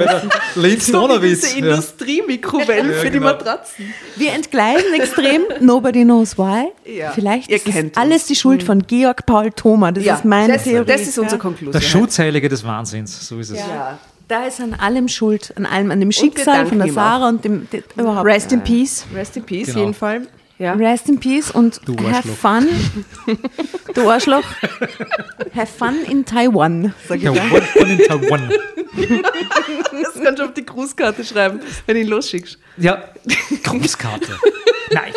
[0.56, 1.40] Linz So wie Donnerwitz.
[1.54, 1.74] diese Ja.
[1.74, 3.26] Industriemikrowellen Ja, für die genau.
[3.26, 3.94] Matratzen.
[4.16, 6.68] Wir entgleisen extrem, nobody knows why.
[6.84, 8.26] Ja, Vielleicht ihr ist alles uns.
[8.26, 9.92] die Schuld von Georg Paul Thoma.
[9.92, 10.86] Das ist meine das, Theorie.
[10.86, 11.42] das ist unsere Ja.
[11.42, 11.72] Konklusion.
[11.72, 13.58] Der Schutzheilige des Wahnsinns, so ist es.
[13.58, 13.98] Ja.
[14.28, 17.66] Da ist an allem schuld, an allem, an dem Schicksal von der Sarah und dem,
[17.70, 18.26] dem überhaupt.
[18.26, 19.06] Rest in Peace.
[19.14, 19.78] Rest in Peace, Genau.
[19.80, 20.26] jeden Fall.
[20.58, 20.72] Ja.
[20.74, 22.66] Rest in Peace und Du have fun.
[23.94, 24.42] du Arschloch.
[25.54, 27.40] have fun in Taiwan, sag ich Ja, da.
[27.42, 28.52] one, one in Taiwan.
[28.98, 32.58] Das kannst du auf die Grußkarte schreiben, wenn du ihn losschickst.
[32.78, 33.04] Ja,
[33.62, 34.36] Grußkarte.
[34.92, 35.12] Nein.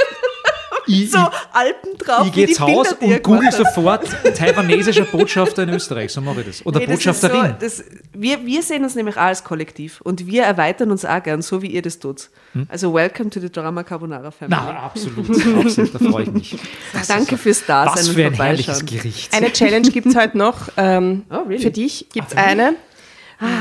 [0.91, 2.27] Ich, So Alpen drauf.
[2.27, 4.07] ich, gehe jetzt Haus Bilder, er und google sofort
[4.37, 6.11] taiwanesischer Botschafter in Österreich.
[6.11, 6.65] So mache ich das.
[6.65, 7.55] Oder Nee, das ist so, Botschafterin.
[7.59, 11.41] das, wir, wir sehen uns nämlich auch als Kollektiv und wir erweitern uns auch gern,
[11.41, 12.29] so wie ihr das tut.
[12.67, 14.57] Also welcome to the Drama Carbonara Family.
[14.59, 14.65] Hm?
[14.67, 15.29] Na, absolut,
[15.65, 16.55] absolut, da freue ich mich.
[16.93, 19.01] Das Danke ist, fürs Dasein Was und für ein herrliches Vorbeischauen.
[19.03, 19.33] Gericht.
[19.33, 20.67] Eine Challenge gibt es heute noch.
[20.77, 21.59] Ähm, Oh, really?
[21.59, 22.73] Für dich gibt es eine,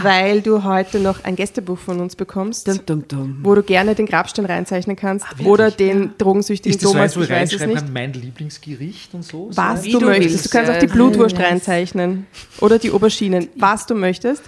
[0.03, 3.39] weil du heute noch ein Gästebuch von uns bekommst, Dum, dum, dum.
[3.43, 7.23] wo du gerne den Grabstein reinzeichnen kannst oder den drogensüchtigen ist das so Thomas, wo
[7.23, 7.89] ich weiß es nicht.
[7.93, 9.51] mein Lieblingsgericht und so?
[9.55, 10.31] Was Wie du, du möchtest.
[10.31, 10.81] willst, Du kannst auch ja.
[10.81, 12.27] die Blutwurst reinzeichnen
[12.61, 14.43] oder die Auberginen, was du möchtest.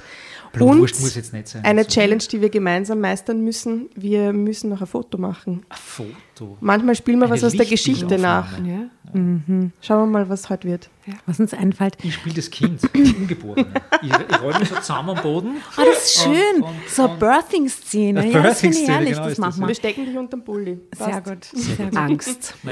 [0.52, 1.64] Blutwurst Und muss jetzt nicht sein.
[1.64, 3.88] Eine Also, Challenge, die wir gemeinsam meistern müssen.
[3.94, 5.64] Wir müssen noch ein Foto machen.
[5.70, 6.58] ein Foto.
[6.60, 8.58] Manchmal spielen wir Eine was aus der Geschichte nach.
[8.58, 8.88] Ja.
[9.14, 10.90] Schauen wir mal, was heute wird.
[11.26, 11.96] Was uns einfällt.
[12.02, 13.66] Ich spiele das Kind, das Ungeborene.
[14.02, 15.56] Ich, ich roll mich so zusammen am Boden.
[15.76, 16.56] Oh, das ist schön.
[16.56, 18.20] Und- und- so und- Birthing-Szene.
[18.20, 19.14] Eine Ja, das finde ich Birthing-Szene, herrlich.
[19.14, 19.68] genau das machen wir.
[19.68, 20.78] Wir stecken dich unterm Pulli.
[20.96, 21.24] Sehr Passt.
[21.24, 21.44] gut.
[21.60, 21.96] Sehr gut.
[21.96, 22.54] Angst.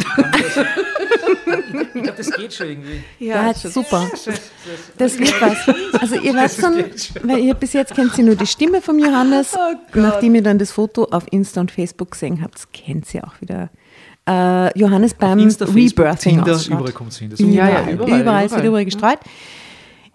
[1.47, 3.03] Nein, ich glaube, das geht schon irgendwie.
[3.19, 4.11] Ja, super.
[4.99, 6.01] Das wird was.
[6.01, 6.85] Also ihr weißt schon,
[7.25, 9.57] weil ihr bis jetzt kennt sie nur die Stimme vom Johannes.
[9.95, 13.71] Nachdem ihr dann das Foto auf Insta und Facebook gesehen habt, kennt sie auch wieder
[14.31, 16.79] äh, Johannes beim Insta, Facebook, Rebirthing Tinder, ausschaut.
[16.79, 17.31] überall kommt es hin.
[17.31, 19.19] Das Überall, Ja, ja, überall, überall, überall, gestreut.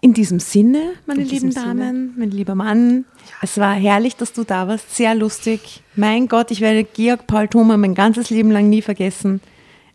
[0.00, 1.66] In diesem Sinne, meine In lieben diesem Sinne.
[1.84, 3.06] Damen, mein lieber Mann,
[3.42, 5.82] es war herrlich, dass du da warst, sehr lustig.
[5.96, 9.40] Mein Gott, ich werde Georg Paul Thoma mein ganzes Leben lang nie vergessen.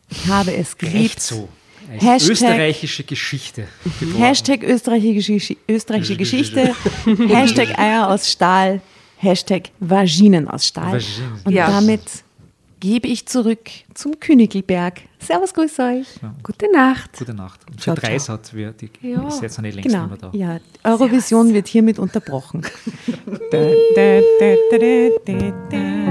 [0.09, 0.97] Ich habe es geliebt.
[0.99, 1.47] Recht so.
[1.99, 3.67] Hashtag- österreichische Geschichte.
[3.99, 4.17] geboren.
[4.21, 6.73] Hashtag österreichische, österreichische Geschichte,
[7.27, 8.81] Hashtag Eier aus Stahl,
[9.17, 10.93] Hashtag Vaginen aus Stahl.
[10.93, 11.39] Vaginen.
[11.45, 11.69] Und Ja.
[11.69, 12.01] damit
[12.81, 15.01] gebe ich zurück zum Königelberg.
[15.19, 16.07] Servus, grüß euch.
[16.43, 17.17] Gute Nacht.
[17.17, 17.61] Gute Nacht.
[17.69, 17.95] Und für ciao.
[17.95, 20.07] Dreisat wir die Ja, ist jetzt noch nicht längst genau.
[20.07, 20.37] nicht mehr da.
[20.37, 22.63] Ja, Eurovision wird hiermit unterbrochen.
[23.51, 23.57] Da,
[23.95, 26.10] da, da, da, da, da,